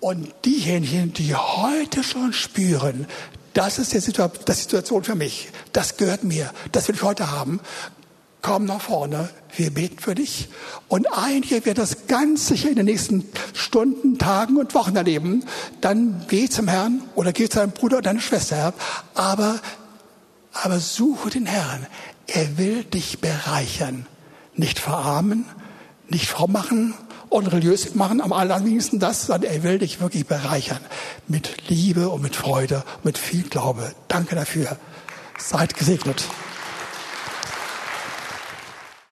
Und 0.00 0.32
diejenigen, 0.44 1.12
die 1.12 1.34
heute 1.34 2.02
schon 2.02 2.32
spüren, 2.32 3.06
das 3.54 3.78
ist 3.78 3.92
die 3.92 4.00
Situation 4.00 5.04
für 5.04 5.14
mich, 5.14 5.48
das 5.72 5.96
gehört 5.96 6.24
mir, 6.24 6.50
das 6.72 6.88
will 6.88 6.96
ich 6.96 7.02
heute 7.02 7.30
haben, 7.30 7.60
komm 8.44 8.66
nach 8.66 8.82
vorne, 8.82 9.30
wir 9.56 9.70
beten 9.70 9.98
für 9.98 10.14
dich. 10.14 10.48
Und 10.88 11.06
einige 11.10 11.64
wird 11.64 11.78
das 11.78 12.06
ganz 12.08 12.46
sicher 12.46 12.68
in 12.68 12.76
den 12.76 12.84
nächsten 12.84 13.26
Stunden, 13.54 14.18
Tagen 14.18 14.58
und 14.58 14.74
Wochen 14.74 14.94
erleben. 14.94 15.44
Dann 15.80 16.26
geh 16.28 16.48
zum 16.50 16.68
Herrn 16.68 17.00
oder 17.14 17.32
geh 17.32 17.48
zu 17.48 17.58
deinem 17.58 17.72
Bruder 17.72 17.96
oder 17.96 18.10
deiner 18.10 18.20
Schwester. 18.20 18.74
Aber, 19.14 19.60
aber 20.52 20.78
suche 20.78 21.30
den 21.30 21.46
Herrn. 21.46 21.86
Er 22.26 22.58
will 22.58 22.84
dich 22.84 23.20
bereichern. 23.20 24.06
Nicht 24.54 24.78
verarmen, 24.78 25.46
nicht 26.10 26.26
fromm 26.26 26.52
machen 26.52 26.94
und 27.30 27.46
religiös 27.46 27.94
machen, 27.94 28.20
am 28.20 28.34
allerwenigsten 28.34 29.00
das, 29.00 29.26
sondern 29.26 29.50
er 29.50 29.62
will 29.62 29.78
dich 29.78 30.00
wirklich 30.00 30.26
bereichern. 30.26 30.80
Mit 31.28 31.70
Liebe 31.70 32.10
und 32.10 32.20
mit 32.20 32.36
Freude, 32.36 32.84
mit 33.04 33.16
viel 33.16 33.44
Glaube. 33.44 33.94
Danke 34.08 34.34
dafür. 34.34 34.76
Seid 35.38 35.74
gesegnet. 35.76 36.24